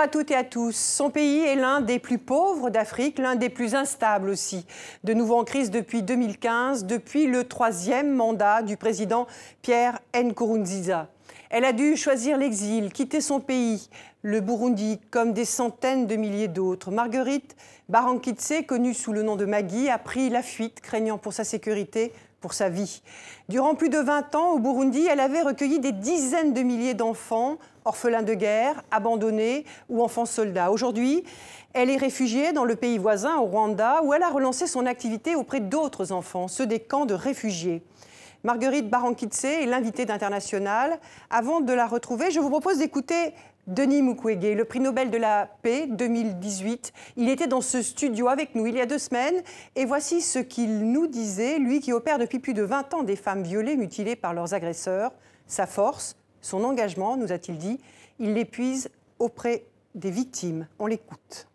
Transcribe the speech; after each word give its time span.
À 0.00 0.06
toutes 0.06 0.30
et 0.30 0.36
à 0.36 0.44
tous. 0.44 0.76
Son 0.76 1.10
pays 1.10 1.40
est 1.40 1.56
l'un 1.56 1.80
des 1.80 1.98
plus 1.98 2.18
pauvres 2.18 2.70
d'Afrique, 2.70 3.18
l'un 3.18 3.34
des 3.34 3.48
plus 3.48 3.74
instables 3.74 4.28
aussi. 4.28 4.64
De 5.02 5.12
nouveau 5.12 5.34
en 5.36 5.42
crise 5.42 5.72
depuis 5.72 6.04
2015, 6.04 6.84
depuis 6.84 7.26
le 7.26 7.42
troisième 7.42 8.14
mandat 8.14 8.62
du 8.62 8.76
président 8.76 9.26
Pierre 9.60 9.98
Nkurunziza. 10.14 11.08
Elle 11.50 11.64
a 11.64 11.72
dû 11.72 11.96
choisir 11.96 12.38
l'exil, 12.38 12.92
quitter 12.92 13.20
son 13.20 13.40
pays, 13.40 13.90
le 14.22 14.40
Burundi, 14.40 15.00
comme 15.10 15.32
des 15.32 15.44
centaines 15.44 16.06
de 16.06 16.14
milliers 16.14 16.48
d'autres. 16.48 16.92
Marguerite 16.92 17.56
Barankitse, 17.88 18.52
connue 18.68 18.94
sous 18.94 19.12
le 19.12 19.22
nom 19.22 19.34
de 19.34 19.46
Maggie, 19.46 19.88
a 19.88 19.98
pris 19.98 20.30
la 20.30 20.42
fuite, 20.42 20.80
craignant 20.80 21.18
pour 21.18 21.32
sa 21.32 21.42
sécurité, 21.42 22.12
pour 22.40 22.52
sa 22.52 22.68
vie. 22.68 23.02
Durant 23.48 23.74
plus 23.74 23.88
de 23.88 23.98
20 23.98 24.34
ans, 24.34 24.52
au 24.52 24.58
Burundi, 24.58 25.06
elle 25.10 25.20
avait 25.20 25.42
recueilli 25.42 25.80
des 25.80 25.92
dizaines 25.92 26.52
de 26.52 26.62
milliers 26.62 26.94
d'enfants, 26.94 27.58
orphelins 27.84 28.22
de 28.22 28.34
guerre, 28.34 28.82
abandonnés 28.90 29.64
ou 29.88 30.02
enfants 30.02 30.26
soldats. 30.26 30.70
Aujourd'hui, 30.70 31.24
elle 31.72 31.90
est 31.90 31.96
réfugiée 31.96 32.52
dans 32.52 32.64
le 32.64 32.76
pays 32.76 32.98
voisin, 32.98 33.36
au 33.38 33.44
Rwanda, 33.44 34.02
où 34.02 34.14
elle 34.14 34.22
a 34.22 34.30
relancé 34.30 34.66
son 34.66 34.86
activité 34.86 35.34
auprès 35.34 35.60
d'autres 35.60 36.12
enfants, 36.12 36.48
ceux 36.48 36.66
des 36.66 36.80
camps 36.80 37.06
de 37.06 37.14
réfugiés. 37.14 37.82
Marguerite 38.44 38.88
Barankitse 38.88 39.44
est 39.44 39.66
l'invitée 39.66 40.04
d'International. 40.04 41.00
Avant 41.28 41.60
de 41.60 41.72
la 41.72 41.86
retrouver, 41.86 42.30
je 42.30 42.38
vous 42.38 42.50
propose 42.50 42.78
d'écouter 42.78 43.34
Denis 43.68 44.00
Mukwege, 44.00 44.56
le 44.56 44.64
prix 44.64 44.80
Nobel 44.80 45.10
de 45.10 45.18
la 45.18 45.46
paix 45.60 45.86
2018. 45.86 46.94
Il 47.18 47.28
était 47.28 47.46
dans 47.46 47.60
ce 47.60 47.82
studio 47.82 48.28
avec 48.28 48.54
nous 48.54 48.66
il 48.66 48.74
y 48.74 48.80
a 48.80 48.86
deux 48.86 48.98
semaines 48.98 49.42
et 49.76 49.84
voici 49.84 50.22
ce 50.22 50.38
qu'il 50.38 50.90
nous 50.90 51.06
disait, 51.06 51.58
lui 51.58 51.80
qui 51.80 51.92
opère 51.92 52.18
depuis 52.18 52.38
plus 52.38 52.54
de 52.54 52.62
20 52.62 52.94
ans 52.94 53.02
des 53.02 53.14
femmes 53.14 53.42
violées, 53.42 53.76
mutilées 53.76 54.16
par 54.16 54.32
leurs 54.32 54.54
agresseurs. 54.54 55.12
Sa 55.46 55.66
force, 55.66 56.16
son 56.40 56.64
engagement, 56.64 57.18
nous 57.18 57.30
a-t-il 57.30 57.58
dit, 57.58 57.78
il 58.18 58.32
l'épuise 58.32 58.88
auprès 59.18 59.64
des 59.94 60.10
victimes. 60.10 60.66
On 60.78 60.86
l'écoute. 60.86 61.46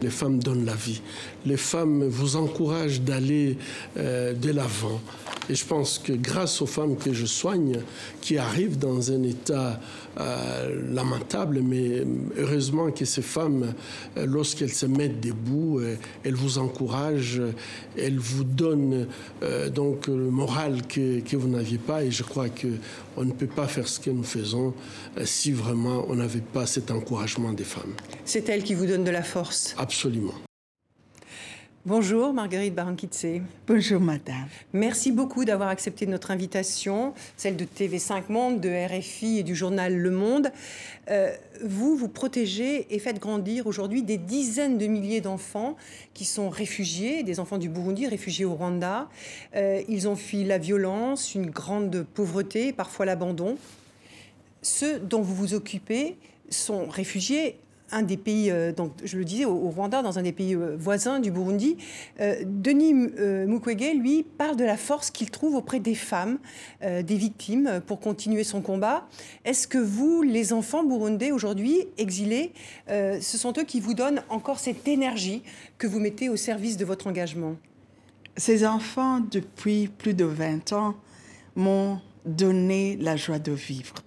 Les 0.00 0.10
femmes 0.10 0.38
donnent 0.38 0.64
la 0.64 0.74
vie. 0.74 1.02
Les 1.44 1.56
femmes 1.56 2.04
vous 2.04 2.36
encouragent 2.36 3.00
d'aller 3.00 3.58
euh, 3.96 4.32
de 4.32 4.52
l'avant. 4.52 5.00
Et 5.50 5.54
je 5.54 5.64
pense 5.64 5.98
que 5.98 6.12
grâce 6.12 6.62
aux 6.62 6.66
femmes 6.66 6.96
que 6.96 7.12
je 7.12 7.26
soigne, 7.26 7.80
qui 8.20 8.38
arrivent 8.38 8.78
dans 8.78 9.12
un 9.12 9.22
état 9.22 9.80
euh, 10.18 10.92
lamentable, 10.92 11.60
mais 11.60 12.02
heureusement 12.38 12.90
que 12.90 13.04
ces 13.04 13.22
femmes, 13.22 13.74
euh, 14.16 14.26
lorsqu'elles 14.26 14.72
se 14.72 14.86
mettent 14.86 15.20
debout, 15.20 15.80
euh, 15.80 15.96
elles 16.24 16.34
vous 16.34 16.58
encouragent, 16.58 17.42
elles 17.98 18.18
vous 18.18 18.44
donnent 18.44 19.06
donc 19.74 20.06
le 20.06 20.30
moral 20.30 20.86
que, 20.86 21.20
que 21.20 21.36
vous 21.36 21.48
n'aviez 21.48 21.78
pas. 21.78 22.04
Et 22.04 22.10
je 22.10 22.22
crois 22.22 22.48
qu'on 22.48 23.24
ne 23.24 23.32
peut 23.32 23.46
pas 23.46 23.66
faire 23.66 23.88
ce 23.88 24.00
que 24.00 24.10
nous 24.10 24.24
faisons 24.24 24.74
si 25.24 25.52
vraiment 25.52 26.06
on 26.08 26.16
n'avait 26.16 26.40
pas 26.40 26.66
cet 26.66 26.90
encouragement 26.90 27.52
des 27.52 27.64
femmes. 27.64 27.94
C'est 28.24 28.48
elles 28.48 28.62
qui 28.62 28.74
vous 28.74 28.86
donnent 28.86 29.04
de 29.04 29.10
la 29.10 29.22
force. 29.22 29.74
Absolument. 29.78 30.34
Bonjour 31.86 32.32
Marguerite 32.32 32.74
Barankitse. 32.74 33.26
Bonjour 33.66 34.00
madame. 34.00 34.48
Merci 34.72 35.12
beaucoup 35.12 35.44
d'avoir 35.44 35.68
accepté 35.68 36.06
notre 36.06 36.30
invitation, 36.30 37.12
celle 37.36 37.56
de 37.56 37.66
TV5 37.66 38.22
Monde, 38.30 38.58
de 38.58 38.70
RFI 38.70 39.40
et 39.40 39.42
du 39.42 39.54
journal 39.54 39.94
Le 39.94 40.10
Monde. 40.10 40.50
Euh, 41.10 41.30
vous, 41.62 41.94
vous 41.94 42.08
protégez 42.08 42.86
et 42.88 42.98
faites 42.98 43.20
grandir 43.20 43.66
aujourd'hui 43.66 44.02
des 44.02 44.16
dizaines 44.16 44.78
de 44.78 44.86
milliers 44.86 45.20
d'enfants 45.20 45.76
qui 46.14 46.24
sont 46.24 46.48
réfugiés, 46.48 47.22
des 47.22 47.38
enfants 47.38 47.58
du 47.58 47.68
Burundi 47.68 48.06
réfugiés 48.06 48.46
au 48.46 48.54
Rwanda. 48.54 49.10
Euh, 49.54 49.82
ils 49.86 50.08
ont 50.08 50.16
fui 50.16 50.42
la 50.42 50.56
violence, 50.56 51.34
une 51.34 51.50
grande 51.50 52.06
pauvreté, 52.14 52.72
parfois 52.72 53.04
l'abandon. 53.04 53.58
Ceux 54.62 55.00
dont 55.00 55.20
vous 55.20 55.34
vous 55.34 55.52
occupez 55.52 56.16
sont 56.48 56.86
réfugiés 56.86 57.58
un 57.90 58.02
des 58.02 58.16
pays, 58.16 58.50
euh, 58.50 58.72
donc, 58.72 58.92
je 59.04 59.16
le 59.16 59.24
disais, 59.24 59.44
au, 59.44 59.70
Rwanda, 59.70 60.02
dans 60.02 60.18
un 60.18 60.22
des 60.22 60.32
pays 60.32 60.54
euh, 60.54 60.76
voisins 60.78 61.20
du 61.20 61.30
Burundi, 61.30 61.76
euh, 62.20 62.42
Denis 62.44 62.94
Mukwege, 62.94 63.94
lui, 63.94 64.22
parle 64.22 64.56
de 64.56 64.64
la 64.64 64.76
force 64.76 65.10
qu'il 65.10 65.30
trouve 65.30 65.54
auprès 65.54 65.80
des 65.80 65.94
femmes, 65.94 66.38
des 66.82 67.16
victimes, 67.16 67.80
pour 67.86 68.00
continuer 68.00 68.44
son 68.44 68.60
combat. 68.60 69.06
Est-ce 69.44 69.66
que 69.66 69.78
vous, 69.78 70.22
les 70.22 70.52
enfants 70.52 70.84
burundais 70.84 71.32
aujourd'hui, 71.32 71.86
exilés, 71.98 72.52
ce 72.88 73.38
sont 73.38 73.52
eux 73.58 73.64
qui 73.64 73.80
vous 73.80 73.94
donnent 73.94 74.22
encore 74.28 74.58
cette 74.58 74.86
énergie 74.88 75.42
que 75.78 75.86
vous 75.86 76.00
mettez 76.00 76.28
au 76.28 76.36
service 76.36 76.76
de 76.76 76.84
votre 76.84 77.06
engagement? 77.06 77.56
Ces 78.36 78.66
enfants, 78.66 79.20
depuis 79.20 79.88
plus 79.88 80.14
de 80.14 80.24
20 80.24 80.72
ans, 80.72 80.94
m'ont 81.56 82.00
donné 82.24 82.96
la 82.96 83.16
joie 83.16 83.38
de 83.38 83.52
vivre. 83.52 84.03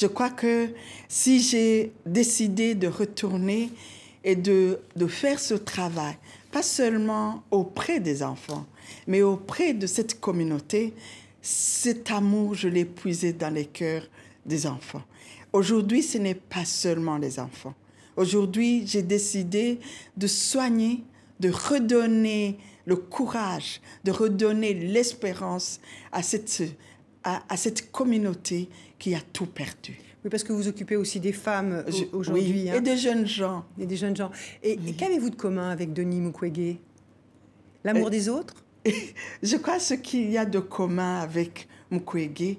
Je 0.00 0.06
crois 0.06 0.30
que 0.30 0.68
si 1.08 1.40
j'ai 1.40 1.92
décidé 2.06 2.76
de 2.76 2.86
retourner 2.86 3.70
et 4.22 4.36
de, 4.36 4.78
de 4.94 5.06
faire 5.08 5.40
ce 5.40 5.54
travail, 5.54 6.14
pas 6.52 6.62
seulement 6.62 7.42
auprès 7.50 7.98
des 7.98 8.22
enfants, 8.22 8.64
mais 9.08 9.22
auprès 9.22 9.74
de 9.74 9.88
cette 9.88 10.20
communauté, 10.20 10.94
cet 11.42 12.12
amour, 12.12 12.54
je 12.54 12.68
l'ai 12.68 12.84
puisé 12.84 13.32
dans 13.32 13.52
les 13.52 13.66
cœurs 13.66 14.06
des 14.46 14.68
enfants. 14.68 15.02
Aujourd'hui, 15.52 16.04
ce 16.04 16.18
n'est 16.18 16.34
pas 16.34 16.64
seulement 16.64 17.18
les 17.18 17.40
enfants. 17.40 17.74
Aujourd'hui, 18.16 18.86
j'ai 18.86 19.02
décidé 19.02 19.80
de 20.16 20.26
soigner, 20.28 21.02
de 21.40 21.50
redonner 21.50 22.58
le 22.86 22.94
courage, 22.94 23.80
de 24.04 24.12
redonner 24.12 24.74
l'espérance 24.74 25.80
à 26.12 26.22
cette, 26.22 26.62
à, 27.24 27.56
cette 27.56 27.90
communauté 27.90 28.68
qui 28.98 29.14
a 29.14 29.20
tout 29.32 29.46
perdu. 29.46 29.98
Oui, 30.24 30.30
parce 30.30 30.42
que 30.42 30.52
vous 30.52 30.66
occupez 30.66 30.96
aussi 30.96 31.20
des 31.20 31.32
femmes 31.32 31.84
aujourd'hui. 32.12 32.52
Oui, 32.52 32.66
et 32.66 32.70
hein. 32.72 32.80
des 32.80 32.96
jeunes 32.96 33.26
gens. 33.26 33.64
Et 33.78 33.86
des 33.86 33.96
jeunes 33.96 34.16
gens. 34.16 34.30
Et, 34.62 34.76
qu'avez-vous 34.76 35.30
de 35.30 35.36
commun 35.36 35.70
avec 35.70 35.92
Denis 35.92 36.20
Mukwege? 36.20 36.76
L'amour 37.84 38.08
euh, 38.08 38.10
des 38.10 38.28
autres? 38.28 38.54
Je 39.42 39.56
crois 39.56 39.78
ce 39.78 39.94
qu'il 39.94 40.30
y 40.30 40.38
a 40.38 40.44
de 40.44 40.58
commun 40.58 41.20
avec 41.20 41.68
Mukwege, 41.90 42.56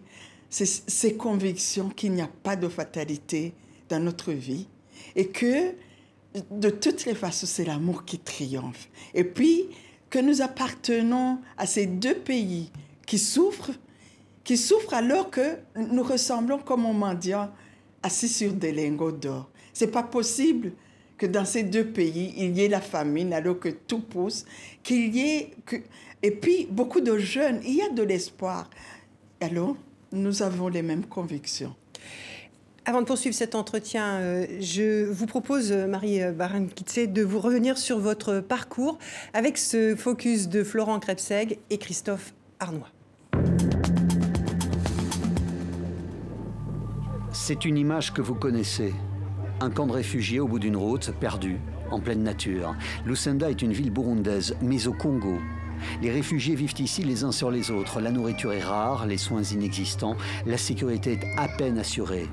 c'est 0.50 0.66
ses 0.66 1.16
convictions 1.16 1.90
qu'il 1.90 2.14
n'y 2.14 2.22
a 2.22 2.30
pas 2.44 2.56
de 2.56 2.68
fatalité 2.68 3.54
dans 3.90 4.00
notre 4.00 4.32
vie 4.32 4.68
et 5.16 5.28
que 5.28 5.74
de 6.52 6.70
toutes 6.70 7.06
les 7.06 7.16
façons, 7.16 7.46
c'est 7.46 7.66
l'amour 7.66 8.06
qui 8.06 8.20
triomphe. 8.20 8.90
Et 9.14 9.24
puis, 9.24 9.68
que 10.10 10.20
nous 10.20 10.42
appartenons 10.42 11.40
à 11.58 11.66
ces 11.66 11.86
deux 11.86 12.16
pays 12.16 12.72
qui 13.06 13.20
souffrent 13.20 13.72
qui 14.50 14.58
souffrent 14.58 14.96
alors 14.96 15.30
que 15.30 15.60
nous 15.76 16.02
ressemblons 16.02 16.58
comme 16.58 16.84
un 16.88 16.92
mendiant 16.92 17.52
assis 18.02 18.28
sur 18.28 18.52
des 18.52 18.72
lingots 18.72 19.12
d'or. 19.12 19.48
C'est 19.74 19.92
pas 19.92 20.02
possible 20.02 20.72
que 21.20 21.28
dans 21.28 21.46
ces 21.46 21.62
deux 21.62 21.86
pays, 21.86 22.34
il 22.36 22.58
y 22.58 22.64
ait 22.64 22.68
la 22.68 22.82
famine 22.82 23.32
alors 23.32 23.60
que 23.60 23.70
tout 23.70 24.00
pousse, 24.00 24.46
qu'il 24.82 25.16
y 25.16 25.20
ait... 25.20 25.52
Que... 25.68 25.76
Et 26.24 26.32
puis, 26.32 26.68
beaucoup 26.68 27.00
de 27.00 27.20
jeunes, 27.20 27.62
il 27.64 27.76
y 27.76 27.84
a 27.84 27.90
de 27.90 28.02
l'espoir. 28.02 28.72
Alors, 29.40 29.78
nous 30.12 30.42
avons 30.42 30.68
les 30.68 30.82
mêmes 30.82 31.06
convictions. 31.06 31.76
Avant 32.86 33.02
de 33.02 33.06
poursuivre 33.06 33.36
cet 33.36 33.54
entretien, 33.54 34.16
euh, 34.16 34.48
je 34.60 35.06
vous 35.06 35.28
propose, 35.28 35.72
euh, 35.72 35.86
Marie 35.86 36.22
Barankitse, 36.32 37.08
de 37.08 37.22
vous 37.22 37.40
revenir 37.40 37.78
sur 37.78 38.00
votre 38.00 38.40
parcours 38.40 38.98
avec 39.36 39.60
ce 39.60 39.96
focus 39.96 40.50
de 40.50 40.64
Florent 40.64 41.00
Krebseg 41.00 41.60
et 41.70 41.78
Christophe 41.78 42.34
Arnois. 42.60 42.90
C'est 47.50 47.66
une 47.66 47.80
image 47.80 48.14
que 48.14 48.22
vous 48.22 48.36
connaissez. 48.36 48.94
Un 49.60 49.72
camp 49.72 49.88
de 49.88 49.92
réfugiés 49.92 50.40
au 50.40 50.48
bout 50.48 50.60
d'une 50.60 50.78
route, 50.78 51.12
perdu, 51.20 51.60
en 51.90 52.00
pleine 52.00 52.22
nature. 52.22 52.76
Lusenda 53.08 53.50
est 53.50 53.64
une 53.64 53.74
ville 53.74 53.90
burundaise, 53.90 54.56
mais 54.62 54.86
au 54.86 54.94
Congo. 54.94 55.40
Les 56.04 56.12
réfugiés 56.12 56.54
vivent 56.54 56.80
ici 56.80 57.02
les 57.02 57.24
uns 57.24 57.32
sur 57.32 57.50
les 57.50 57.72
autres. 57.72 58.02
La 58.02 58.12
nourriture 58.12 58.54
est 58.54 58.62
rare, 58.62 59.08
les 59.08 59.18
soins 59.18 59.42
inexistants, 59.42 60.16
la 60.46 60.60
sécurité 60.60 61.14
est 61.14 61.40
à 61.40 61.48
peine 61.48 61.80
assurée. 61.80 62.30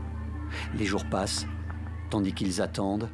Les 0.75 0.85
jours 0.85 1.07
passent, 1.07 1.47
tandis 2.11 2.35
qu'ils 2.35 2.61
attendent. 2.61 3.09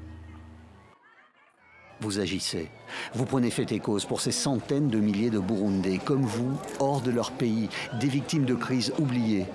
Vous 2.00 2.19
agissez. 2.19 2.69
Vous 3.14 3.26
prenez 3.26 3.50
fait 3.50 3.70
et 3.70 3.78
cause 3.78 4.06
pour 4.06 4.20
ces 4.20 4.32
centaines 4.32 4.88
de 4.88 4.99
milliers 4.99 5.31
de 5.31 5.38
Burundais, 5.38 6.00
comme 6.04 6.25
vous, 6.25 6.58
hors 6.81 7.00
de 7.00 7.12
leur 7.12 7.31
pays, 7.31 7.69
des 8.00 8.08
victimes 8.08 8.44
de 8.44 8.56
crises 8.56 8.93
oubliées, 8.99 9.46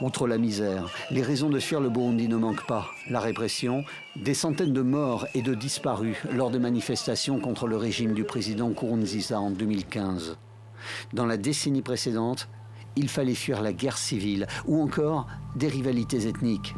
Outre 0.00 0.26
la 0.26 0.38
misère, 0.38 0.88
les 1.10 1.20
raisons 1.20 1.50
de 1.50 1.58
fuir 1.58 1.78
le 1.78 1.90
Burundi 1.90 2.26
ne 2.26 2.36
manquent 2.36 2.66
pas. 2.66 2.86
La 3.10 3.20
répression, 3.20 3.84
des 4.16 4.32
centaines 4.32 4.72
de 4.72 4.80
morts 4.80 5.26
et 5.34 5.42
de 5.42 5.54
disparus 5.54 6.16
lors 6.32 6.50
de 6.50 6.58
manifestations 6.58 7.38
contre 7.38 7.66
le 7.66 7.76
régime 7.76 8.14
du 8.14 8.24
président 8.24 8.70
Nkurunziza 8.70 9.38
en 9.38 9.50
2015. 9.50 10.38
Dans 11.12 11.26
la 11.26 11.36
décennie 11.36 11.82
précédente, 11.82 12.48
il 12.96 13.10
fallait 13.10 13.34
fuir 13.34 13.60
la 13.60 13.74
guerre 13.74 13.98
civile 13.98 14.46
ou 14.66 14.80
encore 14.80 15.26
des 15.54 15.68
rivalités 15.68 16.26
ethniques. 16.26 16.74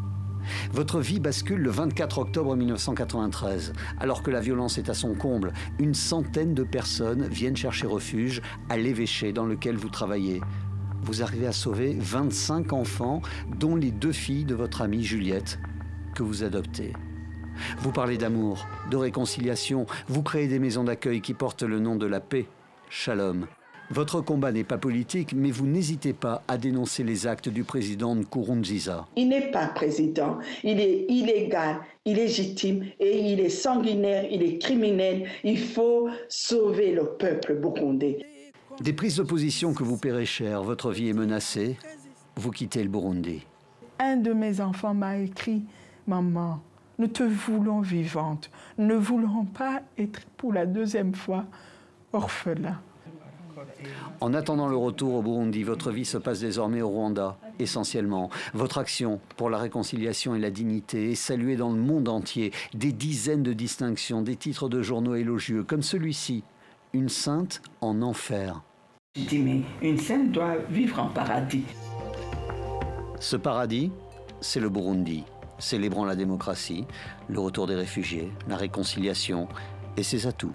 Votre 0.72 1.00
vie 1.00 1.20
bascule 1.20 1.60
le 1.60 1.70
24 1.70 2.18
octobre 2.18 2.56
1993. 2.56 3.72
Alors 4.00 4.22
que 4.22 4.30
la 4.30 4.40
violence 4.40 4.78
est 4.78 4.88
à 4.88 4.94
son 4.94 5.14
comble, 5.14 5.52
une 5.78 5.94
centaine 5.94 6.54
de 6.54 6.64
personnes 6.64 7.26
viennent 7.28 7.56
chercher 7.56 7.86
refuge 7.86 8.42
à 8.68 8.76
l'évêché 8.76 9.32
dans 9.32 9.46
lequel 9.46 9.76
vous 9.76 9.88
travaillez, 9.88 10.40
vous 11.02 11.22
arrivez 11.22 11.46
à 11.46 11.52
sauver 11.52 11.96
25 11.98 12.72
enfants, 12.72 13.22
dont 13.58 13.76
les 13.76 13.90
deux 13.90 14.12
filles 14.12 14.44
de 14.44 14.54
votre 14.54 14.82
amie 14.82 15.02
Juliette, 15.02 15.58
que 16.14 16.22
vous 16.22 16.44
adoptez. 16.44 16.92
Vous 17.78 17.92
parlez 17.92 18.16
d'amour, 18.16 18.66
de 18.90 18.96
réconciliation, 18.96 19.86
vous 20.08 20.22
créez 20.22 20.48
des 20.48 20.58
maisons 20.58 20.84
d'accueil 20.84 21.20
qui 21.20 21.34
portent 21.34 21.62
le 21.62 21.78
nom 21.78 21.96
de 21.96 22.06
la 22.06 22.20
paix, 22.20 22.46
Shalom. 22.88 23.46
Votre 23.90 24.22
combat 24.22 24.52
n'est 24.52 24.64
pas 24.64 24.78
politique, 24.78 25.34
mais 25.34 25.50
vous 25.50 25.66
n'hésitez 25.66 26.14
pas 26.14 26.42
à 26.48 26.56
dénoncer 26.56 27.04
les 27.04 27.26
actes 27.26 27.50
du 27.50 27.62
président 27.62 28.14
Nkurunziza. 28.14 29.06
Il 29.16 29.28
n'est 29.28 29.50
pas 29.50 29.66
président, 29.66 30.38
il 30.64 30.80
est 30.80 31.04
illégal, 31.10 31.76
illégitime 32.06 32.86
et 33.00 33.32
il 33.32 33.40
est 33.40 33.50
sanguinaire, 33.50 34.24
il 34.30 34.42
est 34.42 34.56
criminel. 34.56 35.28
Il 35.44 35.58
faut 35.58 36.08
sauver 36.28 36.92
le 36.92 37.04
peuple 37.18 37.56
burundais. 37.56 38.31
Des 38.80 38.92
prises 38.92 39.16
de 39.16 39.22
position 39.22 39.74
que 39.74 39.82
vous 39.82 39.96
paierez 39.96 40.26
cher, 40.26 40.62
votre 40.62 40.90
vie 40.90 41.08
est 41.08 41.14
menacée, 41.14 41.76
vous 42.36 42.50
quittez 42.50 42.82
le 42.82 42.88
Burundi. 42.88 43.46
Un 43.98 44.16
de 44.16 44.32
mes 44.32 44.60
enfants 44.60 44.94
m'a 44.94 45.18
écrit, 45.18 45.62
Maman, 46.06 46.60
nous 46.98 47.06
te 47.06 47.22
voulons 47.22 47.80
vivante, 47.80 48.50
ne 48.78 48.94
voulons 48.94 49.44
pas 49.44 49.82
être 49.98 50.20
pour 50.36 50.52
la 50.52 50.66
deuxième 50.66 51.14
fois 51.14 51.44
orphelin. 52.12 52.80
En 54.20 54.34
attendant 54.34 54.68
le 54.68 54.76
retour 54.76 55.14
au 55.14 55.22
Burundi, 55.22 55.62
votre 55.62 55.90
vie 55.90 56.04
se 56.04 56.18
passe 56.18 56.40
désormais 56.40 56.82
au 56.82 56.88
Rwanda, 56.88 57.38
essentiellement. 57.58 58.30
Votre 58.54 58.78
action 58.78 59.20
pour 59.36 59.50
la 59.50 59.58
réconciliation 59.58 60.34
et 60.34 60.38
la 60.38 60.50
dignité 60.50 61.12
est 61.12 61.16
saluée 61.16 61.56
dans 61.56 61.70
le 61.70 61.78
monde 61.78 62.08
entier. 62.08 62.52
Des 62.74 62.92
dizaines 62.92 63.42
de 63.42 63.52
distinctions, 63.52 64.22
des 64.22 64.36
titres 64.36 64.68
de 64.68 64.82
journaux 64.82 65.14
élogieux, 65.14 65.62
comme 65.62 65.82
celui-ci, 65.82 66.44
Une 66.94 67.08
sainte 67.08 67.62
en 67.80 68.02
enfer. 68.02 68.62
Je 69.16 69.22
dis, 69.22 69.38
mais 69.38 69.62
une 69.80 69.98
sainte 69.98 70.30
doit 70.30 70.56
vivre 70.68 71.00
en 71.00 71.08
paradis. 71.08 71.64
Ce 73.18 73.34
paradis, 73.36 73.90
c'est 74.42 74.60
le 74.60 74.68
Burundi, 74.68 75.24
célébrant 75.58 76.04
la 76.04 76.16
démocratie, 76.16 76.84
le 77.28 77.40
retour 77.40 77.66
des 77.66 77.76
réfugiés, 77.76 78.30
la 78.46 78.56
réconciliation 78.56 79.48
et 79.96 80.02
ses 80.02 80.26
atouts. 80.26 80.52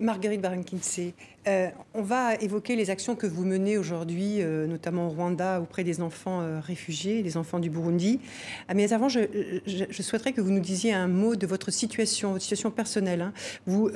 Marguerite 0.00 0.40
Barankinsey, 0.40 1.14
euh, 1.46 1.68
on 1.94 2.02
va 2.02 2.34
évoquer 2.36 2.74
les 2.74 2.90
actions 2.90 3.14
que 3.14 3.28
vous 3.28 3.44
menez 3.44 3.78
aujourd'hui, 3.78 4.42
euh, 4.42 4.66
notamment 4.66 5.06
au 5.06 5.10
Rwanda, 5.10 5.60
auprès 5.60 5.84
des 5.84 6.00
enfants 6.00 6.40
euh, 6.40 6.58
réfugiés, 6.58 7.22
des 7.22 7.36
enfants 7.36 7.60
du 7.60 7.70
Burundi. 7.70 8.18
Ah, 8.66 8.74
mais 8.74 8.92
avant, 8.92 9.08
je, 9.08 9.20
souhaiterais 9.90 10.32
que 10.32 10.40
vous 10.40 10.50
nous 10.50 10.60
disiez 10.60 10.92
un 10.92 11.06
mot 11.06 11.36
de 11.36 11.46
votre 11.46 11.70
situation, 11.70 12.32
votre 12.32 12.42
situation 12.42 12.72
personnelle. 12.72 13.20
Hein. 13.20 13.32
Vous, 13.66 13.88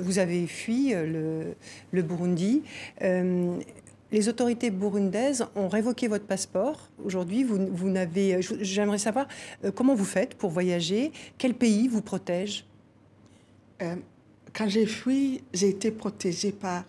vous 0.00 0.18
avez 0.18 0.46
fui 0.46 0.92
le, 0.92 1.54
le 1.90 2.02
Burundi. 2.02 2.62
les 3.00 4.28
autorités 4.28 4.70
burundaises 4.70 5.46
ont 5.54 5.68
révoqué 5.68 6.06
votre 6.06 6.26
passeport. 6.26 6.90
Aujourd'hui, 7.02 7.44
vous, 7.44 7.66
vous 7.70 7.88
n'avez. 7.88 8.40
J'aimerais 8.60 8.98
savoir 8.98 9.26
comment 9.74 9.94
vous 9.94 10.04
faites 10.04 10.34
pour 10.34 10.50
voyager? 10.50 11.12
Quel 11.38 11.54
pays 11.54 11.88
vous 11.88 12.02
protège? 12.02 12.66
Quand 14.56 14.68
j'ai 14.70 14.86
fui, 14.86 15.42
j'ai 15.52 15.68
été 15.68 15.90
protégée 15.90 16.50
par 16.50 16.84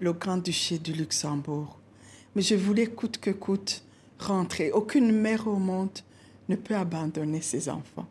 le 0.00 0.12
Grand-Duché 0.12 0.78
du 0.78 0.92
Luxembourg. 0.92 1.78
Mais 2.34 2.42
je 2.42 2.56
voulais 2.56 2.88
coûte 2.88 3.18
que 3.18 3.30
coûte 3.30 3.84
rentrer. 4.18 4.72
Aucune 4.72 5.12
mère 5.12 5.46
au 5.46 5.60
monde 5.60 5.96
ne 6.48 6.56
peut 6.56 6.74
abandonner 6.74 7.40
ses 7.40 7.68
enfants. 7.68 8.08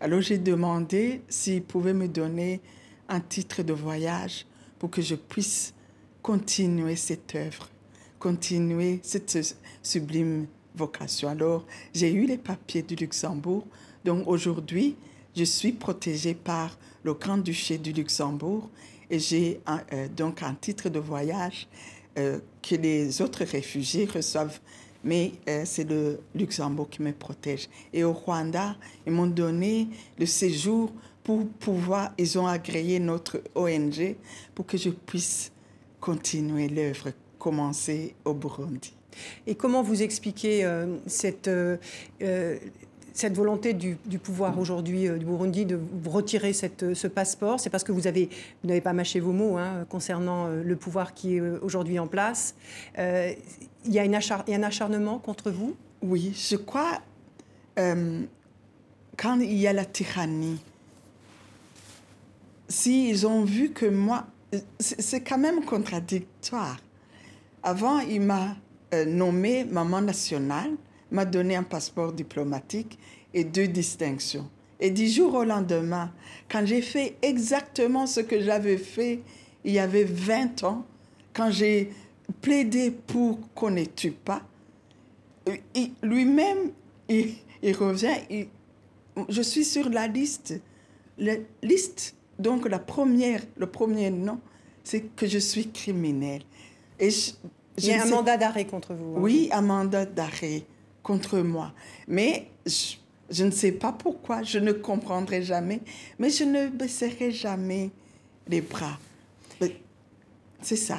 Alors 0.00 0.20
j'ai 0.20 0.38
demandé 0.38 1.22
s'ils 1.28 1.64
pouvaient 1.64 1.92
me 1.92 2.06
donner 2.06 2.60
un 3.08 3.18
titre 3.18 3.64
de 3.64 3.72
voyage 3.72 4.46
pour 4.78 4.90
que 4.90 5.02
je 5.02 5.16
puisse 5.16 5.74
continuer 6.22 6.94
cette 6.94 7.34
œuvre, 7.34 7.68
continuer 8.20 9.00
cette 9.02 9.56
sublime 9.82 10.46
vocation. 10.76 11.30
Alors 11.30 11.66
j'ai 11.92 12.12
eu 12.12 12.26
les 12.26 12.38
papiers 12.38 12.82
du 12.82 12.94
Luxembourg. 12.94 13.66
Donc 14.04 14.28
aujourd'hui, 14.28 14.94
je 15.34 15.42
suis 15.42 15.72
protégée 15.72 16.34
par 16.34 16.78
le 17.06 17.14
Grand-Duché 17.14 17.78
du 17.78 17.92
Luxembourg 17.92 18.68
et 19.08 19.20
j'ai 19.20 19.60
euh, 19.68 20.08
donc 20.08 20.42
un 20.42 20.54
titre 20.54 20.88
de 20.88 20.98
voyage 20.98 21.68
euh, 22.18 22.40
que 22.60 22.74
les 22.74 23.22
autres 23.22 23.44
réfugiés 23.44 24.06
reçoivent. 24.12 24.58
Mais 25.04 25.34
euh, 25.48 25.62
c'est 25.64 25.88
le 25.88 26.18
Luxembourg 26.34 26.90
qui 26.90 27.02
me 27.02 27.12
protège. 27.12 27.68
Et 27.92 28.02
au 28.02 28.12
Rwanda, 28.12 28.74
ils 29.06 29.12
m'ont 29.12 29.28
donné 29.28 29.86
le 30.18 30.26
séjour 30.26 30.90
pour 31.22 31.46
pouvoir, 31.46 32.12
ils 32.18 32.36
ont 32.40 32.46
agréé 32.48 32.98
notre 32.98 33.40
ONG 33.54 34.16
pour 34.52 34.66
que 34.66 34.76
je 34.76 34.90
puisse 34.90 35.52
continuer 36.00 36.68
l'œuvre 36.68 37.12
commencée 37.38 38.16
au 38.24 38.34
Burundi. 38.34 38.94
Et 39.46 39.54
comment 39.54 39.82
vous 39.82 40.02
expliquez 40.02 40.68
cette 41.06 41.48
cette 43.16 43.34
volonté 43.34 43.72
du, 43.72 43.96
pouvoir 44.18 44.58
aujourd'hui 44.58 45.08
euh, 45.08 45.16
du 45.16 45.24
Burundi 45.24 45.64
de 45.64 45.76
vous 45.76 46.10
retirer 46.10 46.52
cette, 46.52 46.82
euh, 46.82 46.94
ce 46.94 47.06
passeport, 47.06 47.58
c'est 47.58 47.70
parce 47.70 47.82
que 47.82 47.90
vous 47.90 48.06
avez 48.06 48.28
vous 48.62 48.68
n'avez 48.68 48.82
pas 48.82 48.92
mâché 48.92 49.20
vos 49.20 49.32
mots 49.32 49.56
hein, 49.56 49.86
concernant 49.88 50.46
euh, 50.46 50.62
le 50.62 50.76
pouvoir 50.76 51.14
qui 51.14 51.36
est 51.36 51.40
aujourd'hui 51.40 51.98
en 51.98 52.06
place. 52.06 52.54
il, 52.98 53.92
y 53.92 53.98
a 53.98 54.04
une 54.04 54.14
un 54.14 54.62
acharnement 54.62 55.18
contre 55.18 55.50
vous? 55.50 55.74
Oui, 56.02 56.32
je 56.34 56.56
crois 56.56 57.00
quand 57.76 59.40
il 59.40 59.52
y 59.52 59.66
a 59.66 59.72
la 59.74 59.84
tyrannie, 59.84 60.58
s'ils 62.68 63.26
ont 63.26 63.44
vu 63.44 63.70
que 63.70 63.84
moi, 63.84 64.26
c'est 64.78 65.20
quand 65.20 65.36
même 65.36 65.62
contradictoire. 65.62 66.78
Avant, 67.62 67.98
il 67.98 68.22
m'a 68.22 68.56
nommé 69.06 69.64
maman 69.64 70.00
nationale 70.00 70.70
m'a 71.10 71.24
donné 71.24 71.56
un 71.56 71.62
passeport 71.62 72.12
diplomatique 72.12 72.98
et 73.32 73.44
deux 73.44 73.68
distinctions. 73.68 74.48
Et 74.80 74.90
dix 74.90 75.14
jours 75.14 75.34
au 75.34 75.44
lendemain, 75.44 76.12
quand 76.50 76.66
j'ai 76.66 76.82
fait 76.82 77.16
exactement 77.22 78.06
ce 78.06 78.20
que 78.20 78.42
j'avais 78.42 78.76
fait 78.76 79.20
il 79.64 79.72
y 79.72 79.78
avait 79.78 80.04
20 80.04 80.64
ans, 80.64 80.84
quand 81.34 81.50
j'ai 81.50 81.90
plaidé 82.40 82.90
pour 82.90 83.38
qu'on 83.54 83.70
ne 83.70 83.84
tue 83.84 84.12
pas, 84.12 84.42
lui-même, 86.02 86.70
il, 87.08 87.36
revient, 87.76 88.46
je 89.28 89.42
suis 89.42 89.64
sur 89.64 89.88
la 89.88 90.06
liste. 90.06 90.60
La 91.18 91.34
liste, 91.62 92.14
donc 92.38 92.68
la 92.68 92.78
première, 92.78 93.42
le 93.56 93.66
premier 93.66 94.10
nom, 94.10 94.38
c'est 94.84 95.00
que 95.16 95.26
je 95.26 95.38
suis 95.38 95.68
criminel. 95.70 96.42
Et 97.00 97.08
il 97.78 97.86
y 97.86 97.92
a 97.92 98.04
un 98.04 98.06
mandat 98.08 98.36
d'arrêt 98.36 98.66
contre 98.66 98.94
vous. 98.94 99.16
Hein. 99.16 99.20
Oui, 99.20 99.48
un 99.52 99.62
mandat 99.62 100.06
d'arrêt 100.06 100.62
contre 101.06 101.38
moi. 101.38 101.72
Mais 102.08 102.48
je, 102.66 103.44
ne 103.44 103.52
sais 103.52 103.70
pas 103.70 103.92
pourquoi, 103.92 104.42
je 104.42 104.58
ne 104.58 104.72
comprendrai 104.72 105.40
jamais, 105.40 105.80
mais 106.18 106.30
je 106.30 106.42
ne 106.42 106.66
baisserai 106.66 107.30
jamais 107.30 107.90
les 108.48 108.60
bras. 108.60 108.98
C'est 110.62 110.74
ça. 110.74 110.98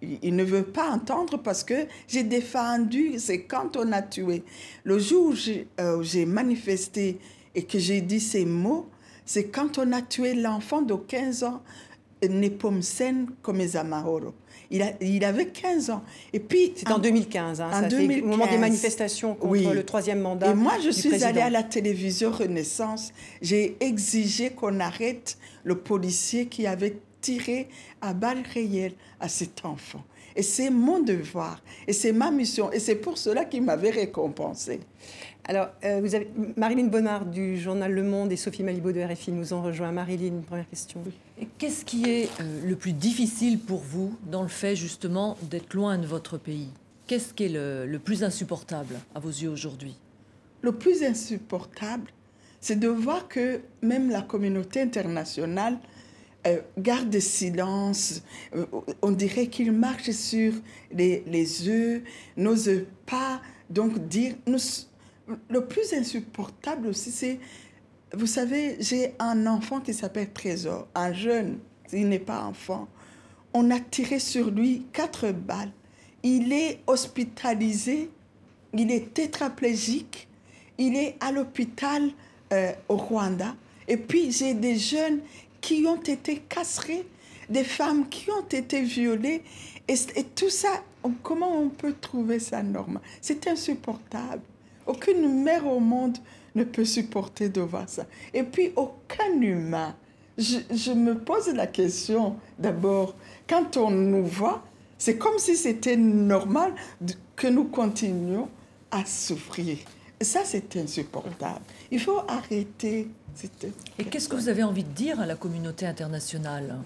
Il, 0.00 0.34
ne 0.34 0.44
veut 0.44 0.62
pas 0.62 0.88
entendre 0.88 1.36
parce 1.36 1.64
que 1.64 1.86
j'ai 2.08 2.22
défendu, 2.22 3.18
c'est 3.18 3.42
quand 3.42 3.76
on 3.76 3.92
a 3.92 4.00
tué. 4.00 4.42
Le 4.84 4.98
jour 4.98 5.34
où 5.34 5.34
euh, 5.80 6.02
j'ai 6.02 6.24
manifesté 6.24 7.18
et 7.54 7.64
que 7.64 7.78
j'ai 7.78 8.00
dit 8.00 8.20
ces 8.20 8.46
mots, 8.46 8.88
c'est 9.26 9.48
quand 9.48 9.76
on 9.76 9.92
a 9.92 10.00
tué 10.00 10.32
l'enfant 10.34 10.80
de 10.80 10.94
15 10.94 11.44
ans, 11.44 11.62
Nepomsen 12.28 13.26
Komezamahoro. 13.42 14.34
Il, 14.70 15.24
avait 15.24 15.48
15 15.48 15.90
ans. 15.90 16.02
Et 16.32 16.40
puis. 16.40 16.72
C'est 16.74 16.90
en, 16.90 16.98
2015, 16.98 17.60
hein, 17.60 17.70
ça 17.70 17.96
au 17.96 18.26
moment 18.26 18.46
des 18.46 18.56
manifestations 18.56 19.34
contre 19.34 19.72
le 19.74 19.84
troisième 19.84 20.20
mandat. 20.20 20.50
Et 20.50 20.54
moi, 20.54 20.74
je 20.82 20.90
suis 20.90 21.22
allée 21.24 21.42
à 21.42 21.50
la 21.50 21.62
télévision 21.62 22.30
Renaissance. 22.30 23.12
J'ai 23.42 23.76
exigé 23.80 24.50
qu'on 24.50 24.80
arrête 24.80 25.36
le 25.64 25.76
policier 25.76 26.46
qui 26.46 26.66
avait 26.66 26.96
tiré 27.20 27.68
à 28.00 28.14
balles 28.14 28.42
réelles 28.54 28.94
à 29.20 29.28
cet 29.28 29.64
enfant. 29.64 30.02
Et 30.34 30.42
c'est 30.42 30.70
mon 30.70 31.00
devoir, 31.00 31.62
et 31.86 31.92
c'est 31.92 32.12
ma 32.12 32.30
mission, 32.30 32.72
et 32.72 32.78
c'est 32.78 32.94
pour 32.94 33.18
cela 33.18 33.44
qu'il 33.44 33.62
m'avait 33.62 33.90
récompensé. 33.90 34.80
Alors, 35.44 35.68
euh, 35.84 36.00
vous 36.00 36.14
avez 36.14 36.30
Marilyn 36.56 36.86
Bonnard 36.86 37.26
du 37.26 37.58
journal 37.58 37.92
Le 37.92 38.02
Monde 38.02 38.30
et 38.32 38.36
Sophie 38.36 38.62
Malibaud 38.62 38.92
de 38.92 39.00
RFI 39.00 39.32
nous 39.32 39.52
ont 39.52 39.60
rejoint. 39.60 39.90
Marilyn, 39.90 40.40
première 40.46 40.68
question. 40.68 41.02
Qu'est-ce 41.58 41.84
qui 41.84 42.08
est 42.08 42.28
euh, 42.40 42.66
le 42.66 42.76
plus 42.76 42.92
difficile 42.92 43.58
pour 43.58 43.80
vous 43.80 44.16
dans 44.26 44.42
le 44.42 44.48
fait 44.48 44.76
justement 44.76 45.36
d'être 45.42 45.74
loin 45.74 45.98
de 45.98 46.06
votre 46.06 46.38
pays? 46.38 46.68
Qu'est-ce 47.06 47.34
qui 47.34 47.44
est 47.44 47.48
le, 47.48 47.98
plus 47.98 48.24
insupportable 48.24 48.96
à 49.14 49.20
vos 49.20 49.28
yeux 49.28 49.48
aujourd'hui? 49.48 49.96
Le 50.62 50.72
plus 50.72 51.02
insupportable, 51.02 52.10
c'est 52.60 52.78
de 52.78 52.88
voir 52.88 53.28
que 53.28 53.60
même 53.82 54.10
la 54.10 54.22
communauté 54.22 54.80
internationale 54.80 55.78
euh, 56.46 56.60
garde 56.78 57.16
silence. 57.18 58.22
on 59.02 59.10
dirait 59.10 59.48
qu'il 59.48 59.72
marche 59.72 60.10
sur 60.10 60.52
les, 60.92 61.24
les 61.26 61.68
œufs, 61.68 62.02
n'ose 62.36 62.84
pas 63.06 63.40
donc 63.68 64.06
dire. 64.08 64.34
Le 65.48 65.66
plus 65.66 65.92
insupportable 65.92 66.88
aussi, 66.88 67.10
c'est, 67.10 67.38
vous 68.14 68.26
savez, 68.26 68.76
j'ai 68.80 69.14
un 69.18 69.46
enfant 69.46 69.80
qui 69.80 69.94
s'appelle 69.94 70.32
Trésor, 70.32 70.86
un 70.94 71.12
jeune, 71.12 71.58
il 71.92 72.08
n'est 72.08 72.18
pas 72.18 72.42
enfant. 72.44 72.88
On 73.54 73.70
a 73.70 73.80
tiré 73.80 74.18
sur 74.18 74.50
lui 74.50 74.86
quatre 74.92 75.30
balles. 75.32 75.72
il 76.22 76.52
est 76.52 76.80
hospitalisé, 76.86 78.10
il 78.72 78.90
est 78.90 79.12
tétraplégique, 79.12 80.28
il 80.78 80.96
est 80.96 81.16
à 81.20 81.32
l'hôpital 81.32 82.10
euh, 82.52 82.72
au 82.88 82.96
Rwanda. 82.96 83.54
Et 83.88 83.96
puis 83.96 84.30
j'ai 84.30 84.54
des 84.54 84.76
jeunes 84.76 85.20
qui 85.60 85.84
ont 85.86 86.00
été 86.00 86.38
castrés, 86.48 87.06
des 87.48 87.64
femmes 87.64 88.08
qui 88.08 88.30
ont 88.30 88.46
été 88.50 88.82
violées. 88.82 89.42
Et, 89.88 89.94
et 90.16 90.24
tout 90.24 90.50
ça, 90.50 90.82
comment 91.22 91.58
on 91.58 91.68
peut 91.68 91.94
trouver 92.00 92.38
ça 92.38 92.62
normal? 92.62 93.02
C'est 93.20 93.46
insupportable. 93.48 94.42
Aucune 94.86 95.42
mère 95.42 95.66
au 95.66 95.80
monde 95.80 96.18
ne 96.54 96.64
peut 96.64 96.84
supporter 96.84 97.48
de 97.48 97.60
voir 97.60 97.88
ça. 97.88 98.06
Et 98.34 98.42
puis 98.42 98.72
aucun 98.76 99.40
humain. 99.40 99.94
Je, 100.38 100.58
je 100.74 100.92
me 100.92 101.18
pose 101.18 101.48
la 101.48 101.66
question 101.66 102.36
d'abord, 102.58 103.14
quand 103.48 103.76
on 103.76 103.90
nous 103.90 104.24
voit, 104.24 104.62
c'est 104.98 105.18
comme 105.18 105.38
si 105.38 105.56
c'était 105.56 105.96
normal 105.96 106.72
que 107.36 107.48
nous 107.48 107.64
continuions 107.64 108.48
à 108.90 109.04
souffrir. 109.04 109.78
Et 110.20 110.24
ça, 110.24 110.42
c'est 110.44 110.76
insupportable. 110.76 111.60
Il 111.90 111.98
faut 111.98 112.20
arrêter. 112.28 113.08
Et 113.98 114.04
qu'est-ce 114.04 114.28
que 114.28 114.36
vous 114.36 114.48
avez 114.48 114.62
envie 114.62 114.84
de 114.84 114.92
dire 114.92 115.18
à 115.18 115.26
la 115.26 115.34
communauté 115.34 115.86
internationale? 115.86 116.76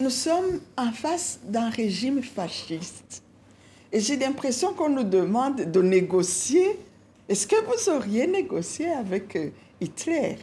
Nous 0.00 0.10
sommes 0.10 0.60
en 0.78 0.92
face 0.92 1.40
d'un 1.44 1.68
régime 1.68 2.22
fasciste. 2.22 3.22
Et 3.92 4.00
j'ai 4.00 4.16
l'impression 4.16 4.72
qu'on 4.72 4.88
nous 4.88 5.04
demande 5.04 5.70
de 5.70 5.82
négocier. 5.82 6.78
Est-ce 7.28 7.46
que 7.46 7.56
vous 7.64 7.90
auriez 7.90 8.26
négocié 8.26 8.88
avec 8.88 9.36
euh, 9.36 9.50
Hitler? 9.80 10.36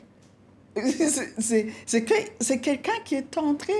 C'est 1.45 2.61
quelqu'un 2.61 2.99
qui 3.05 3.15
est 3.15 3.37
en 3.37 3.55
train 3.55 3.73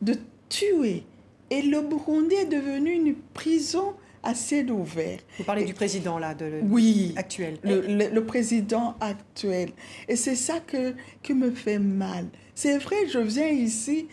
de 0.00 0.16
tuer. 0.48 1.04
Et 1.50 1.62
le 1.62 1.80
Burundi 1.82 2.34
est 2.34 2.46
devenu 2.46 2.92
une 2.92 3.14
prison 3.34 3.94
à 4.22 4.34
ciel 4.34 4.70
ouvert. 4.70 5.18
Vous 5.38 5.44
parlez 5.44 5.64
du 5.64 5.74
président 5.74 6.18
là, 6.18 6.34
de, 6.34 6.60
oui, 6.62 7.12
actuel. 7.16 7.58
Le, 7.62 8.08
le, 8.08 8.24
président 8.24 8.94
actuel. 9.00 9.70
Et 10.08 10.16
c'est 10.16 10.34
ça 10.34 10.60
que, 10.60 10.94
qui 11.22 11.34
me 11.34 11.50
fait 11.50 11.78
mal. 11.78 12.26
C'est 12.54 12.78
vrai, 12.78 13.08
je 13.08 13.18
viens 13.18 13.48
ici, 13.48 14.08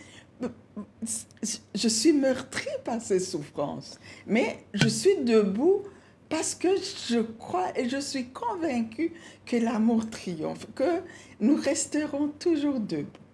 je 1.74 1.88
suis 1.88 2.12
meurtrie 2.12 2.66
par 2.84 3.00
ces 3.00 3.20
souffrances, 3.20 3.98
mais 4.26 4.58
je 4.74 4.88
suis 4.88 5.18
debout 5.24 5.82
parce 6.28 6.54
que 6.54 6.68
je 7.08 7.20
crois 7.20 7.76
et 7.78 7.88
je 7.88 7.98
suis 7.98 8.28
convaincue 8.28 9.12
que 9.46 9.56
l'amour 9.56 10.08
triomphe, 10.10 10.66
que 10.74 11.02
nous 11.40 11.56
resterons 11.56 12.28
toujours 12.28 12.80
debout. 12.80 13.27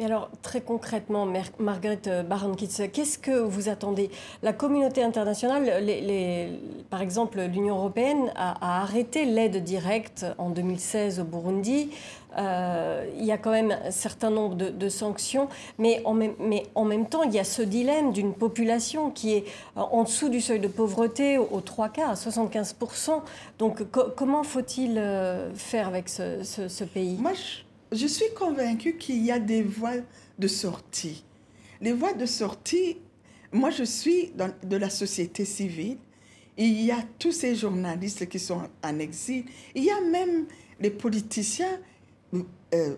Mais 0.00 0.06
alors, 0.06 0.30
très 0.40 0.62
concrètement, 0.62 1.28
Margaret 1.58 2.00
euh, 2.06 2.22
Baron-Kitz, 2.22 2.84
qu'est-ce 2.90 3.18
que 3.18 3.38
vous 3.38 3.68
attendez? 3.68 4.10
La 4.42 4.54
communauté 4.54 5.02
internationale, 5.02 5.70
par 6.88 7.02
exemple, 7.02 7.38
l'Union 7.42 7.76
européenne 7.76 8.32
a, 8.34 8.80
arrêté 8.80 9.26
l'aide 9.26 9.62
directe 9.62 10.24
en 10.38 10.48
2016 10.48 11.20
au 11.20 11.24
Burundi. 11.24 11.90
Euh, 12.38 13.04
il 13.18 13.26
y 13.26 13.30
a 13.30 13.36
quand 13.36 13.50
même 13.50 13.76
un 13.84 13.90
certain 13.90 14.30
nombre 14.30 14.54
de, 14.54 14.88
sanctions, 14.88 15.50
mais 15.76 16.00
en, 16.06 16.14
même, 16.14 16.32
mais 16.38 16.62
en, 16.74 16.86
même, 16.86 17.06
temps, 17.06 17.24
il 17.24 17.34
y 17.34 17.38
a 17.38 17.44
ce 17.44 17.60
dilemme 17.60 18.14
d'une 18.14 18.32
population 18.32 19.10
qui 19.10 19.34
est 19.34 19.44
euh, 19.76 19.82
en 19.82 20.04
dessous 20.04 20.30
du 20.30 20.40
seuil 20.40 20.60
de 20.60 20.68
pauvreté 20.68 21.36
aux 21.36 21.60
trois 21.60 21.90
quarts, 21.90 22.12
à 22.12 22.14
75%. 22.14 23.20
Donc, 23.58 23.82
comment 24.16 24.44
faut-il 24.44 24.94
faire 25.56 25.88
avec 25.88 26.08
ce, 26.08 26.42
ce 26.42 26.84
pays? 26.84 27.18
Moi, 27.20 27.32
je 27.34 27.69
suis 28.06 28.32
convaincue 28.36 28.96
qu'il 28.96 29.24
y 29.24 29.32
a 29.32 29.38
des 29.38 29.62
voies 29.62 29.96
de 30.38 30.48
sortie. 30.48 31.24
Les 31.80 31.92
voies 31.92 32.12
de 32.12 32.26
sortie, 32.26 32.98
moi 33.52 33.70
je 33.70 33.84
suis 33.84 34.30
dans, 34.36 34.52
de 34.62 34.76
la 34.76 34.90
société 34.90 35.44
civile. 35.44 35.98
Il 36.56 36.80
y 36.82 36.90
a 36.90 37.02
tous 37.18 37.32
ces 37.32 37.54
journalistes 37.56 38.28
qui 38.28 38.38
sont 38.38 38.62
en 38.84 38.98
exil. 38.98 39.44
Il 39.74 39.84
y 39.84 39.90
a 39.90 40.00
même 40.02 40.46
les 40.78 40.90
politiciens 40.90 41.80
euh, 42.74 42.96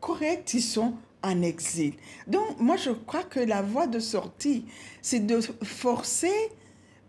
corrects 0.00 0.44
qui 0.44 0.60
sont 0.60 0.94
en 1.22 1.42
exil. 1.42 1.94
Donc 2.26 2.58
moi 2.58 2.76
je 2.76 2.90
crois 2.90 3.22
que 3.22 3.40
la 3.40 3.62
voie 3.62 3.86
de 3.86 4.00
sortie, 4.00 4.66
c'est 5.02 5.24
de 5.26 5.40
forcer, 5.62 6.50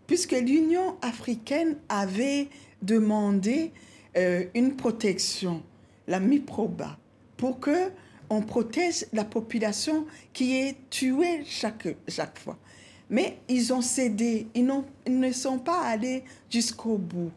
puisque 0.06 0.32
l'Union 0.32 0.96
africaine 1.02 1.76
avait 1.88 2.48
demandé 2.80 3.72
euh, 4.16 4.44
une 4.54 4.76
protection, 4.76 5.62
la 6.06 6.20
MIPROBA 6.20 6.98
pour 7.42 7.58
que 7.58 7.90
on 8.30 8.40
protège 8.40 9.04
la 9.12 9.24
population 9.24 10.06
qui 10.32 10.60
est 10.60 10.76
tuée 10.90 11.42
chaque, 11.44 11.88
chaque 12.06 12.38
fois. 12.38 12.56
Mais 13.10 13.38
ils 13.48 13.72
ont 13.72 13.80
cédé, 13.82 14.46
ils, 14.54 14.70
ils 15.08 15.18
ne 15.18 15.32
sont 15.32 15.58
pas 15.58 15.80
allés 15.80 16.22
jusqu'au 16.48 16.98
bout. 16.98 17.32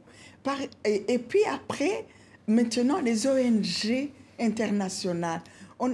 Et, 0.83 1.17
puis 1.17 1.39
après, 1.51 2.05
maintenant, 2.45 3.01
les 3.01 3.25
ONG 3.25 4.11
internationales, 4.39 5.41
on, 5.79 5.91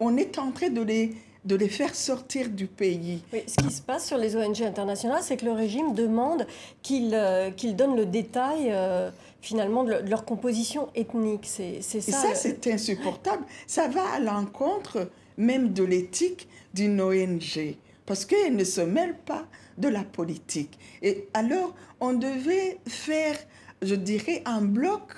on 0.00 0.16
est 0.16 0.38
en 0.38 0.50
train 0.52 0.70
de 0.70 0.80
les, 0.80 1.14
de 1.44 1.54
les 1.54 1.68
faire 1.68 1.94
sortir 1.94 2.48
du 2.48 2.66
pays. 2.66 3.22
ce 3.30 3.56
qui 3.56 3.74
se 3.74 3.82
passe 3.82 4.06
sur 4.06 4.16
les 4.16 4.36
ONG 4.36 4.62
internationales, 4.62 5.20
c'est 5.22 5.36
que 5.36 5.44
le 5.44 5.52
régime 5.52 5.92
demande 5.94 6.46
qu'ils 6.80 7.12
euh, 7.12 7.50
donnent 7.76 7.96
le 7.96 8.06
détail 8.06 8.68
euh, 8.70 9.10
finalement 9.42 9.84
de, 9.84 9.94
leur 10.08 10.24
composition 10.24 10.88
ethnique. 10.94 11.44
C'est 11.46 11.82
ça. 11.82 11.98
Et 11.98 12.00
ça, 12.00 12.34
c'est 12.34 12.66
insupportable. 12.68 13.44
Ça 13.66 13.88
va 13.88 14.04
à 14.14 14.20
l'encontre 14.20 15.10
même 15.36 15.72
de 15.72 15.84
l'éthique 15.84 16.48
d'une 16.72 17.00
ONG, 17.00 17.76
parce 18.06 18.24
qu'elle 18.24 18.56
ne 18.56 18.64
se 18.64 18.80
mêle 18.80 19.16
pas 19.26 19.46
de 19.76 19.88
la 19.88 20.04
politique. 20.04 20.78
Et 21.02 21.28
alors, 21.34 21.74
on 22.00 22.12
devait 22.12 22.78
faire, 22.86 23.36
je 23.82 23.94
dirais, 23.94 24.42
en 24.46 24.62
bloc, 24.62 25.12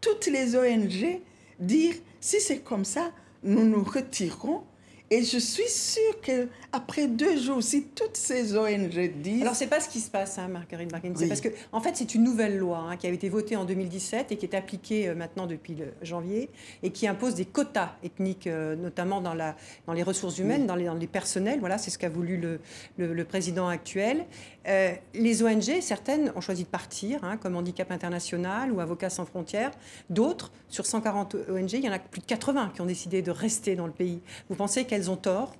toutes 0.00 0.26
les 0.26 0.56
ONG, 0.56 1.20
dire, 1.60 1.94
si 2.20 2.40
c'est 2.40 2.60
comme 2.60 2.84
ça, 2.84 3.12
nous 3.42 3.64
nous 3.64 3.84
retirons 3.84 4.62
et 5.10 5.24
je 5.24 5.38
suis 5.38 5.68
sûre 5.68 6.20
qu'après 6.20 7.06
deux 7.06 7.38
jours, 7.38 7.62
si 7.62 7.84
toutes 7.84 8.16
ces 8.16 8.54
ONG 8.54 9.10
disent... 9.22 9.40
Alors, 9.40 9.54
ce 9.54 9.64
n'est 9.64 9.70
pas 9.70 9.80
ce 9.80 9.88
qui 9.88 10.00
se 10.00 10.10
passe, 10.10 10.38
hein, 10.38 10.48
Marguerite 10.48 10.90
Barkin. 10.90 11.12
C'est 11.16 11.28
parce 11.28 11.40
que, 11.40 11.48
en 11.72 11.80
fait, 11.80 11.96
c'est 11.96 12.14
une 12.14 12.24
nouvelle 12.24 12.58
loi 12.58 12.78
hein, 12.78 12.96
qui 12.98 13.06
a 13.06 13.10
été 13.10 13.30
votée 13.30 13.56
en 13.56 13.64
2017 13.64 14.32
et 14.32 14.36
qui 14.36 14.44
est 14.44 14.54
appliquée 14.54 15.08
euh, 15.08 15.14
maintenant 15.14 15.46
depuis 15.46 15.74
le 15.74 15.86
janvier 16.02 16.50
et 16.82 16.90
qui 16.90 17.08
impose 17.08 17.34
des 17.34 17.46
quotas 17.46 17.96
ethniques, 18.02 18.46
euh, 18.46 18.76
notamment 18.76 19.22
dans, 19.22 19.32
la, 19.32 19.56
dans 19.86 19.94
les 19.94 20.02
ressources 20.02 20.38
humaines, 20.38 20.66
dans, 20.66 20.74
les, 20.74 20.84
dans 20.84 20.94
les 20.94 21.06
personnels. 21.06 21.58
Voilà, 21.60 21.78
c'est 21.78 21.90
ce 21.90 21.98
qu'a 21.98 22.10
voulu 22.10 22.36
le, 22.36 22.60
le, 22.98 23.24
président 23.24 23.68
actuel. 23.68 24.26
Euh, 24.66 24.92
les 25.14 25.42
ONG, 25.42 25.80
certaines 25.80 26.32
ont 26.36 26.42
choisi 26.42 26.64
de 26.64 26.68
partir, 26.68 27.24
hein, 27.24 27.38
comme 27.38 27.56
Handicap 27.56 27.90
International 27.90 28.70
ou 28.72 28.80
Avocats 28.80 29.08
sans 29.08 29.24
frontières. 29.24 29.70
D'autres, 30.10 30.52
sur 30.68 30.84
140 30.84 31.34
ONG, 31.48 31.72
il 31.72 31.84
y 31.84 31.88
en 31.88 31.92
a 31.92 31.98
plus 31.98 32.20
de 32.20 32.26
80 32.26 32.72
qui 32.74 32.82
ont 32.82 32.86
décidé 32.86 33.22
de 33.22 33.30
rester 33.30 33.74
dans 33.74 33.86
le 33.86 33.92
pays. 33.92 34.20
Vous 34.50 34.54
pensez 34.54 34.84
qu'elles 34.84 34.97
elles 34.98 35.10
ont 35.10 35.16
tort? 35.16 35.54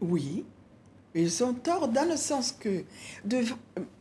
Oui, 0.00 0.44
ils 1.14 1.44
ont 1.44 1.52
tort 1.52 1.88
dans 1.88 2.08
le 2.08 2.16
sens 2.16 2.52
que, 2.52 2.84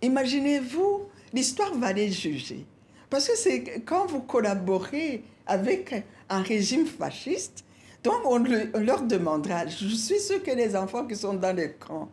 imaginez-vous, 0.01 1.01
l'histoire 1.33 1.73
va 1.75 1.91
les 1.93 2.11
juger. 2.11 2.65
Parce 3.09 3.27
que 3.27 3.35
c'est 3.35 3.81
quand 3.85 4.05
vous 4.05 4.21
collaborez 4.21 5.23
avec 5.45 6.05
un 6.29 6.41
régime 6.41 6.85
fasciste, 6.85 7.65
donc 8.03 8.21
on, 8.25 8.37
leur 8.37 9.03
demandera, 9.03 9.65
je 9.67 9.87
suis 9.87 10.19
sûr 10.19 10.43
que 10.43 10.51
les 10.51 10.75
enfants 10.75 11.05
qui 11.05 11.15
sont 11.15 11.33
dans 11.33 11.55
les 11.55 11.71
camps, 11.73 12.09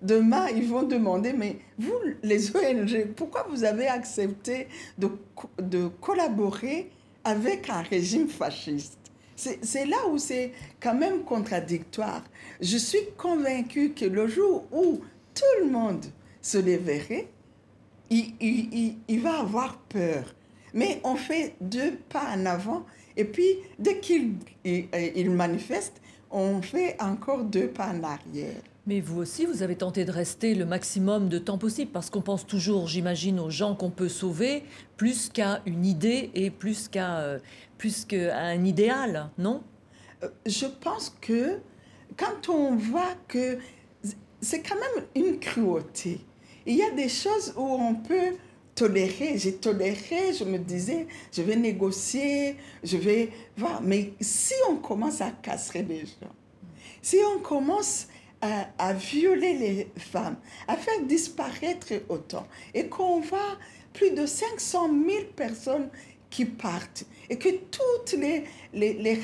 demain, 0.00 0.48
ils 0.48 0.68
vont 0.68 0.84
demander, 0.84 1.32
mais 1.32 1.58
vous, 1.78 1.98
les 2.22 2.54
ONG, 2.56 3.08
pourquoi 3.16 3.46
vous 3.50 3.64
avez 3.64 3.88
accepté 3.88 4.68
de, 4.96 5.10
de 5.58 5.88
collaborer 6.00 6.90
avec 7.24 7.68
un 7.68 7.82
régime 7.82 8.28
fasciste? 8.28 9.05
C'est 9.36 9.86
là 9.86 10.08
où 10.10 10.18
c'est 10.18 10.52
quand 10.80 10.94
même 10.94 11.22
contradictoire. 11.22 12.22
Je 12.60 12.76
suis 12.76 13.06
convaincue 13.16 13.92
que 13.92 14.06
le 14.06 14.26
jour 14.26 14.66
où 14.72 15.00
tout 15.34 15.64
le 15.64 15.70
monde 15.70 16.04
se 16.40 16.58
lèverait, 16.58 17.28
il, 18.10 18.34
il, 18.40 18.96
il, 19.08 19.20
va 19.20 19.40
avoir 19.40 19.78
peur. 19.78 20.34
Mais 20.72 21.00
on 21.04 21.16
fait 21.16 21.54
deux 21.60 21.96
pas 22.08 22.34
en 22.34 22.46
avant 22.46 22.86
et 23.16 23.24
puis 23.24 23.58
dès 23.78 23.98
qu'il 23.98 24.34
il, 24.64 25.30
manifeste, 25.30 26.00
on 26.30 26.60
fait 26.62 26.96
encore 27.00 27.44
deux 27.44 27.68
pas 27.68 27.88
en 27.88 28.02
arrière. 28.02 28.62
Mais 28.86 29.00
vous 29.00 29.20
aussi, 29.20 29.46
vous 29.46 29.64
avez 29.64 29.74
tenté 29.76 30.04
de 30.04 30.12
rester 30.12 30.54
le 30.54 30.64
maximum 30.64 31.28
de 31.28 31.38
temps 31.38 31.58
possible, 31.58 31.90
parce 31.90 32.08
qu'on 32.08 32.22
pense 32.22 32.46
toujours, 32.46 32.86
j'imagine, 32.86 33.40
aux 33.40 33.50
gens 33.50 33.74
qu'on 33.74 33.90
peut 33.90 34.08
sauver, 34.08 34.62
plus 34.96 35.28
qu'à 35.28 35.60
une 35.66 35.84
idée 35.84 36.30
et 36.34 36.50
plus 36.50 36.86
qu'à 36.86 37.18
euh, 37.18 37.38
un 38.32 38.64
idéal, 38.64 39.30
non? 39.38 39.62
Euh, 40.22 40.28
Je 40.46 40.66
pense 40.66 41.16
que 41.20 41.58
quand 42.16 42.48
on 42.48 42.76
voit 42.76 43.14
que 43.26 43.58
c'est 44.40 44.62
quand 44.62 44.76
même 44.76 45.04
une 45.16 45.40
cruauté, 45.40 46.20
il 46.64 46.76
y 46.76 46.82
a 46.82 46.90
des 46.92 47.08
choses 47.08 47.54
où 47.56 47.62
on 47.62 47.94
peut 47.94 48.36
tolérer. 48.76 49.36
J'ai 49.36 49.54
toléré, 49.54 50.32
je 50.38 50.44
me 50.44 50.58
disais, 50.58 51.08
je 51.32 51.42
vais 51.42 51.56
négocier, 51.56 52.56
je 52.84 52.96
vais 52.96 53.30
voir. 53.56 53.82
Mais 53.82 54.12
si 54.20 54.54
on 54.70 54.76
commence 54.76 55.20
à 55.20 55.30
casser 55.30 55.82
les 55.82 56.00
gens, 56.06 56.34
si 57.02 57.18
on 57.36 57.40
commence 57.40 58.06
à, 58.78 58.92
violer 58.92 59.54
les 59.54 59.88
femmes, 59.96 60.36
à 60.68 60.76
faire 60.76 61.02
disparaître 61.06 61.92
autant, 62.08 62.46
et 62.74 62.86
qu'on 62.86 63.20
voit 63.20 63.58
plus 63.92 64.10
de 64.10 64.26
500 64.26 64.90
000 65.08 65.24
personnes 65.34 65.88
qui 66.30 66.44
partent, 66.44 67.04
et 67.30 67.38
que 67.38 67.48
tous 67.70 68.16
les, 68.16 68.44
les, 68.72 69.20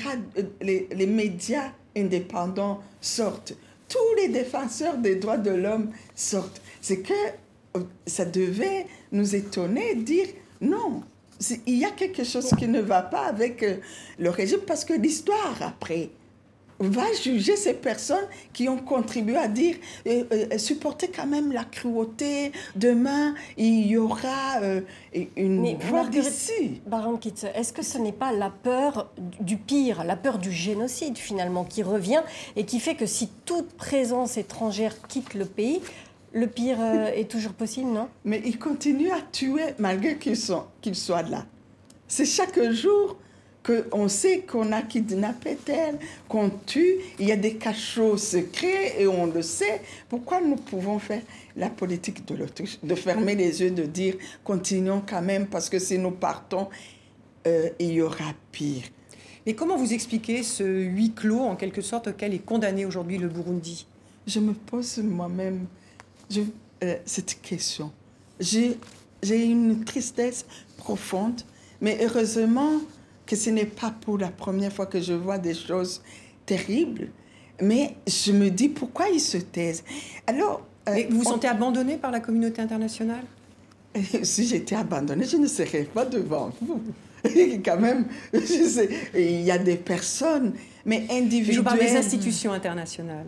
les, 0.61 0.87
les 0.91 1.07
médias 1.07 1.71
indépendants 1.95 2.81
sortent, 3.01 3.55
tous 3.87 4.15
les 4.17 4.29
défenseurs 4.29 4.97
des 4.97 5.15
droits 5.15 5.37
de 5.37 5.51
l'homme 5.51 5.91
sortent, 6.15 6.61
c'est 6.81 7.01
que 7.01 7.13
euh, 7.75 7.81
ça 8.07 8.25
devait 8.25 8.87
nous 9.11 9.35
étonner, 9.35 9.95
dire 9.95 10.27
non, 10.61 11.03
il 11.67 11.77
y 11.77 11.85
a 11.85 11.91
quelque 11.91 12.23
chose 12.23 12.51
qui 12.57 12.67
ne 12.67 12.79
va 12.81 13.01
pas 13.01 13.25
avec 13.25 13.63
euh, 13.63 13.77
le 14.17 14.29
régime, 14.29 14.61
parce 14.65 14.85
que 14.85 14.93
l'histoire, 14.93 15.57
après, 15.61 16.09
va 16.79 17.03
juger 17.21 17.55
ces 17.55 17.73
personnes 17.73 18.25
qui 18.51 18.69
ont 18.69 18.77
contribué 18.77 19.37
à 19.37 19.47
dire 19.47 19.75
euh, 20.07 20.23
euh, 20.31 20.57
supportez 20.57 21.09
quand 21.09 21.27
même 21.27 21.51
la 21.51 21.63
cruauté. 21.63 22.51
Demain, 22.75 23.35
il 23.57 23.87
y 23.87 23.97
aura 23.97 24.61
euh, 24.61 24.81
une 25.35 25.61
Mais 25.61 25.77
d'ici. 26.09 26.81
Baron 26.85 27.19
est-ce 27.55 27.73
que 27.73 27.83
ce 27.83 27.97
n'est 27.97 28.11
pas 28.11 28.31
la 28.31 28.49
peur 28.49 29.11
du 29.39 29.57
pire, 29.57 30.03
la 30.03 30.15
peur 30.15 30.39
du 30.39 30.51
génocide 30.51 31.17
finalement 31.17 31.63
qui 31.63 31.83
revient 31.83 32.21
et 32.55 32.65
qui 32.65 32.79
fait 32.79 32.95
que 32.95 33.05
si 33.05 33.29
toute 33.45 33.73
présence 33.73 34.37
étrangère 34.37 34.95
quitte 35.07 35.33
le 35.33 35.45
pays, 35.45 35.81
le 36.33 36.47
pire 36.47 36.81
est 37.15 37.29
toujours 37.29 37.53
possible, 37.53 37.91
non? 37.91 38.07
Mais 38.25 38.41
ils 38.43 38.57
continuent 38.57 39.11
à 39.11 39.21
tuer 39.31 39.75
malgré 39.77 40.17
qu'ils 40.17 40.35
soient 40.95 41.21
là. 41.21 41.45
C'est 42.07 42.25
chaque 42.25 42.59
jour 42.71 43.17
qu'on 43.63 44.09
sait 44.09 44.41
qu'on 44.41 44.71
a 44.71 44.81
kidnappé 44.81 45.57
tel, 45.63 45.97
qu'on 46.27 46.49
tue, 46.49 46.97
il 47.19 47.27
y 47.27 47.31
a 47.31 47.37
des 47.37 47.55
cachots 47.55 48.17
secrets 48.17 49.01
et 49.01 49.07
on 49.07 49.27
le 49.27 49.41
sait. 49.41 49.81
Pourquoi 50.09 50.41
nous 50.41 50.57
pouvons 50.57 50.99
faire 50.99 51.21
la 51.55 51.69
politique 51.69 52.27
de 52.27 52.35
l'Autriche, 52.35 52.77
de 52.83 52.95
fermer 52.95 53.35
les 53.35 53.61
yeux, 53.61 53.71
de 53.71 53.83
dire 53.83 54.15
continuons 54.43 55.01
quand 55.07 55.21
même 55.21 55.47
parce 55.47 55.69
que 55.69 55.79
si 55.79 55.97
nous 55.97 56.11
partons, 56.11 56.67
euh, 57.47 57.69
il 57.79 57.93
y 57.93 58.01
aura 58.01 58.33
pire. 58.51 58.83
Mais 59.45 59.53
comment 59.53 59.77
vous 59.77 59.93
expliquez 59.93 60.43
ce 60.43 60.63
huis 60.63 61.11
clos 61.11 61.41
en 61.41 61.55
quelque 61.55 61.81
sorte 61.81 62.07
auquel 62.07 62.33
est 62.33 62.39
condamné 62.39 62.85
aujourd'hui 62.85 63.17
le 63.17 63.27
Burundi? 63.27 63.85
Je 64.25 64.39
me 64.39 64.53
pose 64.53 64.99
moi-même 64.99 65.65
euh, 66.83 66.95
cette 67.05 67.41
question. 67.41 67.91
J'ai 68.39 68.77
une 69.23 69.83
tristesse 69.83 70.45
profonde, 70.77 71.41
mais 71.81 71.97
heureusement, 72.01 72.79
que 73.33 73.39
ce 73.39 73.49
n'est 73.49 73.65
pas 73.65 73.89
pour 73.89 74.19
la 74.19 74.29
première 74.29 74.71
fois 74.71 74.85
que 74.85 75.01
je 75.01 75.13
vois 75.13 75.39
des 75.39 75.55
choses 75.55 76.03
terribles, 76.45 77.07
mais 77.59 77.95
je 78.05 78.31
me 78.31 78.49
dis 78.49 78.69
pourquoi 78.69 79.09
ils 79.09 79.19
se 79.19 79.37
taisent? 79.37 79.83
Alors, 80.27 80.61
euh, 80.87 81.03
vous 81.09 81.17
vous 81.17 81.23
sentez 81.23 81.47
abandonné 81.47 81.97
par 81.97 82.11
la 82.11 82.19
communauté 82.19 82.61
internationale? 82.61 83.23
Si 84.23 84.47
j'étais 84.47 84.75
abandonné, 84.75 85.25
je 85.25 85.37
ne 85.37 85.47
serais 85.47 85.83
pas 85.83 86.05
devant 86.05 86.51
vous. 86.61 86.81
Quand 87.65 87.79
même, 87.79 88.05
je 88.33 88.39
sais, 88.39 88.89
il 89.15 89.41
y 89.41 89.51
a 89.51 89.57
des 89.57 89.77
personnes, 89.77 90.53
mais 90.85 91.07
individuelles. 91.09 91.55
Je 91.55 91.61
parle 91.61 91.79
des 91.79 91.95
institutions 91.95 92.51
internationales. 92.51 93.27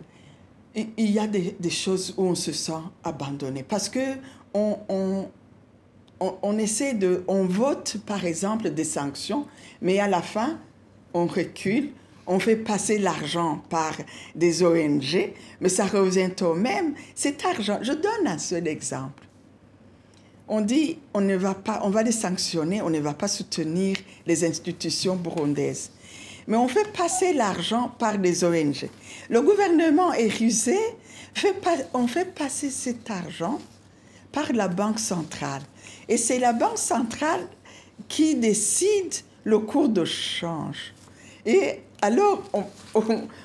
Il 0.74 1.10
y 1.10 1.18
a 1.18 1.26
des, 1.26 1.56
des, 1.58 1.70
choses 1.70 2.14
où 2.16 2.24
on 2.24 2.34
se 2.34 2.52
sent 2.52 2.82
abandonné 3.02 3.62
parce 3.62 3.88
que 3.88 4.16
on, 4.52 4.76
on, 4.88 5.26
on, 6.20 6.58
essaie 6.58 6.94
de, 6.94 7.24
on 7.28 7.44
vote 7.44 7.98
par 8.06 8.24
exemple 8.24 8.70
des 8.70 8.84
sanctions, 8.84 9.46
mais 9.82 9.98
à 9.98 10.08
la 10.08 10.22
fin, 10.22 10.58
on 11.14 11.26
recule, 11.26 11.90
on 12.26 12.38
fait 12.38 12.56
passer 12.56 12.98
l'argent 12.98 13.62
par 13.68 13.92
des 14.34 14.62
ONG, 14.62 15.32
mais 15.60 15.68
ça 15.68 15.86
revient 15.86 16.30
au 16.40 16.54
même. 16.54 16.94
Cet 17.14 17.44
argent, 17.44 17.78
je 17.82 17.92
donne 17.92 18.26
un 18.26 18.38
seul 18.38 18.66
exemple. 18.66 19.24
On 20.48 20.60
dit, 20.60 20.98
on 21.12 21.20
ne 21.20 21.36
va 21.36 21.54
pas, 21.54 21.80
on 21.82 21.90
va 21.90 22.02
les 22.02 22.12
sanctionner, 22.12 22.80
on 22.80 22.90
ne 22.90 23.00
va 23.00 23.14
pas 23.14 23.28
soutenir 23.28 23.96
les 24.26 24.44
institutions 24.44 25.16
burundaises. 25.16 25.90
Mais 26.46 26.56
on 26.56 26.68
fait 26.68 26.90
passer 26.92 27.32
l'argent 27.32 27.92
par 27.98 28.18
des 28.18 28.44
ONG. 28.44 28.88
Le 29.28 29.42
gouvernement 29.42 30.12
est 30.12 30.28
rusé, 30.28 30.78
fait 31.34 31.56
on 31.92 32.06
fait 32.06 32.32
passer 32.32 32.70
cet 32.70 33.10
argent 33.10 33.58
par 34.30 34.52
la 34.52 34.68
Banque 34.68 35.00
centrale. 35.00 35.62
Et 36.08 36.16
c'est 36.16 36.38
la 36.38 36.52
Banque 36.52 36.78
centrale 36.78 37.40
qui 38.08 38.34
décide 38.34 39.14
le 39.44 39.58
cours 39.58 39.88
de 39.88 40.04
change. 40.04 40.92
Et 41.44 41.80
alors, 42.02 42.42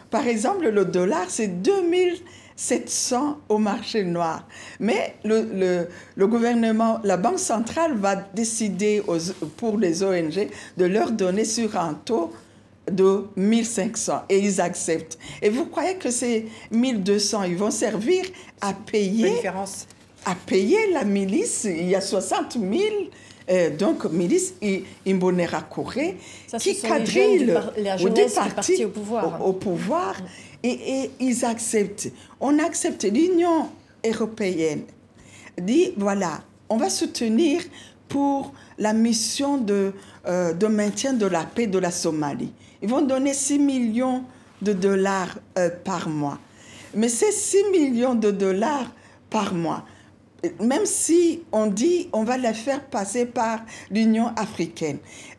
par 0.09 0.27
exemple, 0.27 0.69
le 0.69 0.85
dollar, 0.85 1.25
c'est 1.29 1.61
2700 1.61 3.39
au 3.49 3.57
marché 3.57 4.03
noir. 4.03 4.47
Mais 4.79 5.15
le, 5.23 5.87
le, 6.15 6.27
gouvernement, 6.27 6.99
la 7.03 7.17
Banque 7.17 7.39
centrale 7.39 7.95
va 7.95 8.15
décider 8.15 9.01
pour 9.57 9.77
les 9.77 10.03
ONG 10.03 10.49
de 10.77 10.85
leur 10.85 11.11
donner 11.11 11.45
sur 11.45 11.77
un 11.77 11.93
taux 11.93 12.33
de 12.89 13.25
1500 13.35 14.23
et 14.29 14.39
ils 14.39 14.59
acceptent. 14.59 15.17
Et 15.41 15.49
vous 15.49 15.65
croyez 15.65 15.95
que 15.95 16.09
ces 16.09 16.47
1200, 16.71 17.43
ils 17.43 17.57
vont 17.57 17.71
servir 17.71 18.25
à 18.59 18.73
payer 18.73 19.41
à 20.25 20.35
payer 20.35 20.91
la 20.91 21.03
milice. 21.03 21.65
Il 21.65 21.89
y 21.89 21.95
a 21.95 22.01
60 22.01 22.53
000 22.53 22.63
euh, 23.49 23.75
donc 23.75 24.05
milice 24.05 24.53
Imbonera 25.07 25.61
Corée 25.61 26.17
qui 26.59 26.79
quadrillent 26.79 27.45
des 27.45 28.27
partis 28.33 28.85
au 28.85 28.89
pouvoir. 28.89 29.45
Au, 29.45 29.53
pouvoir 29.53 30.15
et, 30.63 30.69
et, 30.69 31.11
ils 31.19 31.43
acceptent. 31.43 32.11
On 32.39 32.59
accepte 32.59 33.03
l'Union 33.03 33.67
européenne 34.05 34.83
dit 35.59 35.93
voilà, 35.97 36.41
on 36.69 36.77
va 36.77 36.89
soutenir 36.89 37.61
pour 38.07 38.53
la 38.77 38.93
mission 38.93 39.57
de, 39.57 39.93
euh, 40.27 40.53
de 40.53 40.67
maintien 40.67 41.13
de 41.13 41.25
la 41.25 41.43
paix 41.43 41.67
de 41.67 41.79
la 41.79 41.91
Somalie. 41.91 42.51
Ils 42.81 42.89
vont 42.89 43.01
donner 43.01 43.33
6 43.33 43.59
millions 43.59 44.23
de 44.61 44.73
dollars 44.73 45.39
euh, 45.57 45.69
par 45.83 46.09
mois. 46.09 46.39
Mais 46.93 47.09
ces 47.09 47.31
6 47.31 47.65
millions 47.71 48.15
de 48.15 48.31
dollars 48.31 48.91
par 49.29 49.53
mois, 49.53 49.85
même 50.59 50.85
si 50.85 51.43
on 51.51 51.67
dit 51.67 52.09
on 52.13 52.23
va 52.23 52.37
les 52.37 52.53
faire 52.53 52.83
passer 52.85 53.25
par 53.25 53.61
l'Union 53.89 54.27
africaine, 54.35 54.97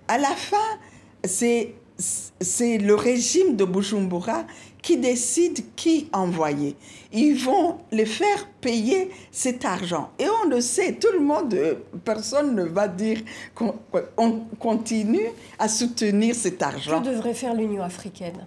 à 0.09 0.19
la 0.19 0.31
fin, 0.31 0.79
c'est 1.25 1.75
c'est 1.99 2.79
le 2.79 2.95
régime 2.95 3.57
de 3.57 3.65
Bujumbura 3.65 4.45
qui 4.83 4.97
décide 4.97 5.75
qui 5.77 6.09
envoyer. 6.13 6.77
Ils 7.13 7.37
vont 7.37 7.79
les 7.93 8.07
faire 8.07 8.49
payer 8.61 9.11
cet 9.31 9.65
argent. 9.65 10.11
Et 10.19 10.25
on 10.43 10.49
le 10.49 10.61
sait, 10.61 10.95
tout 10.95 11.13
le 11.13 11.21
monde, 11.21 11.57
personne 12.05 12.57
ne 12.57 12.65
va 12.65 12.89
dire 12.89 13.21
qu'on 13.55 14.45
continue 14.59 15.29
à 15.59 15.69
soutenir 15.69 16.35
cet 16.35 16.63
argent. 16.63 17.01
Que 17.01 17.11
devrait 17.11 17.35
faire 17.35 17.55
l'Union 17.55 17.83
africaine? 17.83 18.47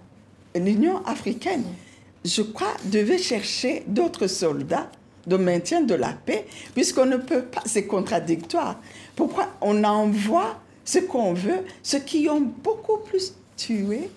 L'Union 0.54 1.02
africaine, 1.06 1.64
je 2.24 2.42
crois, 2.42 2.74
devait 2.84 3.18
chercher 3.18 3.84
d'autres 3.86 4.26
soldats 4.26 4.90
de 5.26 5.36
maintien 5.36 5.80
de 5.82 5.94
la 5.94 6.12
paix, 6.12 6.46
puisqu'on 6.74 7.06
ne 7.06 7.16
peut 7.16 7.42
pas, 7.42 7.62
c'est 7.66 7.86
contradictoire. 7.86 8.80
Pourquoi 9.14 9.48
on 9.60 9.82
envoie 9.84 10.60
ce 10.84 11.00
qu'on 11.00 11.34
veut, 11.34 11.64
ceux 11.82 11.98
qui 11.98 12.28
ont 12.28 12.40
beaucoup 12.40 12.98
plus 12.98 13.34
tué, 13.56 14.08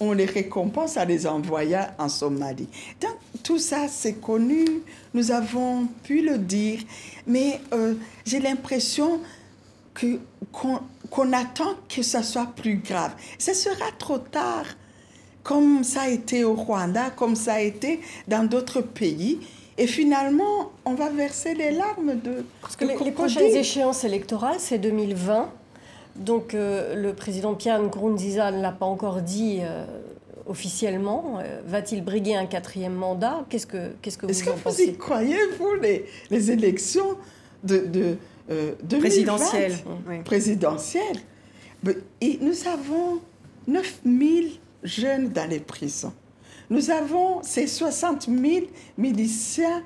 on 0.00 0.12
les 0.12 0.24
récompense 0.24 0.96
à 0.96 1.04
les 1.04 1.26
envoyer 1.26 1.80
en 1.98 2.08
Somalie. 2.08 2.68
Donc 3.00 3.14
tout 3.42 3.58
ça, 3.58 3.86
c'est 3.88 4.14
connu, 4.14 4.64
nous 5.14 5.30
avons 5.30 5.86
pu 6.02 6.22
le 6.22 6.38
dire, 6.38 6.80
mais 7.26 7.60
euh, 7.72 7.94
j'ai 8.24 8.40
l'impression 8.40 9.20
que, 9.94 10.18
qu'on, 10.50 11.32
attend 11.32 11.74
que 11.88 12.02
ça 12.02 12.22
soit 12.22 12.46
plus 12.56 12.76
grave. 12.76 13.12
Ce 13.38 13.54
sera 13.54 13.90
trop 13.98 14.18
tard, 14.18 14.64
comme 15.42 15.84
ça 15.84 16.02
a 16.02 16.08
été 16.08 16.44
au 16.44 16.54
Rwanda, 16.54 17.10
comme 17.10 17.36
ça 17.36 17.54
a 17.54 17.60
été 17.60 18.00
dans 18.26 18.44
d'autres 18.48 18.80
pays. 18.80 19.40
Et 19.82 19.88
finalement, 19.88 20.70
on 20.84 20.94
va 20.94 21.10
verser 21.10 21.54
les 21.54 21.72
larmes 21.72 22.14
de... 22.20 22.44
Parce 22.60 22.76
que 22.76 22.84
les, 22.84 23.10
prochaines 23.10 23.56
échéances 23.56 24.04
électorales, 24.04 24.60
c'est 24.60 24.78
2020. 24.78 25.50
Donc 26.14 26.54
euh, 26.54 26.94
le 26.94 27.12
président 27.14 27.54
Pierre 27.54 27.82
Nkurunziza 27.82 28.52
ne 28.52 28.62
l'a 28.62 28.70
pas 28.70 28.86
encore 28.86 29.22
dit 29.22 29.58
euh, 29.60 29.84
officiellement. 30.46 31.40
Euh, 31.40 31.60
va-t-il 31.66 32.04
briguer 32.04 32.36
un 32.36 32.46
quatrième 32.46 32.94
mandat? 32.94 33.44
Qu'est-ce 33.48 33.66
que, 33.66 33.90
qu'est-ce 34.00 34.18
que 34.18 34.26
vous 34.26 34.30
Est-ce 34.30 34.44
que 34.44 34.50
vous 34.50 34.80
y 34.82 34.96
croyez, 34.96 35.38
vous, 35.58 35.74
les, 35.82 36.06
les 36.30 36.52
élections 36.52 37.16
de, 37.64 37.78
de, 37.78 38.16
de 38.84 38.98
présidentielles 38.98 39.74
Présidentielles. 40.24 41.18
Et 42.20 42.38
nous 42.40 42.68
avons 42.68 43.18
9000 43.66 44.60
jeunes 44.84 45.30
dans 45.30 45.50
les 45.50 45.58
prisons. 45.58 46.12
Nous 46.72 46.90
avons 46.90 47.42
ces 47.42 47.66
60 47.66 48.30
000 48.30 48.64
miliciens 48.96 49.82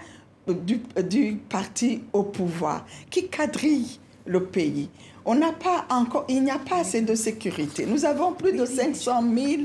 du, 0.47 0.81
du 1.03 1.35
parti 1.49 2.03
au 2.13 2.23
pouvoir 2.23 2.87
qui 3.11 3.27
quadrillent 3.27 3.99
le 4.25 4.45
pays. 4.45 4.89
On 5.25 5.35
n'a 5.35 5.51
pas 5.51 5.85
encore, 5.91 6.27
il 6.29 6.45
n'y 6.45 6.51
a 6.53 6.61
pas 6.61 6.77
assez 6.77 7.01
de 7.03 7.17
sécurité. 7.17 7.87
Nous 7.87 8.05
avons 8.05 8.35
plus 8.35 8.53
de 8.53 8.65
500 8.65 9.25
000 9.35 9.63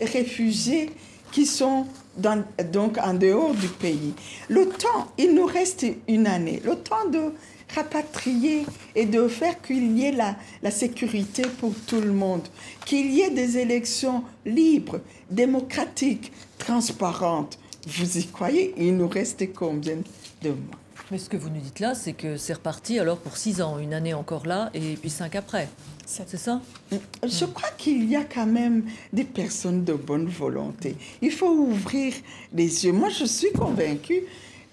réfugiés 0.00 0.90
qui 1.30 1.46
sont 1.46 1.86
donc 2.16 2.98
en 2.98 3.14
dehors 3.14 3.54
du 3.54 3.68
pays. 3.68 4.12
Le 4.48 4.68
temps, 4.68 5.12
il 5.16 5.32
nous 5.32 5.46
reste 5.46 5.86
une 6.08 6.26
année, 6.26 6.60
le 6.64 6.74
temps 6.74 7.08
de 7.08 7.30
rapatrier 7.74 8.64
et 8.94 9.06
de 9.06 9.28
faire 9.28 9.60
qu'il 9.60 9.98
y 9.98 10.04
ait 10.04 10.12
la, 10.12 10.36
la 10.62 10.70
sécurité 10.70 11.42
pour 11.58 11.72
tout 11.86 12.00
le 12.00 12.12
monde, 12.12 12.42
qu'il 12.86 13.12
y 13.12 13.20
ait 13.20 13.30
des 13.30 13.58
élections 13.58 14.24
libres, 14.46 15.00
démocratiques, 15.30 16.32
transparentes. 16.58 17.58
Vous 17.86 18.18
y 18.18 18.26
croyez? 18.26 18.74
Il 18.78 18.96
nous 18.96 19.08
reste 19.08 19.52
combien 19.52 19.96
de 20.42 20.48
mois? 20.48 20.78
Mais 21.10 21.18
ce 21.18 21.28
que 21.28 21.36
vous 21.36 21.50
nous 21.50 21.60
dites 21.60 21.80
là, 21.80 21.94
c'est 21.94 22.14
que 22.14 22.38
c'est 22.38 22.54
reparti 22.54 22.98
alors 22.98 23.18
pour 23.18 23.36
six 23.36 23.60
ans, 23.60 23.78
une 23.78 23.92
année 23.92 24.14
encore 24.14 24.46
là, 24.46 24.70
et 24.72 24.94
puis 24.94 25.10
cinq 25.10 25.36
après. 25.36 25.68
C'est 26.06 26.36
ça? 26.36 26.60
Je 26.90 27.44
crois 27.44 27.70
qu'il 27.76 28.08
y 28.10 28.16
a 28.16 28.24
quand 28.24 28.46
même 28.46 28.84
des 29.12 29.24
personnes 29.24 29.84
de 29.84 29.92
bonne 29.92 30.26
volonté. 30.26 30.96
Il 31.20 31.30
faut 31.30 31.50
ouvrir 31.50 32.14
les 32.54 32.84
yeux. 32.84 32.92
Moi, 32.92 33.10
je 33.10 33.24
suis 33.24 33.52
convaincue 33.52 34.22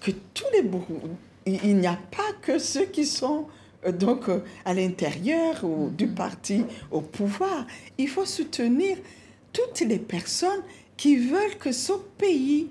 que 0.00 0.10
tous 0.32 0.46
les 0.54 0.62
il 1.46 1.76
n'y 1.76 1.86
a 1.86 1.98
pas 2.10 2.32
que 2.40 2.58
ceux 2.58 2.86
qui 2.86 3.06
sont 3.06 3.46
euh, 3.84 3.92
donc 3.92 4.28
euh, 4.28 4.42
à 4.64 4.74
l'intérieur 4.74 5.62
ou 5.64 5.90
du 5.90 6.06
parti 6.08 6.64
au 6.90 7.00
pouvoir. 7.00 7.66
Il 7.98 8.08
faut 8.08 8.26
soutenir 8.26 8.96
toutes 9.52 9.80
les 9.80 9.98
personnes 9.98 10.62
qui 10.96 11.16
veulent 11.16 11.58
que 11.58 11.72
ce 11.72 11.92
pays, 12.18 12.68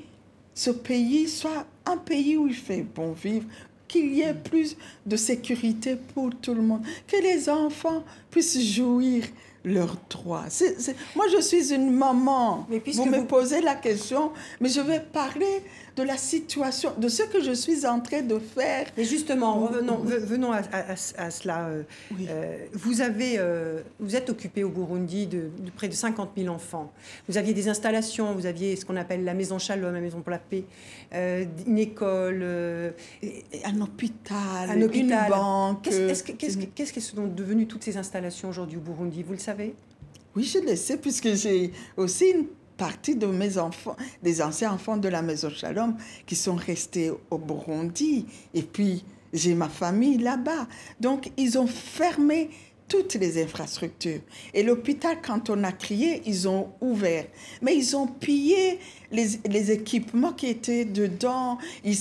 ce 0.53 0.71
pays 0.71 1.27
soit 1.27 1.65
un 1.85 1.97
pays 1.97 2.37
où 2.37 2.47
il 2.47 2.55
fait 2.55 2.83
bon 2.83 3.11
vivre, 3.11 3.45
qu'il 3.87 4.13
y 4.13 4.21
ait 4.21 4.33
plus 4.33 4.77
de 5.05 5.17
sécurité 5.17 5.97
pour 6.13 6.29
tout 6.41 6.53
le 6.53 6.61
monde, 6.61 6.81
que 7.07 7.17
les 7.17 7.49
enfants 7.49 8.03
puissent 8.29 8.61
jouir 8.73 9.25
leurs 9.65 9.97
droits. 10.09 10.45
Moi, 11.15 11.25
je 11.35 11.41
suis 11.41 11.73
une 11.73 11.91
maman. 11.91 12.65
Mais 12.69 12.81
vous 12.93 13.05
me 13.05 13.25
posez 13.25 13.61
la 13.61 13.75
question, 13.75 14.31
mais 14.59 14.69
je 14.69 14.81
vais 14.81 15.01
parler 15.01 15.61
de 15.95 16.03
la 16.03 16.17
situation, 16.17 16.93
de 16.97 17.07
ce 17.07 17.23
que 17.23 17.41
je 17.41 17.51
suis 17.51 17.85
en 17.85 17.99
train 17.99 18.21
de 18.21 18.39
faire. 18.39 18.87
Et 18.97 19.03
justement, 19.03 19.59
revenons, 19.59 19.97
venons 19.97 20.51
à, 20.51 20.95
cela. 20.95 21.67
Euh, 21.67 21.83
euh, 22.29 22.57
vous, 22.73 23.01
avez, 23.01 23.35
euh, 23.37 23.81
vous 23.99 24.15
êtes 24.15 24.29
occupé 24.29 24.63
au 24.63 24.69
Burundi 24.69 25.27
de, 25.27 25.49
près 25.75 25.87
de 25.87 25.93
50 25.93 26.31
000 26.37 26.53
enfants. 26.53 26.91
Vous 27.27 27.37
aviez 27.37 27.53
des 27.53 27.67
installations, 27.67 28.33
vous 28.33 28.45
aviez 28.45 28.75
ce 28.75 28.85
qu'on 28.85 28.95
appelle 28.95 29.23
la 29.23 29.33
maison 29.33 29.59
Shalom, 29.59 29.93
la 29.93 29.99
maison 29.99 30.21
pour 30.21 30.31
la 30.31 30.39
paix, 30.39 30.63
une 31.13 31.77
école, 31.77 32.43
un 32.43 33.81
hôpital, 33.81 34.69
un 34.69 34.81
hôpital, 34.81 35.25
une 35.25 35.29
banque. 35.29 35.89
Qu'est-ce 35.89 36.93
que 36.93 37.01
sont 37.01 37.27
devenues 37.27 37.67
toutes 37.67 37.83
ces 37.83 37.97
installations 37.97 38.49
aujourd'hui 38.49 38.77
au 38.77 38.81
Burundi? 38.81 39.23
Vous 39.23 39.33
le 39.33 39.39
savez? 39.39 39.75
Oui, 40.35 40.43
je 40.43 40.59
le 40.59 40.75
sais, 40.77 40.97
puisque 40.97 41.33
j'ai 41.33 41.71
aussi 41.97 42.29
une 42.29 42.45
partie 42.77 43.15
de 43.15 43.27
mes 43.27 43.57
enfants, 43.57 43.95
des 44.23 44.41
anciens 44.41 44.73
enfants 44.73 44.97
de 44.97 45.07
la 45.07 45.21
Maison 45.21 45.49
Shalom 45.49 45.95
qui 46.25 46.35
sont 46.35 46.55
restés 46.55 47.11
au 47.29 47.37
Burundi. 47.37 48.25
Et 48.53 48.63
puis, 48.63 49.03
j'ai 49.33 49.53
ma 49.55 49.69
famille 49.69 50.17
là-bas. 50.17 50.67
Donc, 50.99 51.31
ils 51.37 51.57
ont 51.57 51.67
fermé 51.67 52.49
toutes 52.91 53.13
les 53.13 53.41
infrastructures. 53.41 54.19
Et 54.53 54.63
l'hôpital, 54.63 55.19
quand 55.25 55.49
on 55.49 55.63
a 55.63 55.71
crié, 55.71 56.21
ils 56.25 56.49
ont 56.49 56.71
ouvert. 56.81 57.25
Mais 57.61 57.73
ils 57.73 57.95
ont 57.95 58.05
pillé 58.05 58.79
les, 59.13 59.27
les 59.49 59.71
équipements 59.71 60.33
qui 60.33 60.47
étaient 60.47 60.83
dedans. 60.83 61.57
Ils, 61.85 61.95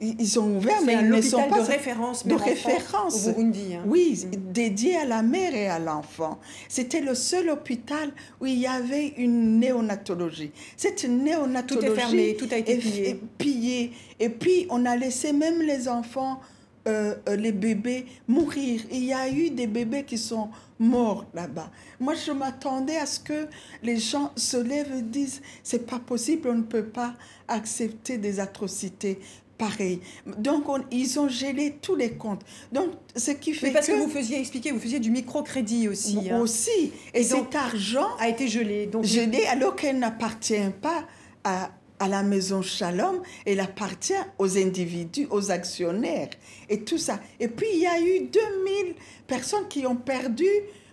ils 0.00 0.38
ont 0.38 0.56
ouvert, 0.56 0.80
mais 0.84 0.94
ils 1.00 1.08
ne 1.08 1.20
sont 1.20 1.42
pas... 1.48 1.60
de 1.60 1.66
référence, 1.66 2.24
de 2.24 2.34
référence. 2.34 3.26
au 3.26 3.32
Burundi. 3.32 3.74
Hein. 3.74 3.82
Oui, 3.86 4.24
mm. 4.24 4.52
dédié 4.52 4.96
à 4.98 5.04
la 5.04 5.22
mère 5.22 5.52
et 5.52 5.66
à 5.66 5.80
l'enfant. 5.80 6.38
C'était 6.68 7.00
le 7.00 7.16
seul 7.16 7.50
hôpital 7.50 8.12
où 8.40 8.46
il 8.46 8.58
y 8.60 8.68
avait 8.68 9.14
une 9.16 9.58
néonatologie. 9.58 10.52
Cette 10.76 11.04
néonatologie... 11.04 11.86
Tout 11.88 11.92
est 11.92 11.96
fermé, 11.96 12.36
tout 12.36 12.48
a 12.52 12.56
été 12.56 12.76
pillé. 12.76 13.20
pillé. 13.36 13.92
Et 14.20 14.28
puis, 14.28 14.68
on 14.70 14.86
a 14.86 14.94
laissé 14.94 15.32
même 15.32 15.60
les 15.60 15.88
enfants 15.88 16.40
euh, 16.86 17.14
euh, 17.28 17.36
les 17.36 17.52
bébés 17.52 18.06
mourir. 18.28 18.80
Il 18.92 19.04
y 19.04 19.12
a 19.12 19.28
eu 19.28 19.50
des 19.50 19.66
bébés 19.66 20.04
qui 20.04 20.18
sont 20.18 20.50
morts 20.78 21.24
là-bas. 21.34 21.70
Moi, 21.98 22.14
je 22.14 22.30
m'attendais 22.32 22.96
à 22.96 23.06
ce 23.06 23.18
que 23.18 23.48
les 23.82 23.96
gens 23.96 24.30
se 24.36 24.56
lèvent 24.56 24.92
et 24.96 25.02
disent 25.02 25.42
c'est 25.62 25.86
pas 25.86 25.98
possible, 25.98 26.48
on 26.48 26.54
ne 26.54 26.62
peut 26.62 26.84
pas 26.84 27.14
accepter 27.48 28.18
des 28.18 28.40
atrocités 28.40 29.18
pareilles. 29.58 30.00
Donc, 30.38 30.64
ils 30.90 31.18
ont 31.18 31.28
gelé 31.28 31.76
tous 31.80 31.96
les 31.96 32.12
comptes. 32.12 32.42
Donc, 32.72 32.90
ce 33.14 33.30
qui 33.32 33.52
fait 33.52 33.68
Mais 33.68 33.72
parce 33.72 33.86
que, 33.86 33.92
vous 33.92 34.08
faisiez 34.08 34.38
expliquer, 34.38 34.70
vous 34.72 34.80
faisiez 34.80 35.00
du 35.00 35.10
microcrédit 35.10 35.88
aussi. 35.88 36.18
Hein. 36.30 36.40
Aussi. 36.40 36.92
Et, 37.14 37.22
cet 37.22 37.54
argent 37.54 38.08
a 38.18 38.28
été 38.28 38.48
gelé. 38.48 38.86
Donc 38.86 39.04
gelé 39.04 39.44
alors 39.46 39.74
qu'elle 39.76 39.98
n'appartient 39.98 40.70
pas 40.80 41.04
à 41.44 41.70
à 41.98 42.08
la 42.08 42.22
maison 42.22 42.62
Shalom, 42.62 43.22
elle 43.44 43.60
appartient 43.60 44.14
aux 44.38 44.58
individus, 44.58 45.26
aux 45.30 45.50
actionnaires 45.50 46.30
et 46.68 46.80
tout 46.80 46.98
ça. 46.98 47.20
Et 47.40 47.48
puis, 47.48 47.66
il 47.74 47.80
y 47.80 47.86
a 47.86 48.00
eu 48.00 48.28
2000 48.28 48.94
personnes 49.26 49.68
qui 49.68 49.86
ont 49.86 49.96
perdu 49.96 50.48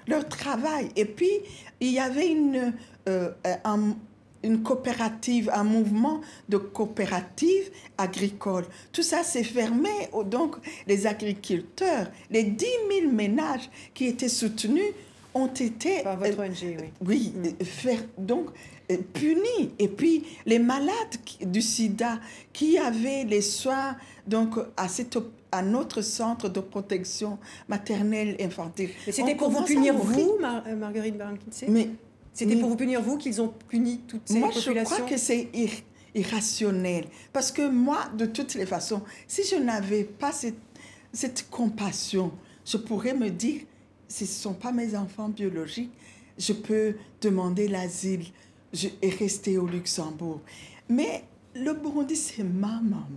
leur 0.08 0.28
travail. 0.28 0.90
Et 0.96 1.06
puis, 1.06 1.32
il 1.80 1.92
y 1.92 2.00
avait 2.00 2.28
une, 2.28 2.74
euh, 3.08 3.30
une 4.44 4.62
coopérative, 4.62 5.50
un 5.54 5.64
mouvement 5.64 6.22
de 6.50 6.58
coopérative 6.58 7.72
agricole. 7.98 8.66
Tout 8.92 9.04
ça 9.04 9.24
s'est 9.24 9.44
fermé. 9.44 9.90
Donc, 10.26 10.56
les 10.88 11.08
agriculteurs, 11.08 12.12
les 12.30 12.44
10 12.44 12.66
000 13.02 13.12
ménages 13.12 13.70
qui 13.94 14.08
étaient 14.08 14.30
soutenus 14.30 14.94
ont 15.34 15.48
été... 15.48 16.04
Par 16.04 16.18
votre 16.18 16.40
ONG, 16.40 16.78
oui. 16.80 16.92
Oui, 17.02 17.34
mm. 17.36 17.66
faire, 17.66 18.00
donc 18.18 18.48
euh, 18.50 18.52
punis. 18.98 19.72
Et 19.80 19.88
puis, 19.88 20.24
les 20.46 20.60
malades 20.60 20.88
du 21.42 21.62
sida 21.62 22.20
qui 22.52 22.78
avaient 22.78 23.24
les 23.24 23.42
soins 23.42 23.96
donc, 24.28 24.56
à, 24.78 24.88
cette, 24.88 25.18
à 25.52 25.62
notre 25.62 26.02
centre 26.02 26.50
de 26.50 26.60
protection 26.60 27.38
maternelle 27.68 28.36
infantile. 28.40 28.90
Mais 29.06 29.12
c'était 29.12 29.36
pour 29.36 29.50
vous 29.50 29.64
punir, 29.64 29.96
vous, 29.96 30.20
euh, 30.20 30.76
Marguerite 30.76 31.18
baron 31.18 31.38
Mais 31.68 31.90
C'était 32.34 32.56
pour 32.56 32.70
vous 32.70 32.76
punir, 32.76 33.02
vous, 33.02 33.18
qu'ils 33.18 33.42
ont 33.42 33.54
puni 33.68 34.00
toutes 34.08 34.22
ces 34.26 34.40
moi, 34.40 34.50
populations 34.50 34.74
Moi, 34.74 34.84
je 34.84 34.94
crois 34.94 35.10
que 35.10 35.18
c'est 35.18 35.50
irrationnel. 36.16 37.06
Parce 37.32 37.52
que 37.52 37.68
moi, 37.70 38.00
de 38.18 38.26
toutes 38.26 38.56
les 38.56 38.66
façons, 38.66 39.02
si 39.28 39.44
je 39.44 39.56
n'avais 39.56 40.04
pas 40.04 40.32
cette, 40.32 40.56
cette 41.12 41.50
compassion, 41.50 42.32
je 42.66 42.78
pourrais 42.78 43.14
me 43.14 43.30
dire, 43.30 43.62
ce 44.08 44.24
ne 44.24 44.30
sont 44.30 44.54
pas 44.54 44.72
mes 44.72 44.96
enfants 44.96 45.30
biologiques, 45.30 45.92
je 46.38 46.54
peux 46.54 46.96
demander 47.22 47.68
l'asile, 47.68 48.26
je 48.74 48.90
est 49.02 49.18
resté 49.18 49.58
au 49.58 49.68
Luxembourg. 49.68 50.42
Mais 50.90 51.24
le 51.56 51.74
Burundi, 51.74 52.16
c'est 52.16 52.44
ma 52.44 52.82
maman. 52.82 53.08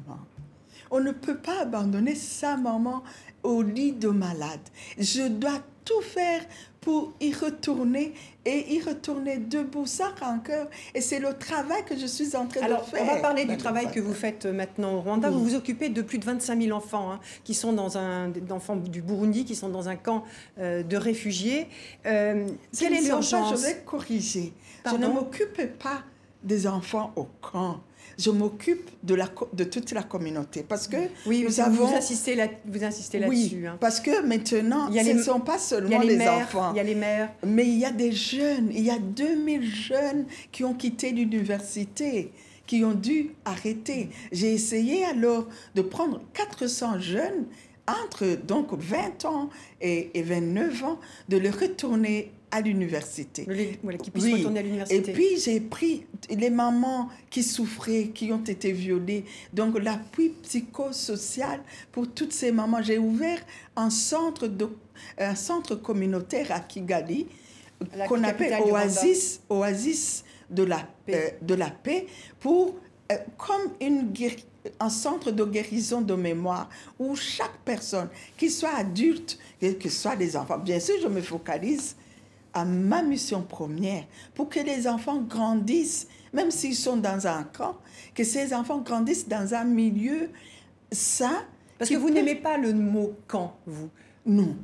On 0.90 1.00
ne 1.00 1.12
peut 1.12 1.38
pas 1.38 1.62
abandonner 1.62 2.14
sa 2.14 2.56
maman 2.56 3.02
au 3.42 3.62
lit 3.62 3.92
de 3.92 4.08
malade. 4.08 4.60
Je 4.98 5.26
dois 5.28 5.60
tout 5.84 6.02
faire 6.02 6.44
pour 6.86 7.14
y 7.20 7.32
retourner 7.32 8.14
et 8.44 8.74
y 8.74 8.80
retourner 8.80 9.38
debout, 9.38 9.86
sans 9.86 10.14
rancœur. 10.20 10.68
Et 10.94 11.00
c'est 11.00 11.18
le 11.18 11.34
travail 11.34 11.84
que 11.84 11.96
je 11.98 12.06
suis 12.06 12.36
en 12.36 12.46
train 12.46 12.60
Alors, 12.60 12.84
de 12.84 12.90
faire. 12.90 13.02
On 13.02 13.12
va 13.12 13.20
parler 13.20 13.44
du 13.44 13.56
travail 13.56 13.90
que 13.90 13.98
vous 13.98 14.14
faites 14.14 14.46
maintenant 14.46 14.94
au 14.94 15.00
Rwanda. 15.00 15.28
Vous 15.28 15.42
vous 15.42 15.56
occupez 15.56 15.88
de 15.88 16.00
plus 16.00 16.18
de 16.18 16.24
25 16.24 16.62
000 16.62 16.76
enfants 16.76 17.10
hein, 17.10 17.18
qui 17.42 17.54
sont 17.54 17.72
dans 17.72 17.98
un 17.98 18.32
enfants 18.50 18.76
du 18.76 19.02
Burundi 19.02 19.44
qui 19.44 19.56
sont 19.56 19.68
dans 19.68 19.88
un 19.88 19.96
camp 19.96 20.22
euh, 20.60 20.84
de 20.84 20.96
réfugiés. 20.96 21.66
Euh, 22.06 22.46
quelle 22.78 22.92
est 22.92 23.02
l'urgence 23.02 23.60
Je 23.60 23.66
vais 23.66 23.82
corriger. 23.84 24.52
je 24.88 24.94
ne 24.94 25.08
m'occupe 25.08 25.60
pas 25.80 26.04
des 26.44 26.68
enfants 26.68 27.12
au 27.16 27.26
camp 27.40 27.80
je 28.18 28.30
m'occupe 28.30 28.90
de, 29.02 29.14
la, 29.14 29.28
de 29.52 29.64
toute 29.64 29.92
la 29.92 30.02
communauté. 30.02 30.64
Parce 30.66 30.88
que 30.88 30.96
oui, 31.26 31.42
nous 31.42 31.50
vous, 31.50 31.60
avons... 31.60 31.86
vous 31.86 31.94
insistez 31.94 32.34
là, 32.34 32.48
vous 32.64 32.84
insistez 32.84 33.18
là-dessus. 33.18 33.56
Oui, 33.56 33.66
hein. 33.66 33.76
parce 33.80 34.00
que 34.00 34.22
maintenant, 34.22 34.90
ce 34.92 35.12
ne 35.12 35.22
sont 35.22 35.40
pas 35.40 35.58
seulement 35.58 36.00
les, 36.00 36.16
les 36.16 36.28
enfants. 36.28 36.72
Il 36.72 36.76
y 36.76 36.80
a 36.80 36.84
les 36.84 36.94
mères. 36.94 37.32
Mais 37.46 37.66
il 37.66 37.78
y 37.78 37.84
a 37.84 37.90
des 37.90 38.12
jeunes. 38.12 38.70
Il 38.72 38.84
y 38.84 38.90
a 38.90 38.98
2000 38.98 39.64
jeunes 39.64 40.26
qui 40.52 40.64
ont 40.64 40.74
quitté 40.74 41.12
l'université 41.12 42.32
qui 42.66 42.84
ont 42.84 42.94
dû 42.94 43.30
arrêter. 43.44 44.08
J'ai 44.32 44.52
essayé 44.52 45.04
alors 45.04 45.46
de 45.76 45.82
prendre 45.82 46.20
400 46.34 46.98
jeunes 46.98 47.46
entre 47.86 48.26
donc 48.44 48.72
20 48.72 49.24
ans 49.24 49.50
et, 49.80 50.10
et 50.18 50.22
29 50.22 50.84
ans, 50.84 50.98
de 51.28 51.36
les 51.36 51.50
retourner 51.50 52.32
à 52.50 52.60
l'université. 52.60 53.46
Voilà, 53.82 53.98
qui 53.98 54.10
puissent 54.10 54.32
retourner 54.32 54.60
à 54.60 54.62
l'université. 54.62 55.10
Et 55.10 55.12
puis 55.12 55.38
j'ai 55.38 55.60
pris 55.60 56.06
les 56.30 56.50
mamans 56.50 57.08
qui 57.30 57.42
souffraient, 57.42 58.08
qui 58.14 58.32
ont 58.32 58.44
été 58.44 58.72
violées, 58.72 59.24
donc 59.52 59.78
l'appui 59.78 60.30
psychosocial 60.42 61.60
pour 61.92 62.08
toutes 62.08 62.32
ces 62.32 62.52
mamans. 62.52 62.82
J'ai 62.82 62.98
ouvert 62.98 63.38
un 63.74 63.90
centre, 63.90 64.46
de, 64.46 64.68
un 65.18 65.34
centre 65.34 65.74
communautaire 65.74 66.52
à 66.52 66.60
Kigali 66.60 67.26
qu'on 68.08 68.24
appelle 68.24 68.54
Oasis, 68.62 69.40
Oasis 69.50 70.24
de 70.48 70.62
la, 70.62 70.88
paix. 71.04 71.36
Euh, 71.40 71.44
de 71.44 71.54
la 71.54 71.70
paix 71.70 72.06
pour, 72.40 72.76
euh, 73.12 73.16
comme 73.36 73.72
une 73.80 74.12
un 74.80 74.90
centre 74.90 75.30
de 75.30 75.44
guérison 75.44 76.00
de 76.00 76.14
mémoire 76.14 76.68
où 76.98 77.14
chaque 77.14 77.58
personne, 77.64 78.08
qu'il 78.36 78.50
soit 78.50 78.74
adulte, 78.74 79.38
que 79.60 79.88
ce 79.88 79.90
soit 79.90 80.16
des 80.16 80.36
enfants, 80.36 80.58
bien 80.58 80.80
sûr, 80.80 80.96
je 81.00 81.08
me 81.08 81.20
focalise 81.20 81.96
à 82.56 82.64
ma 82.64 83.02
mission 83.02 83.42
première, 83.42 84.06
pour 84.34 84.48
que 84.48 84.60
les 84.60 84.88
enfants 84.88 85.20
grandissent, 85.20 86.08
même 86.32 86.50
s'ils 86.50 86.74
sont 86.74 86.96
dans 86.96 87.26
un 87.26 87.42
camp, 87.42 87.76
que 88.14 88.24
ces 88.24 88.54
enfants 88.54 88.78
grandissent 88.78 89.28
dans 89.28 89.52
un 89.52 89.64
milieu 89.64 90.30
sain. 90.90 91.44
Parce 91.78 91.90
que 91.90 91.96
vous 91.96 92.08
n'aimez 92.08 92.36
pas 92.36 92.56
le 92.56 92.72
mot 92.72 93.12
camp, 93.28 93.54
vous 93.66 93.90
Non, 94.24 94.56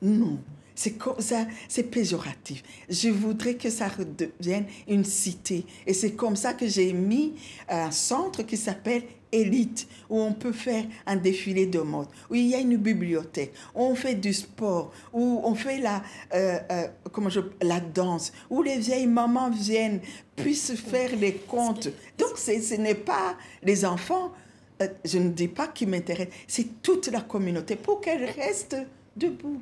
non. 0.00 0.38
C'est 0.74 0.96
ça, 1.18 1.44
c'est 1.68 1.90
péjoratif. 1.90 2.62
Je 2.88 3.10
voudrais 3.10 3.56
que 3.56 3.68
ça 3.68 3.88
redevienne 3.88 4.64
une 4.86 5.04
cité. 5.04 5.66
Et 5.86 5.92
c'est 5.92 6.12
comme 6.12 6.36
ça 6.36 6.54
que 6.54 6.66
j'ai 6.66 6.94
mis 6.94 7.34
un 7.68 7.90
centre 7.90 8.42
qui 8.42 8.56
s'appelle 8.56 9.02
Élite, 9.32 9.86
où 10.08 10.20
on 10.20 10.32
peut 10.32 10.52
faire 10.52 10.84
un 11.06 11.16
défilé 11.16 11.66
de 11.66 11.80
mode, 11.80 12.08
où 12.30 12.34
il 12.34 12.46
y 12.46 12.54
a 12.54 12.58
une 12.58 12.76
bibliothèque, 12.76 13.52
où 13.74 13.82
on 13.82 13.94
fait 13.94 14.14
du 14.14 14.32
sport, 14.32 14.92
où 15.12 15.40
on 15.44 15.54
fait 15.54 15.78
la, 15.78 16.02
euh, 16.34 16.58
euh, 16.70 16.88
comment 17.12 17.28
je, 17.28 17.40
la 17.62 17.80
danse, 17.80 18.32
où 18.50 18.62
les 18.62 18.78
vieilles 18.78 19.06
mamans 19.06 19.50
viennent, 19.50 20.00
puissent 20.36 20.74
faire 20.74 21.10
les 21.16 21.34
contes. 21.34 21.88
Donc 22.18 22.38
ce 22.38 22.74
n'est 22.74 22.94
pas 22.94 23.36
les 23.62 23.84
enfants, 23.84 24.32
euh, 24.80 24.88
je 25.04 25.18
ne 25.18 25.30
dis 25.30 25.48
pas 25.48 25.68
qui 25.68 25.86
m'intéressent, 25.86 26.34
c'est 26.46 26.82
toute 26.82 27.08
la 27.08 27.20
communauté 27.20 27.76
pour 27.76 28.00
qu'elle 28.00 28.24
reste 28.24 28.76
debout. 29.16 29.60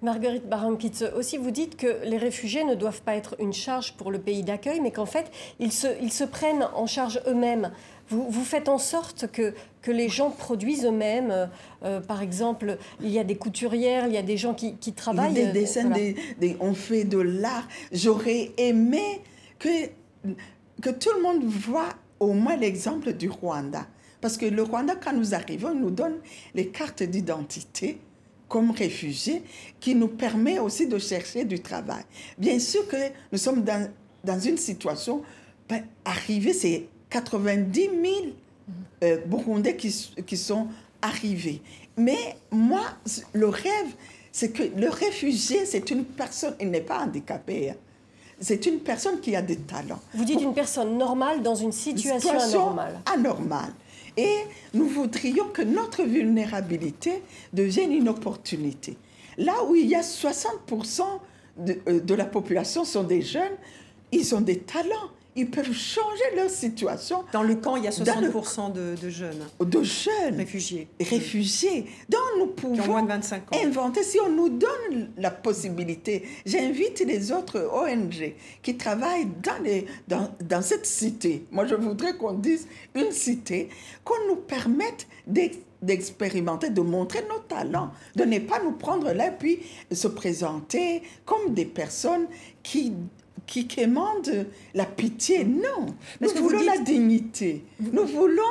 Marguerite 0.00 0.48
Barankitz, 0.48 1.02
aussi 1.16 1.38
vous 1.38 1.50
dites 1.50 1.76
que 1.76 2.04
les 2.04 2.18
réfugiés 2.18 2.62
ne 2.62 2.76
doivent 2.76 3.02
pas 3.02 3.16
être 3.16 3.34
une 3.40 3.52
charge 3.52 3.94
pour 3.94 4.12
le 4.12 4.20
pays 4.20 4.44
d'accueil, 4.44 4.80
mais 4.80 4.92
qu'en 4.92 5.06
fait, 5.06 5.28
ils 5.58 5.72
se, 5.72 5.88
ils 6.00 6.12
se 6.12 6.22
prennent 6.22 6.68
en 6.74 6.86
charge 6.86 7.20
eux-mêmes. 7.26 7.72
Vous, 8.10 8.28
vous, 8.30 8.44
faites 8.44 8.68
en 8.68 8.78
sorte 8.78 9.30
que, 9.30 9.54
que 9.82 9.90
les 9.90 10.08
gens 10.08 10.30
produisent 10.30 10.84
eux-mêmes. 10.84 11.30
Euh, 11.30 11.46
euh, 11.84 12.00
par 12.00 12.22
exemple, 12.22 12.78
il 13.00 13.10
y 13.10 13.18
a 13.18 13.24
des 13.24 13.36
couturières, 13.36 14.06
il 14.06 14.14
y 14.14 14.18
a 14.18 14.22
des 14.22 14.36
gens 14.36 14.54
qui, 14.54 14.76
qui 14.76 14.92
travaillent. 14.92 15.34
Des 15.34 15.46
dessins, 15.46 15.90
des, 15.90 16.56
on 16.60 16.74
fait 16.74 17.04
de 17.04 17.18
l'art. 17.18 17.68
J'aurais 17.92 18.52
aimé 18.56 19.20
que, 19.58 19.68
que 20.80 20.90
tout 20.90 21.10
le 21.16 21.22
monde 21.22 21.44
voit 21.44 21.90
au 22.20 22.32
moins 22.32 22.56
l'exemple 22.56 23.12
du 23.12 23.28
Rwanda. 23.28 23.86
Parce 24.20 24.36
que 24.36 24.46
le 24.46 24.62
Rwanda, 24.62 24.94
quand 24.96 25.12
nous 25.12 25.34
arrivons, 25.34 25.74
nous 25.74 25.90
donne 25.90 26.16
les 26.54 26.68
cartes 26.68 27.02
d'identité 27.02 27.98
comme 28.48 28.70
réfugiés 28.70 29.42
qui 29.78 29.94
nous 29.94 30.08
permet 30.08 30.58
aussi 30.58 30.86
de 30.86 30.98
chercher 30.98 31.44
du 31.44 31.60
travail. 31.60 32.02
Bien 32.38 32.58
sûr 32.58 32.88
que 32.88 32.96
nous 33.30 33.38
sommes 33.38 33.62
dans, 33.62 33.90
dans 34.24 34.40
une 34.40 34.56
situation, 34.56 35.22
ben, 35.68 35.84
arrivée, 36.04 36.52
c'est 36.54 36.88
90 37.10 37.80
000 37.80 37.90
euh, 39.02 39.18
Burundais 39.26 39.76
qui, 39.76 40.12
qui 40.26 40.36
sont 40.36 40.68
arrivés. 41.02 41.62
Mais 41.96 42.36
moi, 42.50 42.82
le 43.32 43.48
rêve, 43.48 43.94
c'est 44.32 44.50
que 44.52 44.62
le 44.62 44.88
réfugié, 44.88 45.64
c'est 45.64 45.90
une 45.90 46.04
personne, 46.04 46.54
il 46.60 46.70
n'est 46.70 46.80
pas 46.80 47.00
handicapé. 47.00 47.70
Hein. 47.70 47.74
C'est 48.40 48.66
une 48.66 48.78
personne 48.78 49.20
qui 49.20 49.34
a 49.34 49.42
des 49.42 49.56
talents. 49.56 50.00
Vous 50.14 50.24
dites 50.24 50.40
une 50.40 50.54
personne 50.54 50.96
normale 50.96 51.42
dans 51.42 51.56
une 51.56 51.72
situation, 51.72 52.20
situation 52.20 52.60
anormale. 52.60 53.00
Anormale. 53.12 53.72
Et 54.16 54.36
nous 54.74 54.86
voudrions 54.86 55.48
que 55.48 55.62
notre 55.62 56.04
vulnérabilité 56.04 57.22
devienne 57.52 57.92
une 57.92 58.08
opportunité. 58.08 58.96
Là 59.36 59.54
où 59.68 59.74
il 59.74 59.86
y 59.86 59.94
a 59.94 60.02
60% 60.02 61.02
de, 61.56 61.78
euh, 61.88 62.00
de 62.00 62.14
la 62.14 62.24
population 62.24 62.84
sont 62.84 63.04
des 63.04 63.22
jeunes, 63.22 63.56
ils 64.12 64.34
ont 64.34 64.40
des 64.40 64.58
talents 64.58 65.10
ils 65.36 65.50
peuvent 65.50 65.72
changer 65.72 66.36
leur 66.36 66.50
situation. 66.50 67.24
Dans 67.32 67.42
le 67.42 67.54
camp, 67.54 67.76
il 67.76 67.84
y 67.84 67.88
a 67.88 67.90
60% 67.90 68.72
de, 68.72 68.96
de, 69.00 69.10
jeunes. 69.10 69.38
De 69.60 69.82
jeunes. 69.82 70.36
Réfugiés. 70.36 70.88
Réfugiés. 71.00 71.86
Donc 72.08 72.20
nous 72.38 72.46
pouvons 72.48 72.86
moins 72.86 73.02
de 73.02 73.08
25 73.08 73.52
ans. 73.52 73.58
inventer, 73.64 74.02
si 74.02 74.18
on 74.20 74.30
nous 74.30 74.48
donne 74.48 75.10
la 75.16 75.30
possibilité, 75.30 76.24
j'invite 76.44 77.00
les 77.00 77.30
autres 77.30 77.70
ONG 77.72 78.34
qui 78.62 78.76
travaillent 78.76 79.28
dans, 79.42 79.62
les, 79.62 79.86
dans, 80.08 80.30
dans 80.40 80.62
cette 80.62 80.86
cité. 80.86 81.44
Moi, 81.52 81.66
je 81.66 81.74
voudrais 81.74 82.16
qu'on 82.16 82.32
dise 82.32 82.66
une 82.94 83.12
cité, 83.12 83.68
qu'on 84.04 84.26
nous 84.28 84.36
permette 84.36 85.06
d'expérimenter, 85.82 86.70
de 86.70 86.80
montrer 86.80 87.24
nos 87.28 87.38
talents, 87.40 87.92
de 88.16 88.24
ne 88.24 88.38
pas 88.40 88.60
nous 88.62 88.72
prendre 88.72 89.12
là 89.12 89.30
puis 89.30 89.60
se 89.92 90.08
présenter 90.08 91.02
comme 91.24 91.54
des 91.54 91.66
personnes 91.66 92.26
qui 92.62 92.92
qui 93.48 93.66
quémande 93.66 94.46
la 94.74 94.84
pitié. 94.84 95.44
Non. 95.44 95.86
Nous 96.20 96.28
voulons 96.36 96.62
la 96.62 96.78
dignité. 96.78 97.64
Nous 97.80 98.06
voulons 98.06 98.42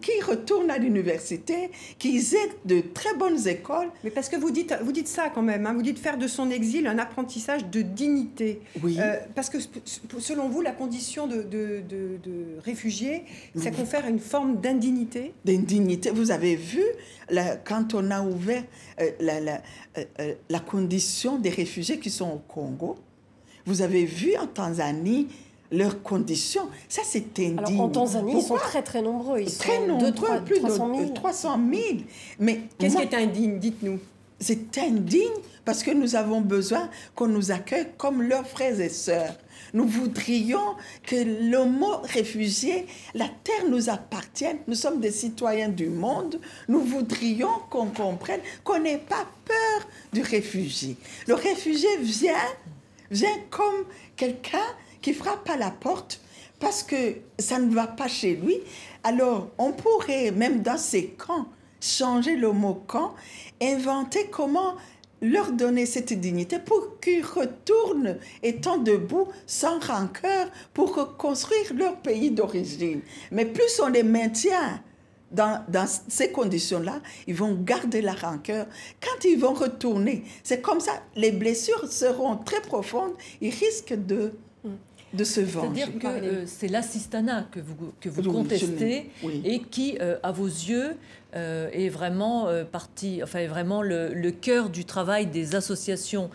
qui 0.00 0.20
retournent 0.26 0.70
à 0.70 0.78
l'université, 0.78 1.70
qui 1.98 2.18
aient 2.18 2.50
de 2.64 2.80
très 2.80 3.14
bonnes 3.14 3.46
écoles. 3.48 3.88
Mais 4.04 4.10
parce 4.10 4.28
que 4.28 4.36
vous 4.36 4.50
dites, 4.50 4.74
vous 4.82 4.92
dites 4.92 5.08
ça 5.08 5.28
quand 5.28 5.42
même, 5.42 5.66
hein, 5.66 5.74
vous 5.74 5.82
dites 5.82 5.98
faire 5.98 6.18
de 6.18 6.26
son 6.26 6.50
exil 6.50 6.86
un 6.86 6.98
apprentissage 6.98 7.66
de 7.66 7.82
dignité. 7.82 8.60
Oui. 8.82 8.96
Euh, 8.98 9.16
parce 9.34 9.50
que 9.50 9.58
selon 10.18 10.48
vous, 10.48 10.60
la 10.60 10.72
condition 10.72 11.26
de, 11.26 11.42
de, 11.42 11.82
de, 11.88 12.60
réfugié, 12.64 13.24
ça 13.56 13.70
confère 13.70 14.06
une 14.06 14.20
forme 14.20 14.60
d'indignité? 14.60 15.34
D'indignité. 15.44 16.10
Vous 16.10 16.30
avez 16.30 16.56
vu, 16.56 16.82
quand 17.64 17.94
on 17.94 18.10
a 18.10 18.22
ouvert 18.22 18.64
euh, 19.00 19.10
la, 19.20 19.40
la, 19.40 19.62
euh, 19.98 20.34
la 20.48 20.60
condition 20.60 21.38
des 21.38 21.50
réfugiés 21.50 21.98
qui 21.98 22.10
sont 22.10 22.30
au 22.30 22.38
Congo, 22.38 22.96
vous 23.66 23.82
avez 23.82 24.04
vu 24.04 24.36
en 24.36 24.46
Tanzanie 24.46 25.28
leurs 25.70 26.02
conditions. 26.02 26.68
Ça, 26.88 27.02
c'est 27.04 27.38
indigne. 27.38 27.58
Alors, 27.58 27.80
en 27.80 27.88
Tanzanie, 27.88 28.34
ils 28.36 28.42
sont 28.42 28.56
très, 28.56 28.82
très 28.82 29.02
nombreux. 29.02 29.40
Ils 29.40 29.56
très 29.56 29.78
sont 29.78 29.86
nombreux, 29.86 30.12
3, 30.12 30.38
plus 30.40 30.58
300 30.60 30.94
000. 30.94 31.08
de 31.08 31.14
300 31.14 31.60
000. 31.72 31.82
Mais 32.38 32.60
qu'est-ce 32.78 32.96
qui 32.96 33.02
est 33.02 33.14
indigne? 33.14 33.58
Dites-nous. 33.58 33.98
C'est 34.38 34.76
indigne 34.78 35.22
parce 35.64 35.82
que 35.82 35.92
nous 35.92 36.16
avons 36.16 36.40
besoin 36.40 36.90
qu'on 37.14 37.28
nous 37.28 37.52
accueille 37.52 37.86
comme 37.96 38.22
leurs 38.22 38.46
frères 38.46 38.80
et 38.80 38.88
sœurs. 38.88 39.34
Nous 39.72 39.86
voudrions 39.86 40.74
que 41.04 41.16
le 41.16 41.64
mot 41.64 41.98
réfugié, 42.02 42.86
la 43.14 43.28
terre 43.44 43.70
nous 43.70 43.88
appartienne. 43.88 44.58
Nous 44.66 44.74
sommes 44.74 45.00
des 45.00 45.12
citoyens 45.12 45.68
du 45.68 45.88
monde. 45.88 46.40
Nous 46.68 46.80
voudrions 46.80 47.60
qu'on 47.70 47.86
comprenne 47.86 48.40
qu'on 48.64 48.80
n'ait 48.80 48.98
pas 48.98 49.26
peur 49.44 49.88
du 50.12 50.20
réfugié. 50.22 50.96
Le 51.28 51.34
réfugié 51.34 51.88
vient 52.00 52.34
vient 53.12 53.38
comme 53.50 53.84
quelqu'un 54.16 54.58
qui 55.00 55.12
frappe 55.12 55.48
à 55.48 55.56
la 55.56 55.70
porte 55.70 56.20
parce 56.58 56.82
que 56.82 57.16
ça 57.38 57.58
ne 57.58 57.72
va 57.74 57.86
pas 57.86 58.08
chez 58.08 58.34
lui. 58.34 58.56
Alors, 59.04 59.48
on 59.58 59.72
pourrait, 59.72 60.30
même 60.30 60.62
dans 60.62 60.78
ces 60.78 61.08
camps, 61.08 61.46
changer 61.80 62.36
le 62.36 62.52
mot 62.52 62.74
camp, 62.86 63.14
inventer 63.60 64.28
comment 64.30 64.76
leur 65.20 65.52
donner 65.52 65.86
cette 65.86 66.12
dignité 66.12 66.58
pour 66.58 67.00
qu'ils 67.00 67.24
retournent 67.24 68.16
étant 68.42 68.78
debout 68.78 69.28
sans 69.46 69.78
rancœur 69.78 70.48
pour 70.74 70.96
reconstruire 70.96 71.74
leur 71.74 71.96
pays 71.96 72.30
d'origine. 72.30 73.00
Mais 73.30 73.44
plus 73.44 73.80
on 73.80 73.88
les 73.88 74.02
maintient 74.02 74.80
dans, 75.32 75.86
ces 76.08 76.30
conditions-là, 76.30 77.00
ils 77.26 77.34
vont 77.34 77.54
garder 77.54 78.02
la 78.02 78.12
rancœur. 78.12 78.66
Quand 79.00 79.24
ils 79.24 79.38
vont 79.38 79.54
retourner, 79.54 80.24
c'est 80.42 80.60
comme 80.60 80.80
ça, 80.80 80.92
les 81.16 81.32
blessures 81.32 81.90
seront 81.90 82.36
très 82.36 82.60
profondes, 82.60 83.12
ils 83.40 83.50
risquent 83.50 83.94
de 83.94 84.32
de 85.14 85.24
se 85.24 85.40
venger. 85.40 85.80
C'est-à-dire 85.80 85.98
que 85.98 86.06
euh, 86.06 86.44
c'est 86.46 86.68
l'assistanat 86.68 87.46
que 87.50 87.60
vous, 87.60 87.74
que 88.00 88.08
vous 88.08 88.22
contestez 88.22 89.10
et 89.44 89.60
qui, 89.60 89.98
euh, 90.00 90.16
à 90.22 90.32
vos 90.32 90.46
yeux, 90.46 90.96
euh, 91.34 91.70
est 91.72 91.88
vraiment 91.88 92.48
partie, 92.70 93.22
enfin 93.22 93.38
est 93.38 93.46
vraiment 93.46 93.80
le, 93.80 94.12
le, 94.12 94.30
cœur 94.32 94.68
du 94.68 94.84
travail 94.84 95.26
des 95.26 95.54
associations 95.54 96.28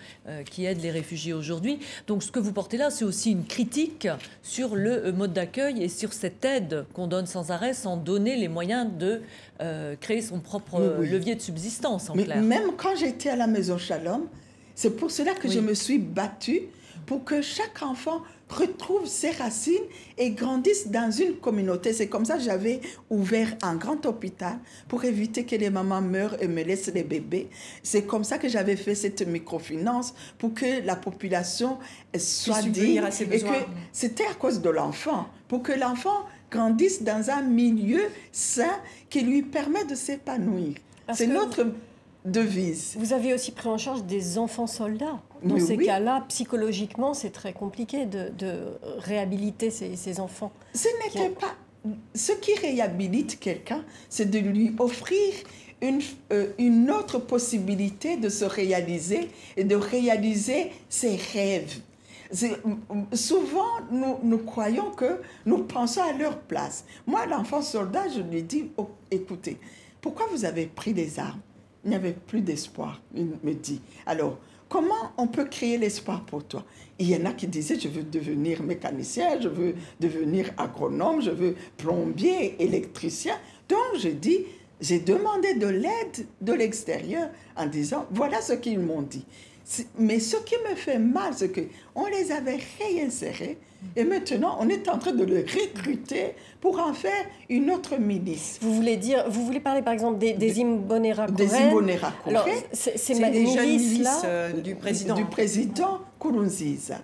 qui 0.49 0.65
aident 0.65 0.81
les 0.81 0.89
réfugiés 0.89 1.33
aujourd'hui. 1.33 1.77
Donc 2.07 2.23
ce 2.23 2.31
que 2.31 2.39
vous 2.39 2.51
portez 2.51 2.77
là, 2.77 2.89
c'est 2.89 3.05
aussi 3.05 3.31
une 3.31 3.45
critique 3.45 4.07
sur 4.41 4.75
le 4.75 5.11
mode 5.11 5.33
d'accueil 5.33 5.83
et 5.83 5.87
sur 5.87 6.13
cette 6.13 6.43
aide 6.43 6.85
qu'on 6.93 7.05
donne 7.05 7.27
sans 7.27 7.51
arrêt, 7.51 7.75
sans 7.75 7.95
donner 7.95 8.37
les 8.37 8.47
moyens 8.47 8.87
de 8.97 9.21
créer 10.01 10.23
son 10.23 10.39
propre 10.39 10.81
levier 11.01 11.35
de 11.35 11.41
subsistance. 11.41 12.09
En 12.09 12.15
Mais 12.15 12.23
clair. 12.23 12.41
même 12.41 12.71
quand 12.75 12.95
j'étais 12.95 13.29
à 13.29 13.35
la 13.35 13.45
maison 13.45 13.77
Shalom, 13.77 14.23
c'est 14.73 14.95
pour 14.95 15.11
cela 15.11 15.35
que 15.35 15.47
je 15.47 15.59
me 15.59 15.75
suis 15.75 15.99
battue 15.99 16.63
pour 17.05 17.23
que 17.23 17.41
chaque 17.41 17.81
enfant 17.81 18.21
retrouve 18.49 19.05
ses 19.05 19.31
racines 19.31 19.83
et 20.17 20.31
grandisse 20.31 20.87
dans 20.87 21.11
une 21.11 21.35
communauté. 21.35 21.93
C'est 21.93 22.07
comme 22.07 22.25
ça 22.25 22.37
que 22.37 22.43
j'avais 22.43 22.81
ouvert 23.09 23.55
un 23.61 23.75
grand 23.75 24.05
hôpital 24.05 24.57
pour 24.87 25.03
éviter 25.03 25.45
que 25.45 25.55
les 25.55 25.69
mamans 25.69 26.01
meurent 26.01 26.41
et 26.41 26.47
me 26.47 26.63
laissent 26.63 26.91
les 26.93 27.03
bébés. 27.03 27.49
C'est 27.83 28.03
comme 28.03 28.23
ça 28.23 28.37
que 28.37 28.47
j'avais 28.47 28.75
fait 28.75 28.95
cette 28.95 29.25
microfinance 29.27 30.13
pour 30.37 30.53
que 30.53 30.85
la 30.85 30.95
population 30.95 31.77
soit 32.17 32.61
digne 32.61 33.03
et 33.31 33.39
que 33.39 33.47
c'était 33.91 34.25
à 34.25 34.33
cause 34.33 34.61
de 34.61 34.69
l'enfant, 34.69 35.27
pour 35.47 35.61
que 35.61 35.73
l'enfant 35.73 36.25
grandisse 36.49 37.03
dans 37.03 37.29
un 37.29 37.41
milieu 37.41 38.03
sain 38.31 38.79
qui 39.09 39.21
lui 39.21 39.43
permet 39.43 39.83
de 39.85 39.95
s'épanouir. 39.95 40.75
C'est 41.13 41.27
notre 41.27 41.65
devise. 42.23 42.95
Vous 42.97 43.13
avez 43.13 43.33
aussi 43.33 43.51
pris 43.51 43.69
en 43.69 43.77
charge 43.77 44.03
des 44.03 44.37
enfants 44.37 44.67
soldats. 44.67 45.21
Dans 45.43 45.59
ces 45.59 45.77
cas-là, 45.77 46.25
psychologiquement, 46.29 47.13
c'est 47.13 47.31
très 47.31 47.53
compliqué 47.53 48.05
de, 48.05 48.55
réhabiliter 48.99 49.69
ces, 49.69 50.19
enfants. 50.19 50.51
Ce 50.73 50.87
n'était 51.05 51.29
pas. 51.29 51.55
Ce 52.13 52.33
qui 52.33 52.53
réhabilite 52.55 53.39
quelqu'un, 53.39 53.85
c'est 54.09 54.29
de 54.29 54.39
lui 54.39 54.75
offrir 54.77 55.33
une, 55.81 56.01
euh, 56.33 56.47
une 56.57 56.91
autre 56.91 57.19
possibilité 57.19 58.17
de 58.17 58.27
se 58.27 58.43
réaliser 58.43 59.29
et 59.55 59.63
de 59.63 59.75
réaliser 59.75 60.71
ses 60.89 61.15
rêves. 61.15 61.79
Souvent, 63.13 63.79
nous, 63.89 64.17
nous, 64.23 64.39
croyons 64.39 64.91
que 64.91 65.21
nous 65.45 65.59
pensons 65.59 66.01
à 66.01 66.11
leur 66.11 66.39
place. 66.39 66.83
Moi, 67.05 67.25
l'enfant 67.25 67.61
soldat, 67.61 68.09
je 68.09 68.21
lui 68.21 68.43
dis, 68.43 68.69
oh, 68.77 68.89
écoutez, 69.11 69.57
pourquoi 70.01 70.25
vous 70.31 70.43
avez 70.43 70.65
pris 70.65 70.93
des 70.93 71.19
armes? 71.19 71.39
Il 71.85 71.91
n'y 71.91 71.95
avait 71.95 72.13
plus 72.13 72.41
d'espoir, 72.41 73.01
il 73.15 73.29
me 73.43 73.53
dit. 73.53 73.81
Alors, 74.05 74.37
comment 74.69 75.13
on 75.17 75.27
peut 75.27 75.45
créer 75.45 75.77
l'espoir 75.77 76.25
pour 76.25 76.43
toi? 76.43 76.63
Il 76.99 77.09
y 77.09 77.15
en 77.15 77.25
a 77.25 77.33
qui 77.33 77.47
disaient, 77.47 77.79
je 77.79 77.87
veux 77.87 78.03
devenir 78.03 78.63
mécanicien, 78.63 79.39
je 79.39 79.47
veux 79.47 79.75
devenir 79.99 80.51
agronome, 80.57 81.21
je 81.21 81.31
veux 81.31 81.55
plombier, 81.77 82.61
électricien. 82.61 83.35
Donc, 83.69 83.99
j'ai 83.99 84.13
dit, 84.13 84.45
j'ai 84.81 84.99
demandé 84.99 85.53
de 85.55 85.67
l'aide 85.67 86.27
de 86.41 86.53
l'extérieur 86.53 87.29
en 87.55 87.65
disant, 87.67 88.05
voilà 88.11 88.41
ce 88.41 88.53
qu'ils 88.53 88.79
m'ont 88.79 89.01
dit. 89.01 89.25
Mais 89.97 90.19
ce 90.19 90.37
qui 90.37 90.55
me 90.69 90.75
fait 90.75 90.99
mal, 90.99 91.33
c'est 91.35 91.51
qu'on 91.51 92.05
les 92.05 92.31
avait 92.31 92.59
réinsérés 92.79 93.57
et 93.95 94.03
maintenant 94.03 94.57
on 94.59 94.69
est 94.69 94.87
en 94.89 94.97
train 94.97 95.11
de 95.11 95.23
les 95.23 95.41
recruter 95.41 96.33
pour 96.61 96.79
en 96.79 96.93
faire 96.93 97.25
une 97.49 97.69
autre 97.71 97.97
milice. 97.97 98.57
Vous 98.61 98.73
voulez 98.73 98.97
dire, 98.97 99.25
vous 99.29 99.45
voulez 99.45 99.59
parler 99.59 99.81
par 99.81 99.93
exemple 99.93 100.17
des, 100.19 100.33
des 100.33 100.61
Imbonera 100.61 101.27
Des 101.27 101.53
Imbonera 101.53 102.13
Alors, 102.25 102.47
c'est 102.71 103.13
les 103.13 103.45
jeunes 103.45 103.67
milices 103.67 104.21
euh, 104.25 104.53
du 104.53 104.75
président. 104.75 105.15
Du 105.15 105.25
président 105.25 105.99
Kourounziza. 106.17 107.01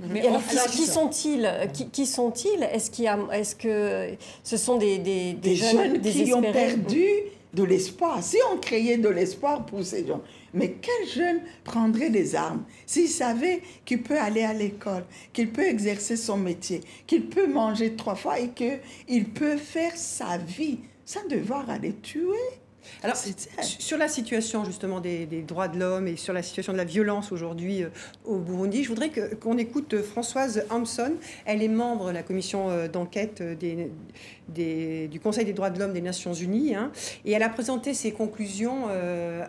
Mais 0.00 0.26
alors, 0.26 0.42
qui 0.70 0.86
sont-ils 0.86 1.50
qui, 1.72 1.88
qui 1.88 2.06
sont-ils? 2.06 2.62
Est-ce 2.62 2.90
qu'il 2.90 3.10
est-ce 3.32 3.56
que 3.56 4.16
ce 4.44 4.56
sont 4.56 4.76
des, 4.76 4.98
des, 4.98 5.32
des, 5.32 5.56
jeunes, 5.56 6.00
qui 6.00 6.32
ont 6.32 6.40
perdu 6.40 7.04
de 7.52 7.64
l'espoir 7.64 8.22
Si 8.22 8.36
on 8.52 8.58
créait 8.58 8.96
de 8.98 9.08
l'espoir 9.08 9.66
pour 9.66 9.82
ces 9.82 10.06
gens, 10.06 10.20
mais 10.54 10.76
quel 10.80 11.08
jeune 11.08 11.40
prendrait 11.64 12.10
des 12.10 12.34
armes 12.34 12.64
s'il 12.86 13.08
savait 13.08 13.62
qu'il 13.84 14.02
peut 14.02 14.18
aller 14.18 14.42
à 14.42 14.52
l'école, 14.52 15.04
qu'il 15.32 15.50
peut 15.52 15.66
exercer 15.66 16.16
son 16.16 16.36
métier, 16.36 16.80
qu'il 17.06 17.28
peut 17.28 17.46
manger 17.46 17.96
trois 17.96 18.14
fois 18.14 18.38
et 18.38 18.50
qu'il 18.50 19.28
peut 19.30 19.56
faire 19.56 19.96
sa 19.96 20.38
vie 20.38 20.78
sans 21.04 21.26
devoir 21.28 21.68
aller 21.70 21.94
tuer? 21.96 22.60
Alors, 23.02 23.16
sur 23.62 23.96
la 23.96 24.08
situation 24.08 24.64
justement 24.64 25.00
des, 25.00 25.26
droits 25.46 25.68
de 25.68 25.78
l'homme 25.78 26.08
et 26.08 26.16
sur 26.16 26.32
la 26.32 26.42
situation 26.42 26.72
de 26.72 26.78
la 26.78 26.84
violence 26.84 27.32
aujourd'hui 27.32 27.84
euh, 27.84 27.90
au 28.24 28.38
Burundi, 28.38 28.82
je 28.82 28.88
voudrais 28.88 29.10
qu'on 29.10 29.56
écoute 29.56 29.94
euh, 29.94 30.02
Françoise 30.02 30.64
Hampson. 30.70 31.12
Elle 31.44 31.62
est 31.62 31.68
membre 31.68 32.08
de 32.08 32.14
la 32.14 32.22
commission 32.22 32.70
euh, 32.70 32.88
d'enquête 32.88 33.42
du 33.42 35.20
Conseil 35.20 35.44
des 35.44 35.52
droits 35.52 35.70
de 35.70 35.78
l'homme 35.78 35.92
des 35.92 36.00
Nations 36.00 36.34
Unies 36.34 36.74
hein, 36.74 36.90
et 37.24 37.32
elle 37.32 37.42
a 37.42 37.48
présenté 37.48 37.94
ses 37.94 38.12
conclusions 38.12 38.86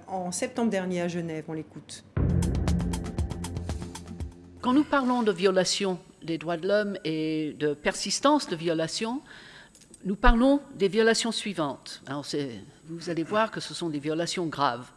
en 0.07 0.31
septembre 0.31 0.69
dernier 0.69 1.01
à 1.01 1.07
Genève. 1.07 1.45
On 1.47 1.53
l'écoute. 1.53 2.03
Quand 4.61 4.73
nous 4.73 4.83
parlons 4.83 5.23
de 5.23 5.31
violation 5.31 5.99
des 6.23 6.37
droits 6.37 6.57
de 6.57 6.67
l'homme 6.67 6.97
et 7.05 7.55
de 7.59 7.73
persistance 7.73 8.47
de 8.47 8.55
violations, 8.55 9.21
nous 10.05 10.15
parlons 10.15 10.61
des 10.75 10.87
violations 10.87 11.31
suivantes. 11.31 12.01
Alors, 12.07 12.25
vous 12.89 13.09
allez 13.09 13.23
voir 13.23 13.51
que 13.51 13.59
ce 13.59 13.73
sont 13.73 13.89
des 13.89 13.99
violations 13.99 14.47
graves. 14.47 14.89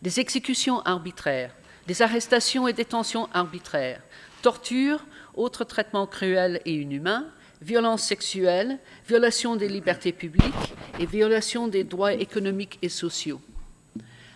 Des 0.00 0.20
exécutions 0.20 0.80
arbitraires, 0.82 1.54
des 1.86 2.02
arrestations 2.02 2.68
et 2.68 2.72
détentions 2.72 3.28
arbitraires, 3.32 4.00
torture, 4.42 5.04
autres 5.34 5.64
traitements 5.64 6.06
cruels 6.06 6.60
et 6.64 6.74
inhumains, 6.74 7.26
violences 7.60 8.02
sexuelles, 8.02 8.78
violation 9.06 9.56
des 9.56 9.68
libertés 9.68 10.12
publiques 10.12 10.74
et 10.98 11.06
violation 11.06 11.68
des 11.68 11.84
droits 11.84 12.12
économiques 12.12 12.78
et 12.82 12.88
sociaux. 12.88 13.40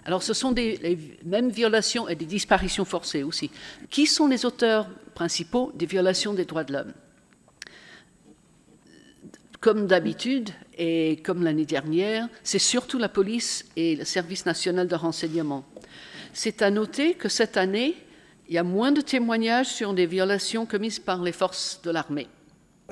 Alors 0.04 0.22
ce 0.22 0.34
sont 0.34 0.52
les 0.52 1.18
mêmes 1.24 1.50
violations 1.50 2.08
et 2.08 2.14
des 2.14 2.26
disparitions 2.26 2.84
forcées 2.84 3.24
aussi. 3.24 3.50
Qui 3.90 4.06
sont 4.06 4.28
les 4.28 4.44
auteurs 4.44 4.88
principaux 5.14 5.72
des 5.74 5.86
violations 5.86 6.32
des 6.32 6.44
droits 6.44 6.62
de 6.62 6.72
l'homme? 6.72 6.92
Comme 9.66 9.88
d'habitude 9.88 10.50
et 10.78 11.16
comme 11.24 11.42
l'année 11.42 11.64
dernière, 11.64 12.28
c'est 12.44 12.60
surtout 12.60 12.98
la 12.98 13.08
police 13.08 13.64
et 13.74 13.96
le 13.96 14.04
service 14.04 14.46
national 14.46 14.86
de 14.86 14.94
renseignement. 14.94 15.64
C'est 16.32 16.62
à 16.62 16.70
noter 16.70 17.14
que 17.14 17.28
cette 17.28 17.56
année, 17.56 17.96
il 18.48 18.54
y 18.54 18.58
a 18.58 18.62
moins 18.62 18.92
de 18.92 19.00
témoignages 19.00 19.66
sur 19.66 19.92
des 19.92 20.06
violations 20.06 20.66
commises 20.66 21.00
par 21.00 21.20
les 21.20 21.32
forces 21.32 21.80
de 21.82 21.90
l'armée. 21.90 22.28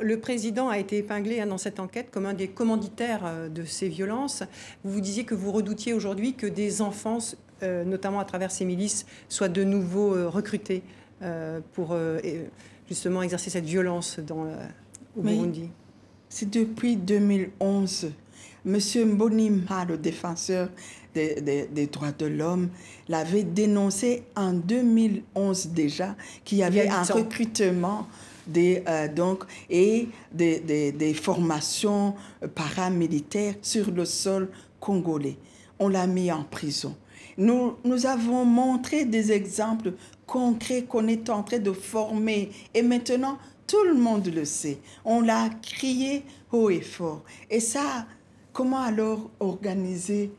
Le 0.02 0.18
président 0.18 0.68
a 0.68 0.80
été 0.80 0.98
épinglé 0.98 1.38
hein, 1.40 1.46
dans 1.46 1.58
cette 1.58 1.78
enquête 1.78 2.10
comme 2.10 2.26
un 2.26 2.34
des 2.34 2.48
commanditaires 2.48 3.24
euh, 3.24 3.48
de 3.48 3.64
ces 3.64 3.88
violences. 3.88 4.42
Vous 4.82 4.94
vous 4.94 5.00
disiez 5.00 5.22
que 5.22 5.36
vous 5.36 5.52
redoutiez 5.52 5.92
aujourd'hui 5.92 6.34
que 6.34 6.48
des 6.48 6.82
enfants, 6.82 7.18
euh, 7.62 7.84
notamment 7.84 8.18
à 8.18 8.24
travers 8.24 8.50
ces 8.50 8.64
milices, 8.64 9.06
soient 9.28 9.48
de 9.48 9.62
nouveau 9.62 10.12
euh, 10.12 10.28
recrutés 10.28 10.82
pour 11.72 11.96
justement 12.86 13.22
exercer 13.22 13.48
cette 13.48 13.64
violence 13.64 14.18
dans, 14.18 14.46
au 15.16 15.22
Burundi. 15.22 15.70
C'est 16.36 16.50
depuis 16.50 16.96
2011. 16.96 18.10
Monsieur 18.64 19.04
Mbonima, 19.04 19.84
le 19.84 19.96
défenseur 19.96 20.68
des, 21.14 21.88
droits 21.92 22.10
de 22.10 22.26
l'homme, 22.26 22.70
l'avait 23.08 23.44
dénoncé 23.44 24.24
en 24.34 24.52
2011 24.52 25.68
déjà, 25.68 26.16
qu'il 26.44 26.58
y 26.58 26.64
avait 26.64 26.88
un 26.88 27.04
recrutement 27.04 28.08
des, 28.48 28.82
euh, 28.88 29.06
donc, 29.06 29.44
et 29.70 30.08
des, 30.32 30.58
des, 30.58 31.14
formations 31.14 32.16
paramilitaires 32.56 33.54
sur 33.62 33.92
le 33.92 34.04
sol 34.04 34.48
congolais. 34.80 35.36
On 35.78 35.88
l'a 35.88 36.08
mis 36.08 36.32
en 36.32 36.42
prison. 36.42 36.96
Nous, 37.38 37.74
nous 37.84 38.06
avons 38.06 38.44
montré 38.44 39.04
des 39.04 39.30
exemples 39.30 39.92
concrets 40.26 40.82
qu'on 40.82 41.06
est 41.06 41.30
en 41.30 41.44
train 41.44 41.60
de 41.60 41.72
former. 41.72 42.50
Et 42.74 42.82
maintenant, 42.82 43.38
tout 43.66 43.84
le 43.84 43.94
monde 43.94 44.26
le 44.26 44.44
sait. 44.44 44.78
On 45.04 45.20
l'a 45.20 45.50
crié 45.62 46.24
haut 46.52 46.70
et 46.70 46.80
fort. 46.80 47.22
Et 47.50 47.60
ça, 47.60 48.06
comment 48.52 48.82
alors 48.82 49.30
organiser 49.40 50.32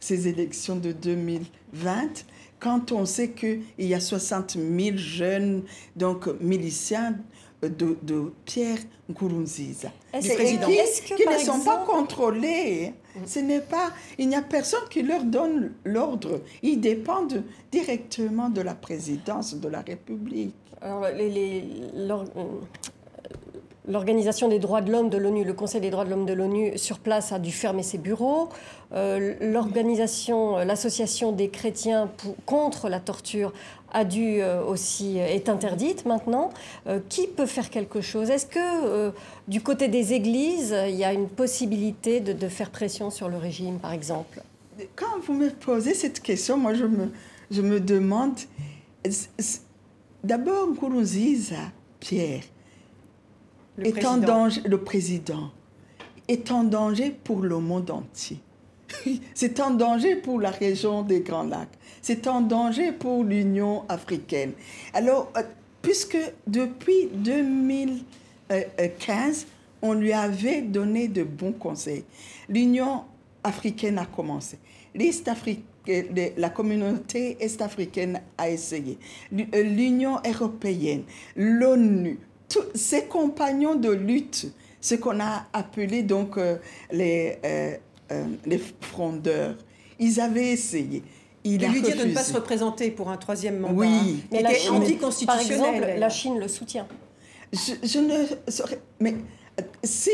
ces 0.00 0.28
élections 0.28 0.76
de 0.76 0.92
2020 0.92 2.24
quand 2.60 2.90
on 2.92 3.04
sait 3.06 3.30
qu'il 3.30 3.62
y 3.78 3.94
a 3.94 4.00
60 4.00 4.56
000 4.56 4.96
jeunes 4.96 5.62
donc 5.96 6.28
miliciens 6.40 7.16
de, 7.62 7.96
de 8.02 8.32
Pierre 8.44 8.78
Nkurunziza 9.08 9.90
qui, 10.20 10.28
qui 11.16 11.28
ne 11.28 11.38
sont 11.38 11.60
pas 11.60 11.84
contrôlés. 11.86 12.94
Ce 13.26 13.40
n'est 13.40 13.60
pas, 13.60 13.90
il 14.16 14.28
n'y 14.28 14.36
a 14.36 14.42
personne 14.42 14.88
qui 14.90 15.02
leur 15.02 15.24
donne 15.24 15.72
l'ordre. 15.84 16.40
Ils 16.62 16.80
dépendent 16.80 17.42
directement 17.72 18.48
de 18.48 18.60
la 18.60 18.74
présidence 18.74 19.54
de 19.56 19.68
la 19.68 19.80
République. 19.80 20.54
Alors, 20.80 21.06
L'Organisation 23.88 24.48
des 24.48 24.58
droits 24.58 24.82
de 24.82 24.92
l'homme 24.92 25.08
de 25.08 25.16
l'ONU, 25.16 25.44
le 25.44 25.54
Conseil 25.54 25.80
des 25.80 25.88
droits 25.88 26.04
de 26.04 26.10
l'homme 26.10 26.26
de 26.26 26.34
l'ONU 26.34 26.76
sur 26.76 26.98
place 26.98 27.32
a 27.32 27.38
dû 27.38 27.50
fermer 27.50 27.82
ses 27.82 27.96
bureaux. 27.96 28.50
Euh, 28.92 29.34
l'organisation, 29.40 30.58
l'association 30.58 31.32
des 31.32 31.48
chrétiens 31.48 32.10
contre 32.44 32.90
la 32.90 33.00
torture 33.00 33.54
a 33.92 34.04
dû 34.04 34.40
euh, 34.40 34.62
aussi 34.64 35.18
est 35.18 35.48
interdite 35.48 36.04
maintenant. 36.06 36.50
Euh, 36.86 37.00
qui 37.08 37.26
peut 37.26 37.46
faire 37.46 37.70
quelque 37.70 38.00
chose? 38.00 38.30
Est-ce 38.30 38.46
que 38.46 39.12
du 39.48 39.60
côté 39.60 39.88
des 39.88 40.12
églises, 40.12 40.74
il 40.88 40.96
y 40.96 41.04
a 41.04 41.12
une 41.12 41.28
possibilité 41.28 42.20
de, 42.20 42.32
de, 42.32 42.48
faire 42.48 42.70
pression 42.70 43.10
sur 43.10 43.28
le 43.28 43.36
régime, 43.36 43.78
par 43.78 43.92
exemple? 43.92 44.42
Quand 44.94 45.18
vous 45.26 45.32
me 45.32 45.50
posez 45.50 45.94
cette 45.94 46.20
question, 46.20 46.56
moi 46.56 46.74
je 46.74 46.84
me, 46.84 47.10
je 47.50 47.62
me 47.62 47.80
demande 47.80 48.34
D'abord, 50.24 50.68
Nkurunziza, 50.68 51.72
Pierre, 52.00 52.42
le 53.76 53.86
est 53.86 53.92
président. 53.92 54.12
en 54.12 54.18
danger, 54.18 54.60
le 54.64 54.78
président, 54.82 55.50
est 56.26 56.50
en 56.50 56.64
danger 56.64 57.10
pour 57.10 57.40
le 57.40 57.58
monde 57.58 57.90
entier. 57.90 58.40
C'est 59.34 59.60
en 59.60 59.70
danger 59.70 60.16
pour 60.16 60.40
la 60.40 60.50
région 60.50 61.02
des 61.02 61.20
Grands 61.20 61.44
Lacs. 61.44 61.68
C'est 62.02 62.26
en 62.26 62.40
danger 62.40 62.90
pour 62.92 63.22
l'Union 63.24 63.84
africaine. 63.88 64.52
Alors, 64.94 65.30
euh, 65.36 65.42
puisque 65.82 66.18
depuis 66.46 67.08
2015, 67.12 69.46
on 69.82 69.92
lui 69.94 70.12
avait 70.12 70.62
donné 70.62 71.08
de 71.08 71.22
bons 71.22 71.52
conseils, 71.52 72.04
l'Union 72.48 73.02
africaine 73.44 73.98
a 73.98 74.06
commencé. 74.06 74.58
La 76.36 76.50
communauté 76.50 77.36
est-africaine 77.40 78.20
a 78.36 78.50
essayé, 78.50 78.98
euh, 79.32 79.62
l'Union 79.62 80.18
européenne, 80.26 81.04
l'ONU, 81.36 82.18
tous 82.48 82.64
ces 82.74 83.04
compagnons 83.04 83.74
de 83.74 83.90
lutte, 83.90 84.52
ce 84.80 84.94
qu'on 84.96 85.20
a 85.20 85.46
appelé 85.52 86.02
donc 86.02 86.38
euh, 86.38 86.56
les, 86.92 87.38
euh, 88.12 88.24
les 88.46 88.60
frondeurs, 88.80 89.56
ils 89.98 90.20
avaient 90.20 90.48
essayé. 90.48 91.02
Il 91.44 91.64
a 91.64 91.68
lui 91.68 91.80
dire 91.82 91.96
de 91.96 92.04
ne 92.04 92.14
pas 92.14 92.24
se 92.24 92.34
représenter 92.34 92.90
pour 92.90 93.08
un 93.08 93.16
troisième 93.16 93.58
mandat. 93.58 93.74
Oui, 93.74 94.24
mais 94.30 94.42
la 94.42 94.52
Chine, 94.52 94.82
Par 95.26 95.40
exemple, 95.40 95.86
la 95.96 96.08
Chine 96.10 96.38
le 96.38 96.48
soutient. 96.48 96.86
Je, 97.52 97.72
je 97.82 97.98
ne 97.98 98.50
saurais. 98.50 98.80
Mais 99.00 99.14
si, 99.82 100.10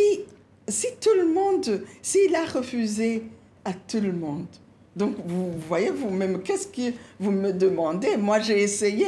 si 0.68 0.86
tout 1.01 1.14
le 1.16 1.26
monde, 1.32 1.82
s'il 2.03 2.34
a 2.34 2.45
refusé 2.45 3.24
à 3.64 3.72
tout 3.72 4.01
le 4.01 4.12
monde. 4.12 4.47
Donc, 4.95 5.16
vous 5.26 5.53
voyez 5.68 5.90
vous-même, 5.90 6.42
qu'est-ce 6.42 6.68
que 6.68 6.95
vous 7.18 7.32
me 7.32 7.53
demandez? 7.53 8.16
Moi, 8.16 8.40
j'ai 8.40 8.62
essayé 8.62 9.07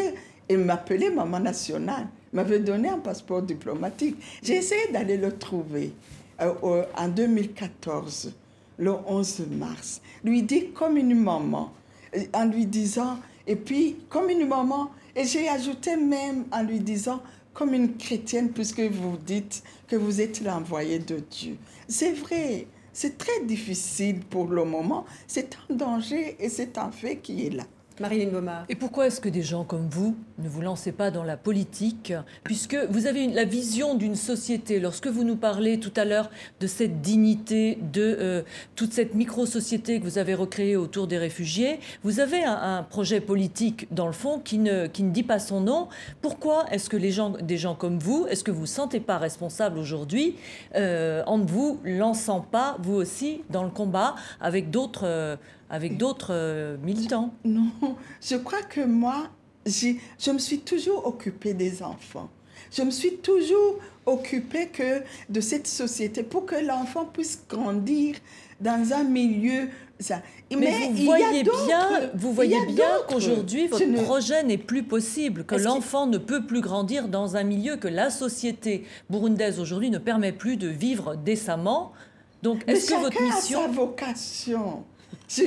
et 0.49 0.57
m'appelait 0.57 1.11
Maman 1.11 1.41
Nationale, 1.41 2.07
m'avait 2.33 2.59
donné 2.59 2.89
un 2.89 2.99
passeport 2.99 3.43
diplomatique. 3.43 4.17
J'ai 4.43 4.57
essayé 4.57 4.89
d'aller 4.93 5.17
le 5.17 5.33
trouver 5.37 5.93
euh, 6.41 6.85
en 6.97 7.09
2014, 7.09 8.33
le 8.79 8.93
11 9.07 9.47
mars. 9.51 10.01
Lui 10.25 10.43
dit 10.43 10.71
comme 10.73 10.97
une 10.97 11.15
maman, 11.15 11.73
euh, 12.17 12.23
en 12.33 12.47
lui 12.47 12.67
disant, 12.67 13.19
et 13.47 13.57
puis 13.57 13.97
comme 14.09 14.29
une 14.31 14.47
maman, 14.47 14.91
et 15.15 15.25
j'ai 15.25 15.49
ajouté 15.49 15.97
même 15.97 16.45
en 16.53 16.63
lui 16.63 16.81
disant, 16.81 17.23
comme 17.55 17.73
une 17.73 17.97
chrétienne, 17.97 18.51
puisque 18.51 18.81
vous 18.81 19.17
dites 19.17 19.63
que 19.89 19.97
vous 19.97 20.21
êtes 20.21 20.43
l'envoyé 20.43 20.99
de 20.99 21.21
Dieu. 21.31 21.57
C'est 21.89 22.13
vrai, 22.13 22.67
c'est 22.93 23.17
très 23.17 23.45
difficile 23.45 24.21
pour 24.21 24.49
le 24.49 24.65
moment, 24.65 25.07
c'est 25.27 25.57
un 25.71 25.75
danger 25.75 26.37
et 26.39 26.49
c'est 26.49 26.77
un 26.77 26.91
fait 26.91 27.17
qui 27.17 27.47
est 27.47 27.51
là. 27.51 27.65
Marilyn 28.01 28.31
Baumard. 28.31 28.65
Et 28.69 28.75
pourquoi 28.75 29.07
est-ce 29.07 29.21
que 29.21 29.29
des 29.29 29.43
gens 29.43 29.65
comme 29.65 29.89
vous 29.89 30.17
ne 30.39 30.49
vous 30.49 30.61
lancez 30.61 30.93
pas 30.93 31.11
dans 31.11 31.25
la 31.25 31.37
politique 31.37 32.13
Puisque 32.45 32.77
vous 32.91 33.07
avez 33.07 33.29
la 33.29 33.45
vision 33.45 33.95
d'une 33.95 34.17
société. 34.17 34.81
Lorsque 34.81 35.07
vous 35.07 35.25
nous 35.25 35.37
parlez 35.37 35.81
tout 35.81 35.93
à 35.97 36.05
l'heure 36.05 36.31
de 36.61 36.67
cette 36.67 37.01
dignité, 37.01 37.79
de 37.93 38.17
euh, 38.19 38.43
toute 38.75 38.93
cette 38.93 39.15
micro-société 39.15 39.99
que 39.99 40.05
vous 40.05 40.19
avez 40.19 40.35
recréée 40.35 40.77
autour 40.77 41.07
des 41.07 41.19
réfugiés, 41.19 41.81
vous 42.03 42.21
avez 42.21 42.45
un, 42.45 42.83
projet 42.83 43.21
politique, 43.21 43.89
dans 43.93 44.07
le 44.07 44.13
fond, 44.13 44.39
qui 44.39 44.59
ne, 44.59 44.87
qui 44.87 45.03
ne 45.03 45.11
dit 45.11 45.23
pas 45.23 45.39
son 45.39 45.61
nom. 45.61 45.89
Pourquoi 46.21 46.67
est-ce 46.71 46.91
que 46.91 46.97
les 46.97 47.11
gens, 47.11 47.31
des 47.31 47.57
gens 47.57 47.75
comme 47.75 47.99
vous, 47.99 48.27
est-ce 48.29 48.45
que 48.45 48.51
vous 48.51 48.57
ne 48.57 48.61
vous 48.61 48.67
sentez 48.67 49.01
pas 49.01 49.19
responsable 49.19 49.79
aujourd'hui 49.79 50.37
euh, 50.75 51.23
en 51.27 51.39
ne 51.39 51.47
vous 51.47 51.81
lançant 51.85 52.41
pas, 52.41 52.77
vous 52.81 52.95
aussi, 52.95 53.43
dans 53.51 53.63
le 53.63 53.71
combat 53.71 54.15
avec 54.41 54.71
d'autres... 54.71 55.05
Euh, 55.05 55.37
avec 55.71 55.97
d'autres 55.97 56.33
euh, 56.33 56.77
militants. 56.83 57.35
Non, 57.45 57.71
je 58.21 58.37
crois 58.37 58.63
que 58.63 58.81
moi, 58.81 59.29
je 59.67 60.31
me 60.31 60.39
suis 60.39 60.61
toujours 60.61 61.07
occupée 61.07 61.55
des 61.55 61.83
enfants. 61.83 62.31
Je 62.73 62.83
me 62.83 62.91
suis 62.91 63.17
toujours 63.19 63.79
occupée 64.07 64.69
que 64.69 65.03
de 65.29 65.41
cette 65.41 65.67
société 65.67 66.23
pour 66.23 66.47
que 66.47 66.57
l'enfant 66.57 67.05
puisse 67.05 67.41
grandir 67.49 68.17
dans 68.61 68.93
un 68.93 69.05
milieu. 69.05 69.69
Ça. 69.99 70.21
Mais, 70.51 70.91
vous, 70.93 71.05
voyez 71.05 71.43
bien, 71.43 72.11
vous 72.15 72.33
voyez 72.33 72.67
bien 72.67 72.89
qu'aujourd'hui, 73.09 73.67
votre 73.67 74.05
projet 74.05 74.43
n'est 74.43 74.59
plus 74.59 74.83
possible, 74.83 75.45
que 75.45 75.55
l'enfant 75.55 76.07
ne 76.07 76.19
peut 76.19 76.45
plus 76.45 76.61
grandir 76.61 77.09
dans 77.09 77.37
un 77.37 77.45
milieu 77.45 77.77
que 77.77 77.89
la 77.89 78.11
société 78.11 78.85
burundaise 79.09 79.59
aujourd'hui 79.59 79.91
ne 79.91 79.99
permet 79.99 80.33
plus 80.33 80.57
de 80.57 80.69
vivre 80.69 81.17
décemment. 81.17 81.93
Donc, 82.43 82.63
est-ce 82.67 82.91
que 82.91 83.01
votre 83.01 83.21
mission. 83.23 83.61
A 83.61 83.63
sa 83.63 83.69
vocation 83.69 84.85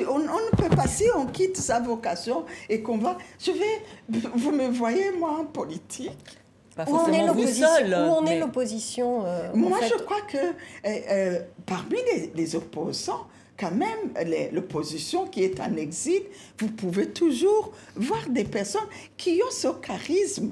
on, 0.07 0.19
ne 0.19 0.55
peut 0.57 0.75
pas, 0.75 0.87
si 0.87 1.05
on 1.15 1.25
quitte 1.25 1.57
sa 1.57 1.79
vocation 1.79 2.45
et 2.67 2.81
qu'on 2.81 2.97
va... 2.97 3.17
Je 3.39 3.51
vais... 3.51 4.19
Vous 4.35 4.51
me 4.51 4.67
voyez, 4.69 5.11
moi, 5.11 5.39
en 5.39 5.45
politique? 5.45 6.39
Où 6.87 6.95
on 6.95 7.11
est 7.11 7.25
l'opposition, 7.25 7.67
où 7.67 8.11
on 8.21 8.25
est 8.25 8.39
l'opposition 8.39 9.25
euh, 9.25 9.49
Moi, 9.53 9.79
je 9.83 10.01
crois 10.03 10.21
que 10.21 10.37
euh, 10.37 10.51
euh, 10.85 11.39
parmi 11.65 11.97
les, 12.35 12.55
opposants, 12.55 13.27
quand 13.57 13.71
même, 13.71 14.13
l'opposition 14.53 15.25
qui 15.27 15.43
est 15.43 15.59
en 15.59 15.75
exil, 15.75 16.21
vous 16.57 16.69
pouvez 16.69 17.09
toujours 17.09 17.73
voir 17.95 18.29
des 18.29 18.45
personnes 18.45 18.87
qui 19.17 19.41
ont 19.45 19.51
ce 19.51 19.67
charisme. 19.81 20.51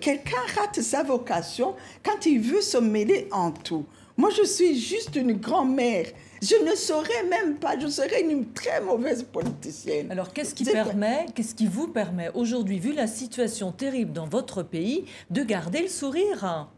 Quelqu'un 0.00 0.36
rate 0.56 0.80
sa 0.80 1.02
vocation 1.02 1.74
quand 2.02 2.26
il 2.26 2.40
veut 2.40 2.60
se 2.60 2.78
mêler 2.78 3.28
en 3.30 3.50
tout. 3.50 3.86
Moi, 4.16 4.30
je 4.30 4.44
suis 4.44 4.78
juste 4.78 5.16
une 5.16 5.32
grand-mère. 5.32 6.06
Je 6.42 6.56
ne 6.56 6.74
saurais 6.74 7.22
même 7.30 7.54
pas, 7.54 7.78
je 7.78 7.86
serais 7.86 8.22
une 8.22 8.52
très 8.52 8.80
mauvaise 8.80 9.22
politicienne. 9.22 10.10
Alors 10.10 10.32
qu'est-ce 10.32 10.56
qui 10.56 10.64
permet, 10.64 11.26
qu'est-ce 11.36 11.54
qui 11.54 11.68
vous 11.68 11.86
permet 11.86 12.30
aujourd'hui, 12.34 12.80
vu 12.80 12.92
la 12.92 13.06
situation 13.06 13.70
terrible 13.70 14.12
dans 14.12 14.26
votre 14.26 14.64
pays, 14.64 15.04
de 15.30 15.44
garder 15.44 15.82
le 15.82 15.88
sourire? 15.88 16.68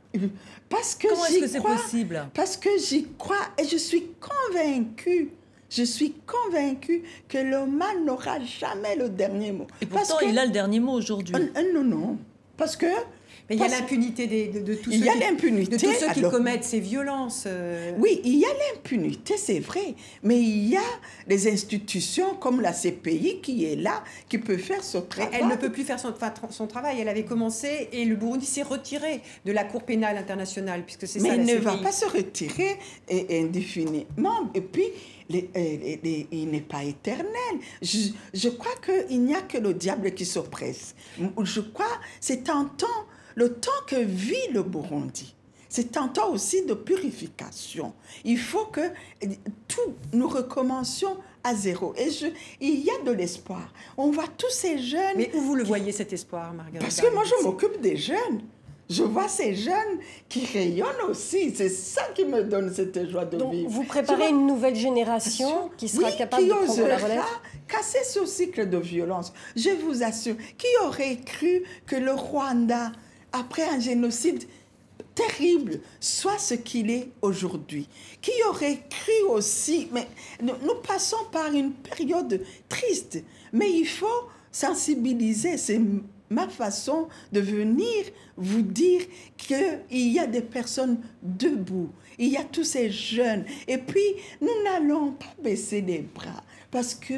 Parce 0.69 0.95
que 0.95 1.09
Comment 1.09 1.25
est-ce 1.25 1.41
que 1.41 1.47
c'est 1.47 1.63
possible? 1.63 2.29
Parce 2.35 2.59
que 2.59 2.69
j'y 2.79 3.07
crois 3.19 3.37
et 3.59 3.67
je 3.67 3.79
suis 3.79 4.09
convaincue. 4.21 5.31
Je 5.71 5.83
suis 5.83 6.15
convaincue 6.27 7.03
que 7.27 7.39
le 7.39 7.67
mal 7.67 8.05
n'aura 8.05 8.39
jamais 8.41 8.95
le 8.97 9.09
dernier 9.09 9.51
mot. 9.51 9.67
Et 9.81 9.87
pourtant, 9.87 10.21
il 10.21 10.39
a 10.39 10.45
le 10.45 10.53
dernier 10.53 10.79
mot 10.79 10.93
aujourd'hui. 10.93 11.35
Euh, 11.35 11.49
euh, 11.57 11.73
non, 11.73 11.83
non. 11.83 12.19
Parce 12.57 12.77
que 12.77 12.87
mais 13.49 13.57
il 13.57 13.61
y 13.61 13.65
a 13.65 13.69
l'impunité 13.69 14.27
de, 14.27 14.61
de, 14.61 14.75
tous 14.75 14.91
ceux, 14.91 14.97
il 14.97 15.05
y 15.05 15.09
a 15.09 15.15
l'impunité, 15.17 15.77
de 15.77 15.81
tous 15.81 15.93
ceux 15.93 16.13
qui 16.15 16.23
commettent 16.23 16.65
ces 16.65 16.81
violences. 16.81 17.45
Euh. 17.47 17.93
Oui, 17.99 18.23
il 18.25 18.39
y 18.39 18.45
a 18.47 18.49
l'impunité, 18.49 19.37
c'est 19.37 19.61
vrai. 19.61 19.95
Mais 20.23 20.39
il 20.41 20.69
y 20.69 20.77
a 20.77 20.81
des 21.27 21.53
institutions 21.53 22.35
comme 22.37 22.63
la 22.63 22.73
CPI 22.73 23.41
qui 23.43 23.67
est 23.67 23.77
là, 23.77 24.03
qui 24.31 24.39
peut 24.39 24.57
faire 24.57 24.83
son 24.83 25.03
travail. 25.03 25.31
elle 25.39 25.49
ne 25.49 25.57
peut 25.57 25.71
plus 25.71 25.85
faire 25.85 26.01
son, 26.01 26.15
son, 26.51 26.67
travail. 26.67 27.01
Elle 27.01 27.09
avait 27.09 27.25
commencé 27.25 27.91
et 27.93 28.07
le 28.07 28.17
Burundi 28.17 28.47
s'est 28.47 28.63
retiré 28.63 29.21
de 29.45 29.53
la 29.53 29.65
Cour 29.65 29.83
pénale 29.83 30.17
internationale, 30.17 30.83
puisque 30.85 31.07
c'est 31.07 31.21
ça 31.21 31.29
Mais 31.29 31.37
il 31.37 31.45
ne 31.45 31.57
va 31.57 31.77
pas 31.77 31.93
se 31.93 32.07
retirer 32.07 32.79
indéfiniment. 33.11 34.51
Et 34.55 34.63
puis, 34.63 34.87
il 35.29 36.49
n'est 36.51 36.61
pas 36.61 36.83
éternel. 36.83 37.29
Je, 37.83 38.09
je 38.33 38.49
crois 38.49 38.75
qu'il 38.85 39.23
n'y 39.23 39.35
a 39.35 39.43
que 39.43 39.59
le 39.59 39.75
diable 39.75 40.13
qui 40.13 40.25
s'oppresse. 40.25 40.95
Je 41.43 41.61
crois 41.61 41.85
c'est 42.21 42.49
un 42.49 42.65
temps 42.65 42.87
le 43.35 43.53
temps 43.55 43.71
que 43.87 43.97
vit 43.97 44.49
le 44.53 44.63
Burundi, 44.63 45.35
c'est 45.69 45.97
un 45.97 46.07
temps 46.07 46.31
aussi 46.31 46.65
de 46.65 46.75
purification. 46.75 47.95
Il 48.25 48.39
faut 48.39 48.67
que 48.67 48.93
tout, 49.67 49.95
nous 50.13 50.29
recommencions 50.29 51.17
à 51.43 51.55
zéro. 51.55 51.93
Et 51.97 52.11
je, 52.11 52.27
il 52.61 52.85
y 52.85 52.91
a 52.91 53.03
de 53.05 53.11
l'espoir. 53.11 53.73
On 53.97 54.13
voit 54.13 54.29
tous 54.39 54.51
ces 54.51 54.79
jeunes. 54.79 55.17
Mais 55.17 55.33
où 55.35 55.41
vous 55.41 55.57
le 55.57 55.65
voyez, 55.65 55.91
cet 55.91 56.13
espoir, 56.13 56.53
Marguerite 56.55 56.81
Parce 56.81 57.01
que 57.01 57.13
moi, 57.13 57.25
je 57.25 57.45
m'occupe 57.45 57.81
des 57.81 57.97
jeunes. 57.97 58.43
Je 58.89 59.03
vois 59.03 59.27
ces 59.27 59.57
jeunes 59.57 59.99
qui 60.29 60.47
rayonnent 60.47 61.09
aussi. 61.09 61.53
C'est 61.55 61.71
ça 61.71 62.03
qui 62.15 62.25
me 62.25 62.45
donne 62.45 62.73
cette 62.73 63.11
joie 63.11 63.25
de 63.25 63.39
Donc, 63.39 63.53
vivre. 63.53 63.69
Vous 63.69 63.83
préparez 63.83 64.29
une 64.29 64.47
nouvelle 64.47 64.77
génération 64.77 65.71
qui 65.77 65.89
sera 65.89 66.13
capable 66.13 66.47
de 66.47 66.53
prendre 66.53 66.87
la 66.87 66.99
relève? 66.99 67.23
casser 67.67 68.05
ce 68.05 68.25
cycle 68.27 68.69
de 68.69 68.79
violence. 68.79 69.33
Je 69.57 69.71
vous 69.71 70.03
assure, 70.03 70.37
qui 70.59 70.69
aurait 70.85 71.17
cru 71.17 71.65
que 71.87 71.97
le 71.97 72.13
Rwanda 72.13 72.93
après 73.35 73.69
un 73.69 73.81
génocide 73.81 74.45
terrible, 75.15 75.81
soit 76.01 76.39
ce 76.39 76.55
qu'il 76.55 76.91
est 76.91 77.09
aujourd'hui. 77.21 77.89
Qui 78.23 78.33
aurait 78.49 78.81
cru 78.89 79.29
aussi, 79.29 79.89
mais 79.93 80.07
nous, 80.43 80.55
passons 80.87 81.25
par 81.31 81.53
une 81.53 81.73
période 81.73 82.41
triste, 82.69 83.23
mais 83.53 83.71
il 83.71 83.87
faut 83.87 84.29
sensibiliser, 84.51 85.57
c'est 85.57 85.81
ma 86.31 86.49
façon 86.49 87.09
de 87.33 87.41
venir 87.41 88.05
vous 88.37 88.63
dire 88.63 89.03
qu'il 89.37 90.13
y 90.13 90.19
a 90.19 90.27
des 90.27 90.41
personnes 90.41 90.99
debout, 91.23 91.91
il 92.19 92.29
y 92.29 92.37
a 92.37 92.45
tous 92.45 92.65
ces 92.65 92.91
jeunes, 92.91 93.45
et 93.69 93.79
puis 93.79 94.15
nous 94.41 94.63
n'allons 94.65 95.13
pas 95.13 95.35
baisser 95.43 95.81
les 95.81 96.01
bras, 96.01 96.43
parce 96.71 96.95
que 96.95 97.15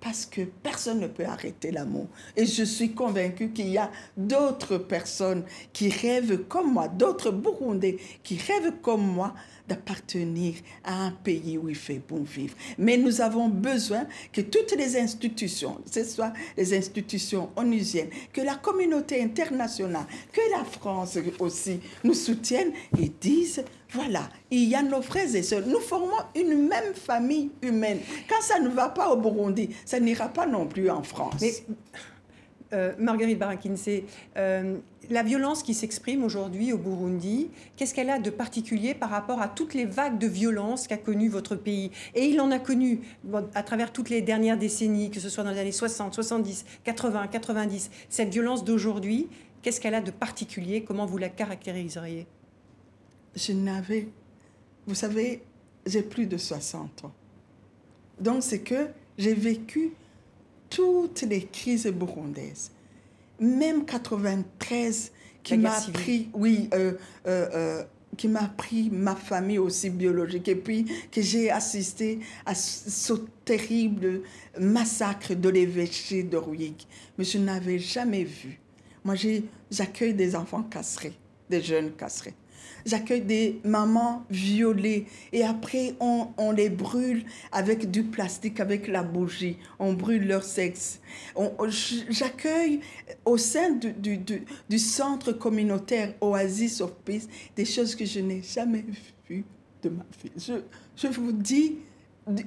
parce 0.00 0.26
que 0.26 0.42
personne 0.42 1.00
ne 1.00 1.06
peut 1.06 1.24
arrêter 1.24 1.70
l'amour. 1.70 2.06
Et 2.36 2.46
je 2.46 2.64
suis 2.64 2.92
convaincue 2.92 3.50
qu'il 3.50 3.68
y 3.68 3.78
a 3.78 3.90
d'autres 4.16 4.78
personnes 4.78 5.44
qui 5.72 5.90
rêvent 5.90 6.44
comme 6.48 6.72
moi, 6.72 6.88
d'autres 6.88 7.30
Burundais 7.30 7.98
qui 8.22 8.38
rêvent 8.38 8.80
comme 8.82 9.06
moi 9.06 9.34
d'appartenir 9.68 10.54
à 10.84 11.04
un 11.04 11.10
pays 11.12 11.56
où 11.56 11.68
il 11.68 11.76
fait 11.76 12.00
bon 12.06 12.22
vivre. 12.22 12.56
Mais 12.76 12.96
nous 12.96 13.20
avons 13.20 13.48
besoin 13.48 14.06
que 14.32 14.40
toutes 14.40 14.72
les 14.72 14.98
institutions, 14.98 15.74
que 15.84 15.90
ce 15.90 16.04
soit 16.04 16.32
les 16.56 16.76
institutions 16.76 17.50
onusiennes, 17.56 18.10
que 18.32 18.40
la 18.40 18.56
communauté 18.56 19.22
internationale, 19.22 20.06
que 20.32 20.40
la 20.50 20.64
France 20.64 21.18
aussi 21.38 21.80
nous 22.02 22.14
soutiennent 22.14 22.72
et 22.98 23.08
disent 23.20 23.64
voilà, 23.92 24.28
il 24.50 24.64
y 24.64 24.74
a 24.74 24.82
nos 24.82 25.02
frères 25.02 25.34
et 25.34 25.42
sœurs. 25.42 25.66
Nous 25.66 25.80
formons 25.80 26.18
une 26.36 26.68
même 26.68 26.94
famille 26.94 27.50
humaine. 27.62 27.98
Quand 28.28 28.40
ça 28.40 28.60
ne 28.60 28.68
va 28.68 28.88
pas 28.88 29.10
au 29.10 29.16
Burundi, 29.16 29.70
ça 29.84 29.98
n'ira 29.98 30.28
pas 30.28 30.46
non 30.46 30.66
plus 30.66 30.90
en 30.90 31.02
France. 31.02 31.40
Mais, 31.40 31.52
euh, 32.72 32.92
Marguerite 32.98 33.38
Barakinsé, 33.38 34.04
euh, 34.36 34.78
la 35.10 35.24
violence 35.24 35.64
qui 35.64 35.74
s'exprime 35.74 36.22
aujourd'hui 36.22 36.72
au 36.72 36.78
Burundi, 36.78 37.50
qu'est-ce 37.76 37.94
qu'elle 37.94 38.10
a 38.10 38.20
de 38.20 38.30
particulier 38.30 38.94
par 38.94 39.10
rapport 39.10 39.42
à 39.42 39.48
toutes 39.48 39.74
les 39.74 39.86
vagues 39.86 40.18
de 40.18 40.28
violence 40.28 40.86
qu'a 40.86 40.96
connues 40.96 41.28
votre 41.28 41.56
pays? 41.56 41.90
Et 42.14 42.26
il 42.26 42.40
en 42.40 42.52
a 42.52 42.60
connu 42.60 43.00
à 43.54 43.64
travers 43.64 43.92
toutes 43.92 44.08
les 44.08 44.22
dernières 44.22 44.56
décennies, 44.56 45.10
que 45.10 45.18
ce 45.18 45.28
soit 45.28 45.42
dans 45.42 45.50
les 45.50 45.58
années 45.58 45.72
60, 45.72 46.14
70, 46.14 46.64
80, 46.84 47.26
90. 47.26 47.90
Cette 48.08 48.32
violence 48.32 48.64
d'aujourd'hui, 48.64 49.28
qu'est-ce 49.62 49.80
qu'elle 49.80 49.96
a 49.96 50.00
de 50.00 50.12
particulier? 50.12 50.84
Comment 50.84 51.06
vous 51.06 51.18
la 51.18 51.28
caractériseriez? 51.28 52.28
Je 53.34 53.52
n'avais, 53.52 54.08
vous 54.86 54.94
savez, 54.94 55.42
j'ai 55.86 56.02
plus 56.02 56.26
de 56.26 56.36
60 56.36 57.04
ans. 57.04 57.12
Donc 58.20 58.42
c'est 58.42 58.60
que 58.60 58.88
j'ai 59.18 59.34
vécu 59.34 59.92
toutes 60.68 61.22
les 61.22 61.42
crises 61.42 61.86
burundaises. 61.86 62.70
Même 63.40 63.84
93 63.84 65.12
qui 65.42 65.56
m'a 65.56 65.80
pris, 65.92 66.28
oui, 66.34 66.68
euh, 66.74 66.92
euh, 67.26 67.48
euh, 67.54 67.84
qui 68.16 68.28
m'a 68.28 68.48
pris 68.48 68.90
ma 68.90 69.16
famille 69.16 69.58
aussi 69.58 69.88
biologique 69.88 70.48
et 70.48 70.56
puis 70.56 70.84
que 71.10 71.22
j'ai 71.22 71.50
assisté 71.50 72.20
à 72.44 72.54
ce 72.54 73.14
terrible 73.44 74.22
massacre 74.58 75.34
de 75.34 75.48
l'évêché 75.48 76.22
de 76.22 76.36
Rouig. 76.36 76.74
Mais 77.16 77.24
je 77.24 77.38
n'avais 77.38 77.78
jamais 77.78 78.24
vu. 78.24 78.60
Moi, 79.04 79.14
j'accueille 79.70 80.14
des 80.14 80.36
enfants 80.36 80.62
castrés, 80.62 81.14
des 81.48 81.62
jeunes 81.62 81.92
castrés. 81.92 82.34
J'accueille 82.86 83.22
des 83.22 83.60
mamans 83.64 84.24
violées 84.30 85.06
et 85.32 85.44
après 85.44 85.94
on, 86.00 86.28
on, 86.36 86.52
les 86.52 86.70
brûle 86.70 87.24
avec 87.52 87.90
du 87.90 88.02
plastique, 88.02 88.60
avec 88.60 88.88
la 88.88 89.02
bougie. 89.02 89.56
On 89.78 89.92
brûle 89.92 90.26
leur 90.26 90.44
sexe. 90.44 91.00
J'accueille 92.08 92.80
au 93.24 93.36
sein 93.36 93.70
du, 93.72 94.18
du, 94.18 94.78
centre 94.78 95.32
communautaire 95.32 96.14
Oasis 96.20 96.80
of 96.80 96.94
Peace 97.04 97.28
des 97.56 97.64
choses 97.64 97.94
que 97.94 98.04
je 98.04 98.20
n'ai 98.20 98.42
jamais 98.42 98.84
vues 99.28 99.44
de 99.82 99.88
ma 99.90 100.04
vie. 100.22 100.32
Je, 100.36 100.54
je 100.96 101.08
vous 101.08 101.32
dis 101.32 101.78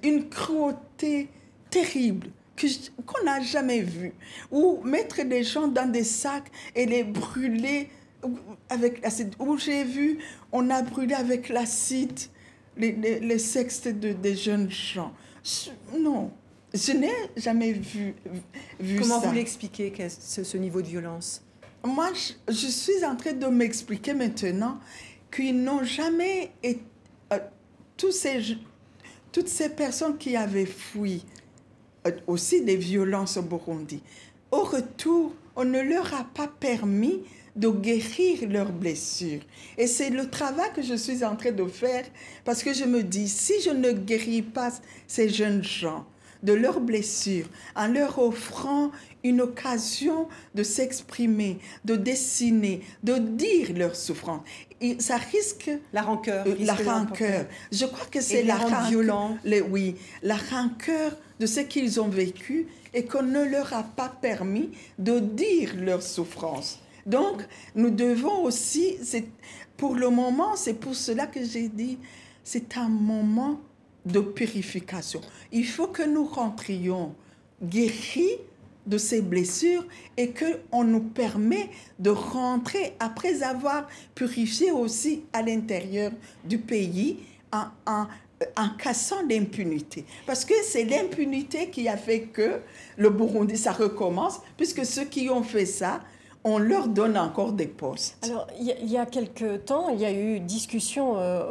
une 0.03 0.29
cruauté 0.29 1.29
terrible 1.69 2.29
qu'on 3.05 3.23
n'a 3.23 3.41
jamais 3.41 3.81
vue. 3.81 4.13
Ou 4.51 4.79
mettre 4.83 5.23
des 5.23 5.43
gens 5.43 5.67
dans 5.67 5.91
des 5.91 6.03
sacs 6.03 6.51
et 6.75 6.85
les 6.85 7.03
brûler 7.03 7.89
avec 8.69 9.01
l'acide. 9.01 9.35
Où 9.39 9.57
j'ai 9.57 9.83
vu, 9.83 10.19
on 10.51 10.69
a 10.69 10.81
brûlé 10.81 11.13
avec 11.13 11.49
l'acide 11.49 12.19
les, 12.77 12.91
les, 12.91 13.39
sexes 13.39 13.83
de, 13.83 14.13
des 14.13 14.35
jeunes 14.35 14.69
gens. 14.69 15.13
non, 15.97 16.31
je 16.73 16.91
n'ai 16.91 17.11
jamais 17.37 17.71
vu, 17.73 18.15
vu 18.79 18.99
Comment 18.99 19.21
ça. 19.21 19.27
vous 19.27 19.33
l'expliquez, 19.33 19.93
ce, 20.09 20.43
ce, 20.43 20.57
niveau 20.57 20.81
de 20.81 20.87
violence? 20.87 21.43
Moi, 21.85 22.09
je, 22.13 22.53
je, 22.53 22.67
suis 22.67 23.05
en 23.05 23.15
train 23.15 23.33
de 23.33 23.45
m'expliquer 23.47 24.13
maintenant 24.13 24.79
qu'ils 25.31 25.61
n'ont 25.61 25.83
jamais 25.83 26.51
été... 26.63 26.81
Euh, 27.31 27.39
tous 27.95 28.11
ces, 28.11 28.57
toutes 29.31 29.47
ces 29.49 29.69
personnes 29.69 30.17
qui 30.17 30.35
avaient 30.35 30.65
fui 30.65 31.23
euh, 32.07 32.11
aussi 32.27 32.61
des 32.63 32.75
violences 32.75 33.37
au 33.37 33.43
Burundi, 33.43 34.01
au 34.51 34.63
retour, 34.63 35.33
on 35.55 35.65
ne 35.65 35.81
leur 35.81 36.13
a 36.13 36.23
pas 36.23 36.47
permis 36.47 37.21
de 37.55 37.69
guérir 37.69 38.49
leurs 38.49 38.71
blessures. 38.71 39.41
Et 39.77 39.87
c'est 39.87 40.09
le 40.09 40.29
travail 40.29 40.71
que 40.75 40.81
je 40.81 40.95
suis 40.95 41.23
en 41.23 41.35
train 41.35 41.51
de 41.51 41.65
faire 41.65 42.05
parce 42.45 42.63
que 42.63 42.73
je 42.73 42.85
me 42.85 43.03
dis, 43.03 43.27
si 43.27 43.61
je 43.61 43.69
ne 43.69 43.91
guéris 43.91 44.41
pas 44.41 44.71
ces 45.07 45.29
jeunes 45.29 45.63
gens 45.63 46.05
de 46.41 46.53
leurs 46.53 46.81
blessures 46.81 47.47
en 47.75 47.87
leur 47.87 48.19
offrant 48.19 48.91
une 49.23 49.41
occasion 49.41 50.27
de 50.53 50.61
s'exprimer, 50.63 51.57
de 51.85 51.95
dessiner, 51.95 52.81
de 53.01 53.17
dire 53.17 53.73
leurs 53.75 53.95
souffrances, 53.95 54.41
et 54.81 54.99
ça 54.99 55.15
risque 55.15 55.71
la 55.93 56.01
rancœur. 56.01 56.45
Euh, 56.45 56.55
la 56.59 56.73
rancœur. 56.73 57.45
Je 57.71 57.85
crois 57.85 58.05
que 58.11 58.19
c'est 58.19 58.43
la 58.43 58.57
rancœur. 58.57 59.37
oui, 59.69 59.95
la 60.21 60.35
rancœur 60.35 61.15
de 61.39 61.45
ce 61.45 61.61
qu'ils 61.61 62.01
ont 62.01 62.09
vécu 62.09 62.67
et 62.93 63.05
qu'on 63.05 63.23
ne 63.23 63.43
leur 63.43 63.73
a 63.73 63.83
pas 63.83 64.09
permis 64.09 64.71
de 64.99 65.19
dire 65.19 65.73
leurs 65.77 66.03
souffrances. 66.03 66.82
Donc, 67.05 67.41
nous 67.75 67.89
devons 67.89 68.43
aussi, 68.43 68.97
pour 69.77 69.95
le 69.95 70.09
moment, 70.09 70.55
c'est 70.55 70.75
pour 70.75 70.95
cela 70.95 71.27
que 71.27 71.43
j'ai 71.43 71.67
dit, 71.67 71.97
c'est 72.43 72.77
un 72.77 72.89
moment 72.89 73.59
de 74.05 74.19
purification. 74.19 75.21
Il 75.51 75.65
faut 75.65 75.87
que 75.87 76.03
nous 76.03 76.25
rentrions 76.25 77.15
guéris 77.61 78.37
de 78.85 78.97
ces 78.97 79.21
blessures 79.21 79.85
et 80.17 80.33
qu'on 80.33 80.83
nous 80.83 80.99
permet 80.99 81.69
de 81.99 82.09
rentrer 82.09 82.95
après 82.99 83.41
avoir 83.43 83.87
purifié 84.13 84.71
aussi 84.71 85.23
à 85.31 85.41
l'intérieur 85.41 86.11
du 86.43 86.57
pays 86.57 87.19
en, 87.53 88.07
en 88.57 88.69
cassant 88.77 89.21
l'impunité. 89.29 90.05
Parce 90.25 90.43
que 90.43 90.53
c'est 90.63 90.83
l'impunité 90.83 91.69
qui 91.69 91.87
a 91.87 91.95
fait 91.95 92.23
que 92.23 92.59
le 92.97 93.09
Burundi, 93.09 93.57
ça 93.57 93.71
recommence, 93.71 94.41
puisque 94.57 94.85
ceux 94.85 95.05
qui 95.05 95.29
ont 95.29 95.43
fait 95.43 95.65
ça, 95.65 96.01
on 96.45 96.57
leur 96.57 96.87
donne 96.87 97.17
encore 97.17 97.53
des 97.53 97.67
postes. 97.67 98.17
Alors, 98.23 98.47
il 98.59 98.91
y, 98.91 98.97
a 98.97 99.05
quelques 99.05 99.65
temps, 99.65 99.89
il 99.89 99.99
y 99.99 100.05
a 100.05 100.11
eu 100.11 100.41
discussion 100.41 101.13
euh, 101.17 101.41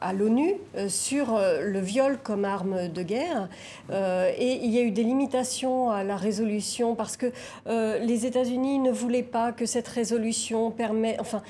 à 0.00 0.14
l'ONU 0.14 0.54
euh, 0.76 0.88
sur 0.88 1.34
euh, 1.34 1.60
le 1.60 1.78
viol 1.80 2.18
comme 2.22 2.44
arme 2.44 2.88
de 2.88 3.02
guerre. 3.02 3.48
Et 3.90 4.60
il 4.62 4.70
y 4.70 4.78
a 4.78 4.82
eu 4.82 4.90
des 4.90 5.02
limitations 5.02 5.90
à 5.90 6.04
la 6.04 6.16
résolution 6.16 6.94
parce 6.94 7.16
que 7.16 7.32
les 7.66 8.26
États-Unis 8.26 8.78
ne 8.78 8.90
voulaient 8.90 9.22
pas 9.22 9.52
que 9.52 9.66
cette 9.66 9.88
résolution 9.88 10.70
permet, 10.70 11.16
enfin, 11.20 11.42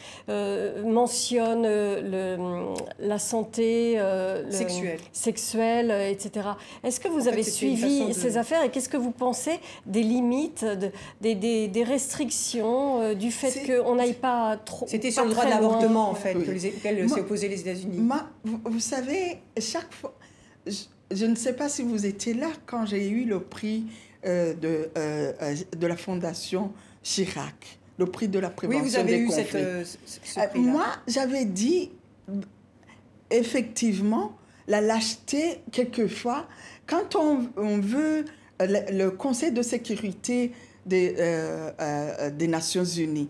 mentionne 0.85 1.63
le, 1.63 2.37
la 2.99 3.19
santé 3.19 3.97
le, 3.97 4.51
sexuelle, 4.51 5.01
sexuelle 5.13 5.91
etc. 6.11 6.49
Est-ce 6.83 7.01
que 7.01 7.09
vous 7.09 7.29
en 7.29 7.33
avez 7.33 7.43
fait, 7.43 7.51
suivi 7.51 8.09
de... 8.09 8.13
ces 8.13 8.37
affaires 8.37 8.63
et 8.65 8.71
qu'est-ce 8.71 8.89
que 8.89 8.97
vous 8.97 9.13
pensez 9.13 9.59
des 9.87 10.03
limites, 10.03 10.65
de, 10.65 10.91
des, 11.21 11.35
des, 11.35 11.69
des 11.69 11.85
restrictions 11.85 12.64
euh, 12.65 13.15
du 13.15 13.31
fait 13.31 13.67
qu'on 13.67 13.97
n'aille 13.97 14.15
pas 14.15 14.57
trop. 14.57 14.87
C'était 14.89 15.11
sur 15.11 15.25
le 15.25 15.31
droit 15.31 15.45
de 15.45 15.51
l'avortement, 15.51 16.11
en 16.11 16.15
fait, 16.15 16.35
oui. 16.35 16.45
que 16.45 16.59
s'est 16.59 17.21
opposé 17.21 17.49
les 17.49 17.61
États-Unis. 17.61 18.09
Vous, 18.45 18.61
vous, 18.65 18.81
savez, 18.81 19.39
chaque 19.59 19.93
fois. 19.93 20.15
Je, 20.67 20.85
je, 21.11 21.27
ne 21.27 21.35
sais 21.35 21.53
pas 21.53 21.69
si 21.69 21.83
vous 21.83 22.07
étiez 22.07 22.33
là 22.33 22.49
quand 22.67 22.87
j'ai 22.87 23.09
eu 23.09 23.25
le 23.25 23.41
prix 23.41 23.85
euh, 24.25 24.55
de, 24.55 24.89
euh, 24.97 25.33
de 25.77 25.87
la 25.87 25.97
Fondation 25.99 26.73
Chirac, 27.03 27.79
le 27.99 28.07
prix 28.07 28.29
de 28.29 28.39
la 28.39 28.49
prévention 28.49 28.83
oui, 28.83 28.89
vous 28.89 28.97
avez 28.97 29.19
des 29.19 29.19
eu 29.19 29.27
conflits. 29.27 29.45
Cette, 29.45 29.55
euh, 29.57 29.85
ce, 29.85 30.19
ce 30.25 30.59
moi, 30.59 30.87
j'avais 31.07 31.45
dit, 31.45 31.91
effectivement, 33.31 34.35
la 34.67 34.81
lâcheté, 34.81 35.61
quelquefois, 35.71 36.47
quand 36.87 37.17
on, 37.17 37.49
on 37.57 37.79
veut. 37.79 38.25
Le, 38.61 38.97
le 38.97 39.11
Conseil 39.11 39.51
de 39.51 39.63
sécurité 39.63 40.53
des, 40.87 41.15
euh, 41.19 41.71
euh, 41.81 42.31
des 42.31 42.49
Nations 42.49 42.85
Unies, 42.85 43.29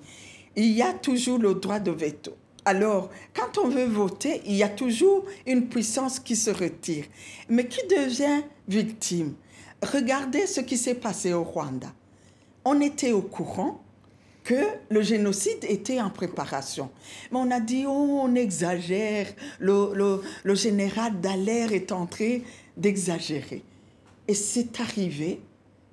il 0.57 0.73
y 0.73 0.83
a 0.83 0.93
toujours 0.93 1.39
le 1.39 1.55
droit 1.55 1.81
de 1.81 1.91
veto. 1.91 2.37
Alors, 2.65 3.11
quand 3.35 3.59
on 3.63 3.69
veut 3.69 3.85
voter, 3.85 4.41
il 4.47 4.55
y 4.55 4.63
a 4.63 4.69
toujours 4.69 5.25
une 5.47 5.69
puissance 5.69 6.19
qui 6.19 6.35
se 6.35 6.51
retire. 6.51 7.05
Mais 7.49 7.67
qui 7.67 7.87
devient 7.87 8.43
victime? 8.69 9.35
Regardez 9.83 10.47
ce 10.47 10.61
qui 10.61 10.79
s'est 10.79 10.95
passé 10.95 11.35
au 11.35 11.45
Rwanda. 11.45 11.93
On 12.65 12.81
était 12.81 13.13
au 13.13 13.21
courant 13.21 13.83
que 14.45 14.55
le 14.89 15.03
génocide 15.03 15.65
était 15.69 16.01
en 16.01 16.11
préparation. 16.11 16.91
Mais 17.31 17.39
on 17.39 17.51
a 17.51 17.61
dit, 17.61 17.85
oh, 17.87 18.21
on 18.23 18.35
exagère, 18.35 19.27
le, 19.59 19.91
le, 19.95 20.23
le 20.43 20.55
général 20.55 21.21
Dallaire 21.21 21.73
est 21.73 21.93
en 21.93 22.07
train 22.07 22.39
d'exagérer. 22.77 23.63
Et 24.27 24.35
c'est 24.35 24.81
arrivé. 24.81 25.41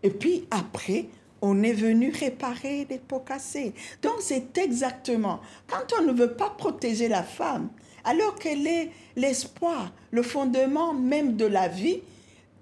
Et 0.04 0.10
puis 0.10 0.48
après, 0.52 1.08
on 1.42 1.64
est 1.64 1.74
venu 1.74 2.12
réparer 2.12 2.86
les 2.90 3.00
pots 3.00 3.20
cassés. 3.20 3.74
Donc 4.02 4.16
c'est 4.20 4.58
exactement, 4.58 5.42
quand 5.68 5.94
on 6.00 6.04
ne 6.04 6.14
veut 6.14 6.34
pas 6.34 6.50
protéger 6.52 7.08
la 7.08 7.24
femme, 7.24 7.70
alors 8.04 8.36
qu'elle 8.36 8.66
est 8.66 8.92
l'espoir, 9.16 9.92
le 10.12 10.24
fondement 10.24 10.94
même 10.94 11.36
de 11.36 11.46
la 11.46 11.68
vie, 11.68 12.02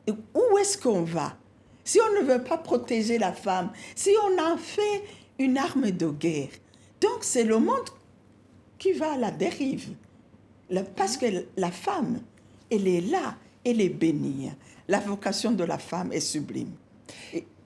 où 0.08 0.58
est-ce 0.58 0.78
qu'on 0.78 1.04
va? 1.04 1.38
Si 1.84 2.00
on 2.00 2.22
ne 2.22 2.26
veut 2.26 2.44
pas 2.44 2.58
protéger 2.58 3.18
la 3.18 3.34
femme, 3.34 3.72
si 3.96 4.12
on 4.24 4.42
en 4.42 4.58
fait 4.58 5.04
une 5.38 5.58
arme 5.58 5.92
de 5.92 6.08
guerre, 6.08 6.50
donc 7.02 7.20
c'est 7.22 7.44
le 7.44 7.60
monde 7.60 7.90
qui 8.78 8.92
va 8.94 9.14
à 9.14 9.18
la 9.18 9.32
dérive. 9.32 9.90
Parce 10.96 11.18
que 11.18 11.26
la 11.58 11.72
femme, 11.72 12.22
elle 12.70 12.88
est 12.88 13.02
là, 13.02 13.36
elle 13.66 13.82
est 13.82 13.90
bénie. 13.90 14.52
La 14.88 15.00
vocation 15.00 15.52
de 15.52 15.64
la 15.64 15.78
femme 15.78 16.12
est 16.14 16.20
sublime. 16.20 16.72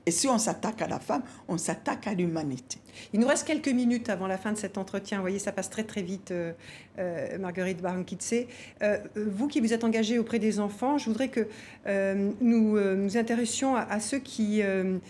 Et, 0.06 0.12
si 0.12 0.28
on 0.28 0.38
s'attaque 0.38 0.82
à 0.82 0.88
la 0.88 1.00
femme, 1.00 1.24
on 1.48 1.58
s'attaque 1.58 2.08
à 2.08 2.14
l'humanité. 2.14 2.78
Il 3.14 3.20
nous 3.20 3.28
reste 3.28 3.48
quelques 3.48 3.70
minutes 3.70 4.10
avant 4.10 4.28
la 4.28 4.38
fin 4.38 4.52
de 4.52 4.58
cet 4.58 4.78
entretien. 4.78 5.18
Vous 5.18 5.24
voyez, 5.24 5.40
ça 5.40 5.52
passe 5.52 5.70
très 5.70 5.84
très 5.84 6.02
vite, 6.02 6.32
euh, 6.32 6.54
euh, 7.00 7.40
Marguerite 7.40 7.82
Baron-Kitse. 7.82 8.46
Euh, 8.84 8.98
vous 9.16 9.48
qui 9.48 9.60
vous 9.60 9.74
êtes 9.74 9.84
engagée 9.84 10.20
auprès 10.20 10.38
des 10.38 10.60
enfants, 10.60 11.00
je 11.00 11.06
voudrais 11.06 11.30
que 11.30 11.48
euh, 11.88 12.30
nous 12.40 12.80
nous 12.80 13.18
intéressions 13.18 13.76
à, 13.76 13.82
à 13.82 14.00
ceux 14.00 14.20
qui 14.20 14.62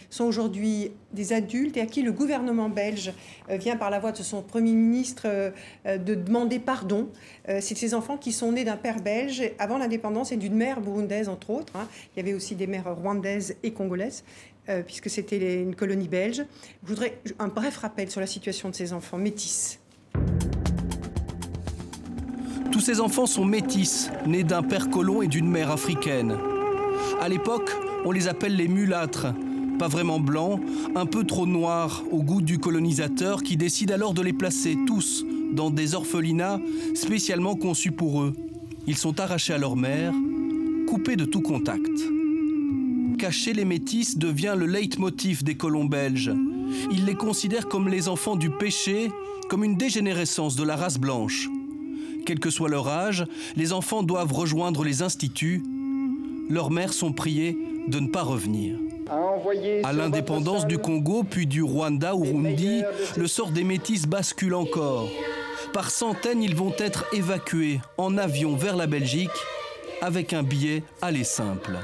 sont 0.09 0.23
aujourd'hui 0.25 0.91
des 1.11 1.33
adultes 1.33 1.77
et 1.77 1.81
à 1.81 1.85
qui 1.85 2.01
le 2.01 2.11
gouvernement 2.11 2.69
belge 2.69 3.13
vient 3.49 3.75
par 3.75 3.89
la 3.89 3.99
voix 3.99 4.11
de 4.11 4.17
son 4.17 4.41
Premier 4.41 4.73
ministre 4.73 5.51
de 5.85 6.15
demander 6.15 6.59
pardon. 6.59 7.09
C'est 7.47 7.75
ces 7.75 7.93
enfants 7.93 8.17
qui 8.17 8.31
sont 8.31 8.51
nés 8.51 8.63
d'un 8.63 8.77
père 8.77 9.01
belge 9.01 9.43
avant 9.59 9.77
l'indépendance 9.77 10.31
et 10.31 10.37
d'une 10.37 10.55
mère 10.55 10.81
burundaise, 10.81 11.29
entre 11.29 11.51
autres. 11.51 11.73
Hein. 11.75 11.87
Il 12.15 12.19
y 12.19 12.21
avait 12.21 12.33
aussi 12.33 12.55
des 12.55 12.67
mères 12.67 12.95
rwandaises 12.95 13.55
et 13.63 13.71
congolaises. 13.71 14.23
Euh, 14.69 14.81
puisque 14.81 15.09
c'était 15.09 15.61
une 15.61 15.75
colonie 15.75 16.07
belge. 16.07 16.45
Je 16.83 16.87
voudrais 16.87 17.19
un 17.37 17.49
bref 17.49 17.75
rappel 17.77 18.09
sur 18.09 18.21
la 18.21 18.27
situation 18.27 18.69
de 18.69 18.75
ces 18.75 18.93
enfants 18.93 19.17
métis. 19.17 19.79
Tous 22.71 22.79
ces 22.79 23.01
enfants 23.01 23.25
sont 23.25 23.43
métis, 23.43 24.09
nés 24.25 24.45
d'un 24.45 24.63
père 24.63 24.89
colon 24.89 25.21
et 25.21 25.27
d'une 25.27 25.49
mère 25.49 25.69
africaine. 25.69 26.37
À 27.19 27.27
l'époque, 27.27 27.71
on 28.05 28.11
les 28.11 28.29
appelle 28.29 28.55
les 28.55 28.69
mulâtres, 28.69 29.27
pas 29.77 29.89
vraiment 29.89 30.21
blancs, 30.21 30.61
un 30.95 31.05
peu 31.07 31.25
trop 31.25 31.45
noirs 31.45 32.01
au 32.11 32.23
goût 32.23 32.41
du 32.41 32.57
colonisateur 32.57 33.43
qui 33.43 33.57
décide 33.57 33.91
alors 33.91 34.13
de 34.13 34.21
les 34.21 34.33
placer 34.33 34.77
tous 34.87 35.25
dans 35.51 35.71
des 35.71 35.93
orphelinats 35.93 36.61
spécialement 36.95 37.55
conçus 37.55 37.91
pour 37.91 38.21
eux. 38.21 38.33
Ils 38.87 38.97
sont 38.97 39.19
arrachés 39.19 39.53
à 39.53 39.57
leur 39.57 39.75
mère, 39.75 40.13
coupés 40.87 41.17
de 41.17 41.25
tout 41.25 41.41
contact. 41.41 41.91
Cacher 43.17 43.53
les 43.53 43.65
métis 43.65 44.17
devient 44.17 44.55
le 44.57 44.65
leitmotiv 44.65 45.43
des 45.43 45.55
colons 45.55 45.85
belges. 45.85 46.31
Ils 46.91 47.05
les 47.05 47.15
considèrent 47.15 47.67
comme 47.67 47.87
les 47.87 48.09
enfants 48.09 48.35
du 48.35 48.49
péché, 48.49 49.11
comme 49.49 49.63
une 49.63 49.77
dégénérescence 49.77 50.55
de 50.55 50.63
la 50.63 50.75
race 50.75 50.97
blanche. 50.97 51.49
Quel 52.25 52.39
que 52.39 52.49
soit 52.49 52.69
leur 52.69 52.87
âge, 52.87 53.25
les 53.55 53.73
enfants 53.73 54.03
doivent 54.03 54.33
rejoindre 54.33 54.83
les 54.83 55.01
instituts. 55.01 55.63
Leurs 56.49 56.71
mères 56.71 56.93
sont 56.93 57.13
priées 57.13 57.57
de 57.87 57.99
ne 57.99 58.07
pas 58.07 58.23
revenir. 58.23 58.77
À 59.83 59.93
l'indépendance 59.93 60.65
du 60.65 60.77
Congo, 60.77 61.23
puis 61.23 61.45
du 61.45 61.61
Rwanda 61.61 62.15
ou 62.15 62.23
Rundi, 62.23 62.81
le 63.17 63.27
sort 63.27 63.51
des 63.51 63.63
métis 63.63 64.05
bascule 64.05 64.55
encore. 64.55 65.09
Par 65.73 65.89
centaines, 65.89 66.41
ils 66.41 66.55
vont 66.55 66.73
être 66.77 67.05
évacués 67.13 67.81
en 67.97 68.17
avion 68.17 68.55
vers 68.55 68.75
la 68.75 68.87
Belgique 68.87 69.29
avec 70.01 70.33
un 70.33 70.43
billet 70.43 70.83
aller 71.01 71.23
simple. 71.23 71.79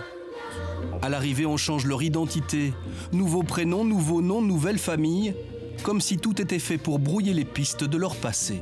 À 1.02 1.10
l'arrivée, 1.10 1.46
on 1.46 1.58
change 1.58 1.86
leur 1.86 2.04
identité. 2.04 2.74
Nouveau 3.14 3.44
prénom, 3.44 3.84
nouveau 3.84 4.22
nom, 4.22 4.42
nouvelle 4.42 4.78
famille, 4.78 5.34
comme 5.84 6.02
si 6.02 6.18
tout 6.18 6.42
était 6.42 6.60
fait 6.60 6.78
pour 6.78 7.00
brouiller 7.00 7.34
les 7.34 7.46
pistes 7.46 7.84
de 7.84 7.98
leur 7.98 8.16
passé. 8.16 8.62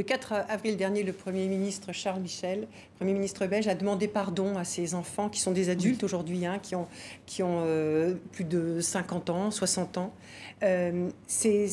Le 0.00 0.04
4 0.04 0.32
avril 0.48 0.78
dernier, 0.78 1.02
le 1.02 1.12
Premier 1.12 1.46
ministre 1.46 1.92
Charles 1.92 2.22
Michel, 2.22 2.68
Premier 2.96 3.12
ministre 3.12 3.46
belge, 3.46 3.68
a 3.68 3.74
demandé 3.74 4.08
pardon 4.08 4.56
à 4.56 4.64
ses 4.64 4.94
enfants, 4.94 5.28
qui 5.28 5.40
sont 5.40 5.50
des 5.50 5.68
adultes 5.68 6.04
aujourd'hui, 6.04 6.46
hein, 6.46 6.58
qui 6.62 6.74
ont, 6.74 6.86
qui 7.26 7.42
ont 7.42 7.64
euh, 7.66 8.14
plus 8.32 8.44
de 8.44 8.80
50 8.80 9.28
ans, 9.28 9.50
60 9.50 9.98
ans. 9.98 10.14
Euh, 10.62 11.10
c'est, 11.26 11.68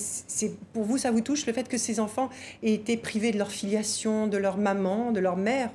pour 0.74 0.84
vous, 0.84 0.98
ça 0.98 1.12
vous 1.12 1.22
touche 1.22 1.46
le 1.46 1.54
fait 1.54 1.70
que 1.70 1.78
ces 1.78 2.02
enfants 2.02 2.30
aient 2.64 2.74
été 2.74 2.98
privés 2.98 3.32
de 3.32 3.38
leur 3.38 3.50
filiation, 3.50 4.28
de 4.28 4.38
leur 4.38 4.58
maman, 4.58 5.14
de 5.14 5.22
leur 5.22 5.38
mère 5.38 5.72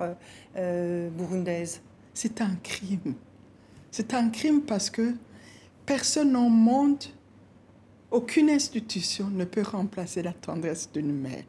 euh, 0.56 1.08
burundaise? 1.10 1.80
C'est 2.12 2.42
un 2.42 2.54
crime. 2.62 3.14
C'est 3.92 4.14
un 4.14 4.30
crime 4.30 4.62
parce 4.62 4.88
que 4.88 5.14
personne 5.84 6.34
au 6.34 6.48
monde, 6.48 7.04
aucune 8.10 8.48
institution 8.48 9.28
ne 9.28 9.44
peut 9.44 9.62
remplacer 9.62 10.22
la 10.22 10.32
tendresse 10.32 10.90
d'une 10.92 11.12
mère. 11.12 11.44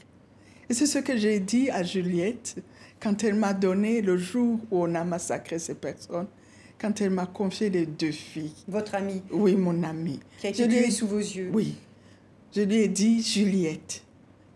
Et 0.69 0.73
c'est 0.73 0.85
ce 0.85 0.99
que 0.99 1.15
j'ai 1.15 1.39
dit 1.39 1.69
à 1.69 1.83
Juliette 1.83 2.57
quand 2.99 3.23
elle 3.23 3.35
m'a 3.35 3.53
donné 3.53 4.01
le 4.01 4.17
jour 4.17 4.59
où 4.71 4.83
on 4.83 4.93
a 4.93 5.05
massacré 5.05 5.57
ces 5.57 5.75
personnes, 5.75 6.27
quand 6.77 6.99
elle 6.99 7.11
m'a 7.11 7.27
confié 7.27 7.69
les 7.69 7.85
deux 7.85 8.11
filles. 8.11 8.51
Votre 8.67 8.95
amie 8.95 9.21
Oui, 9.31 9.55
mon 9.55 9.81
amie. 9.83 10.19
Qui 10.39 10.47
a 10.47 10.49
été 10.49 10.67
tuée 10.67 10.91
sous 10.91 11.07
vos 11.07 11.19
yeux 11.19 11.49
Oui. 11.53 11.75
Je 12.53 12.61
lui 12.61 12.75
ai 12.75 12.89
dit, 12.89 13.23
Juliette, 13.23 14.03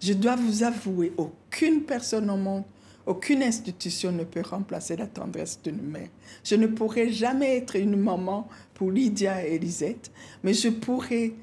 je 0.02 0.12
dois 0.12 0.36
vous 0.36 0.64
avouer, 0.64 1.14
aucune 1.16 1.84
personne 1.84 2.30
au 2.30 2.38
monde, 2.38 2.64
aucune 3.08 3.42
institution 3.42 4.12
ne 4.12 4.26
peut 4.26 4.42
remplacer 4.42 4.98
la 4.98 5.08
tendresse 5.08 5.60
d'une 5.64 5.82
mère. 5.82 6.10
Je 6.44 6.56
ne 6.56 6.68
pourrai 6.68 7.12
jamais 7.12 7.58
être 7.58 7.78
une 7.78 7.96
maman 7.96 8.48
pour 8.74 8.92
Lydia 8.92 9.48
et 9.48 9.56
Elisette, 9.56 10.12
mais 10.44 10.54
je 10.54 10.68
pourrais 10.70 11.34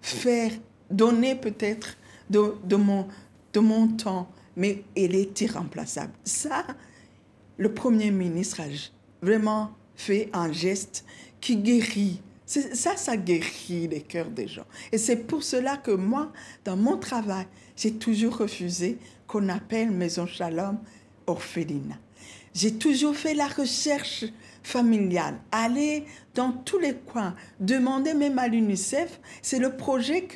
faire, 0.00 0.52
donner 0.90 1.34
peut-être 1.34 1.96
de, 2.30 2.54
de, 2.64 2.76
mon, 2.76 3.06
de 3.52 3.60
mon 3.60 3.88
temps, 3.88 4.30
mais 4.56 4.84
elle 4.96 5.14
est 5.14 5.40
irremplaçable. 5.40 6.12
Ça, 6.24 6.64
le 7.58 7.72
Premier 7.74 8.10
ministre 8.10 8.60
a 8.60 8.66
vraiment 9.20 9.72
fait 9.96 10.30
un 10.32 10.50
geste 10.52 11.04
qui 11.40 11.56
guérit. 11.56 12.20
Ça, 12.46 12.96
ça 12.96 13.16
guérit 13.16 13.88
les 13.88 14.00
cœurs 14.00 14.30
des 14.30 14.48
gens. 14.48 14.66
Et 14.90 14.98
c'est 14.98 15.16
pour 15.16 15.42
cela 15.42 15.76
que 15.76 15.92
moi, 15.92 16.32
dans 16.64 16.76
mon 16.76 16.96
travail, 16.96 17.46
j'ai 17.76 17.92
toujours 17.92 18.38
refusé 18.38 18.98
qu'on 19.26 19.48
appelle 19.48 19.90
Maison 19.90 20.26
Shalom 20.26 20.78
orphelinat. 21.30 21.98
J'ai 22.54 22.74
toujours 22.74 23.14
fait 23.14 23.34
la 23.34 23.46
recherche 23.46 24.24
familiale, 24.62 25.38
aller 25.52 26.04
dans 26.34 26.52
tous 26.52 26.78
les 26.78 26.94
coins, 26.94 27.34
demander 27.60 28.14
même 28.14 28.38
à 28.38 28.48
l'UNICEF. 28.48 29.20
C'est 29.40 29.58
le 29.58 29.76
projet 29.76 30.26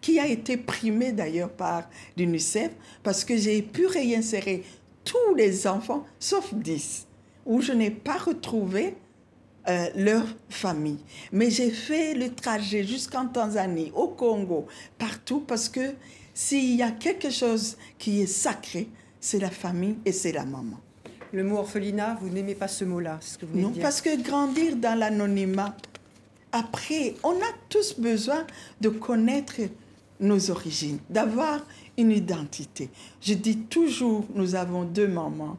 qui 0.00 0.20
a 0.20 0.26
été 0.26 0.56
primé 0.56 1.12
d'ailleurs 1.12 1.50
par 1.50 1.88
l'UNICEF, 2.16 2.70
parce 3.02 3.24
que 3.24 3.36
j'ai 3.36 3.62
pu 3.62 3.86
réinsérer 3.86 4.64
tous 5.04 5.34
les 5.34 5.66
enfants, 5.66 6.04
sauf 6.18 6.52
10, 6.52 7.06
où 7.46 7.60
je 7.60 7.72
n'ai 7.72 7.90
pas 7.90 8.18
retrouvé 8.18 8.96
euh, 9.68 9.88
leur 9.96 10.24
famille. 10.48 10.98
Mais 11.32 11.50
j'ai 11.50 11.70
fait 11.70 12.14
le 12.14 12.32
trajet 12.34 12.84
jusqu'en 12.84 13.26
Tanzanie, 13.26 13.92
au 13.94 14.08
Congo, 14.08 14.66
partout, 14.98 15.40
parce 15.40 15.68
que 15.68 15.94
s'il 16.34 16.76
y 16.76 16.82
a 16.82 16.90
quelque 16.90 17.30
chose 17.30 17.76
qui 17.98 18.20
est 18.20 18.26
sacré, 18.26 18.88
c'est 19.26 19.40
la 19.40 19.50
famille 19.50 19.96
et 20.04 20.12
c'est 20.12 20.30
la 20.30 20.44
maman. 20.44 20.78
Le 21.32 21.42
mot 21.42 21.56
orphelinat, 21.56 22.16
vous 22.20 22.28
n'aimez 22.28 22.54
pas 22.54 22.68
ce 22.68 22.84
mot-là, 22.84 23.18
ce 23.20 23.36
que 23.36 23.44
vous 23.44 23.58
Non, 23.58 23.72
parce 23.82 24.00
que 24.00 24.22
grandir 24.22 24.76
dans 24.76 24.96
l'anonymat, 24.96 25.76
après, 26.52 27.14
on 27.24 27.32
a 27.32 27.52
tous 27.68 27.98
besoin 27.98 28.46
de 28.80 28.88
connaître 28.88 29.56
nos 30.20 30.50
origines, 30.52 30.98
d'avoir 31.10 31.66
une 31.98 32.12
identité. 32.12 32.88
Je 33.20 33.34
dis 33.34 33.58
toujours, 33.58 34.24
nous 34.32 34.54
avons 34.54 34.84
deux 34.84 35.08
mamans. 35.08 35.58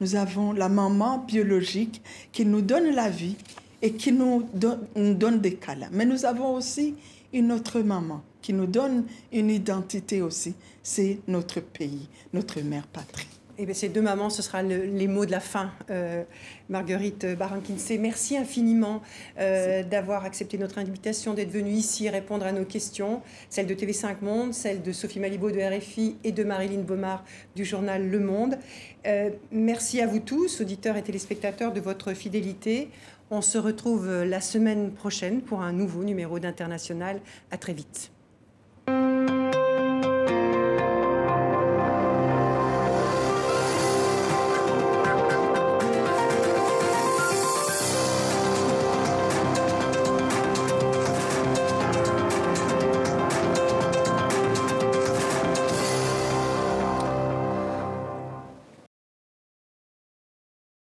Nous 0.00 0.16
avons 0.16 0.52
la 0.52 0.70
maman 0.70 1.18
biologique 1.18 2.00
qui 2.32 2.46
nous 2.46 2.62
donne 2.62 2.94
la 2.94 3.10
vie 3.10 3.36
et 3.82 3.92
qui 3.92 4.12
nous 4.12 4.48
donne, 4.54 5.40
des 5.40 5.56
câlins. 5.56 5.90
Mais 5.92 6.06
nous 6.06 6.24
avons 6.24 6.54
aussi 6.54 6.94
une 7.34 7.52
autre 7.52 7.80
maman 7.80 8.22
qui 8.40 8.54
nous 8.54 8.66
donne 8.66 9.04
une 9.30 9.50
identité 9.50 10.22
aussi. 10.22 10.54
C'est 10.90 11.18
notre 11.28 11.60
pays, 11.60 12.08
notre 12.32 12.62
mère 12.62 12.86
patrie. 12.86 13.28
Eh 13.58 13.66
bien, 13.66 13.74
ces 13.74 13.90
deux 13.90 14.00
mamans, 14.00 14.30
ce 14.30 14.40
sera 14.40 14.62
les 14.62 15.06
mots 15.06 15.26
de 15.26 15.30
la 15.30 15.38
fin. 15.38 15.70
Euh, 15.90 16.24
Marguerite 16.70 17.26
Barankinsé, 17.36 17.98
merci 17.98 18.38
infiniment 18.38 19.02
euh, 19.38 19.82
d'avoir 19.82 20.24
accepté 20.24 20.56
notre 20.56 20.78
invitation, 20.78 21.34
d'être 21.34 21.50
venue 21.50 21.72
ici 21.72 22.08
répondre 22.08 22.46
à 22.46 22.52
nos 22.52 22.64
questions, 22.64 23.20
celles 23.50 23.66
de 23.66 23.74
TV5 23.74 24.22
Monde, 24.22 24.54
celles 24.54 24.80
de 24.80 24.92
Sophie 24.92 25.20
Malibaud 25.20 25.50
de 25.50 25.60
RFI 25.60 26.16
et 26.24 26.32
de 26.32 26.42
Marilyn 26.42 26.80
Baumard 26.80 27.22
du 27.54 27.66
journal 27.66 28.08
Le 28.08 28.20
Monde. 28.20 28.56
Euh, 29.06 29.28
merci 29.52 30.00
à 30.00 30.06
vous 30.06 30.20
tous, 30.20 30.62
auditeurs 30.62 30.96
et 30.96 31.02
téléspectateurs, 31.02 31.74
de 31.74 31.80
votre 31.80 32.14
fidélité. 32.14 32.88
On 33.30 33.42
se 33.42 33.58
retrouve 33.58 34.10
la 34.24 34.40
semaine 34.40 34.92
prochaine 34.92 35.42
pour 35.42 35.60
un 35.60 35.72
nouveau 35.72 36.02
numéro 36.02 36.38
d'International. 36.38 37.20
À 37.50 37.58
très 37.58 37.74
vite. 37.74 38.10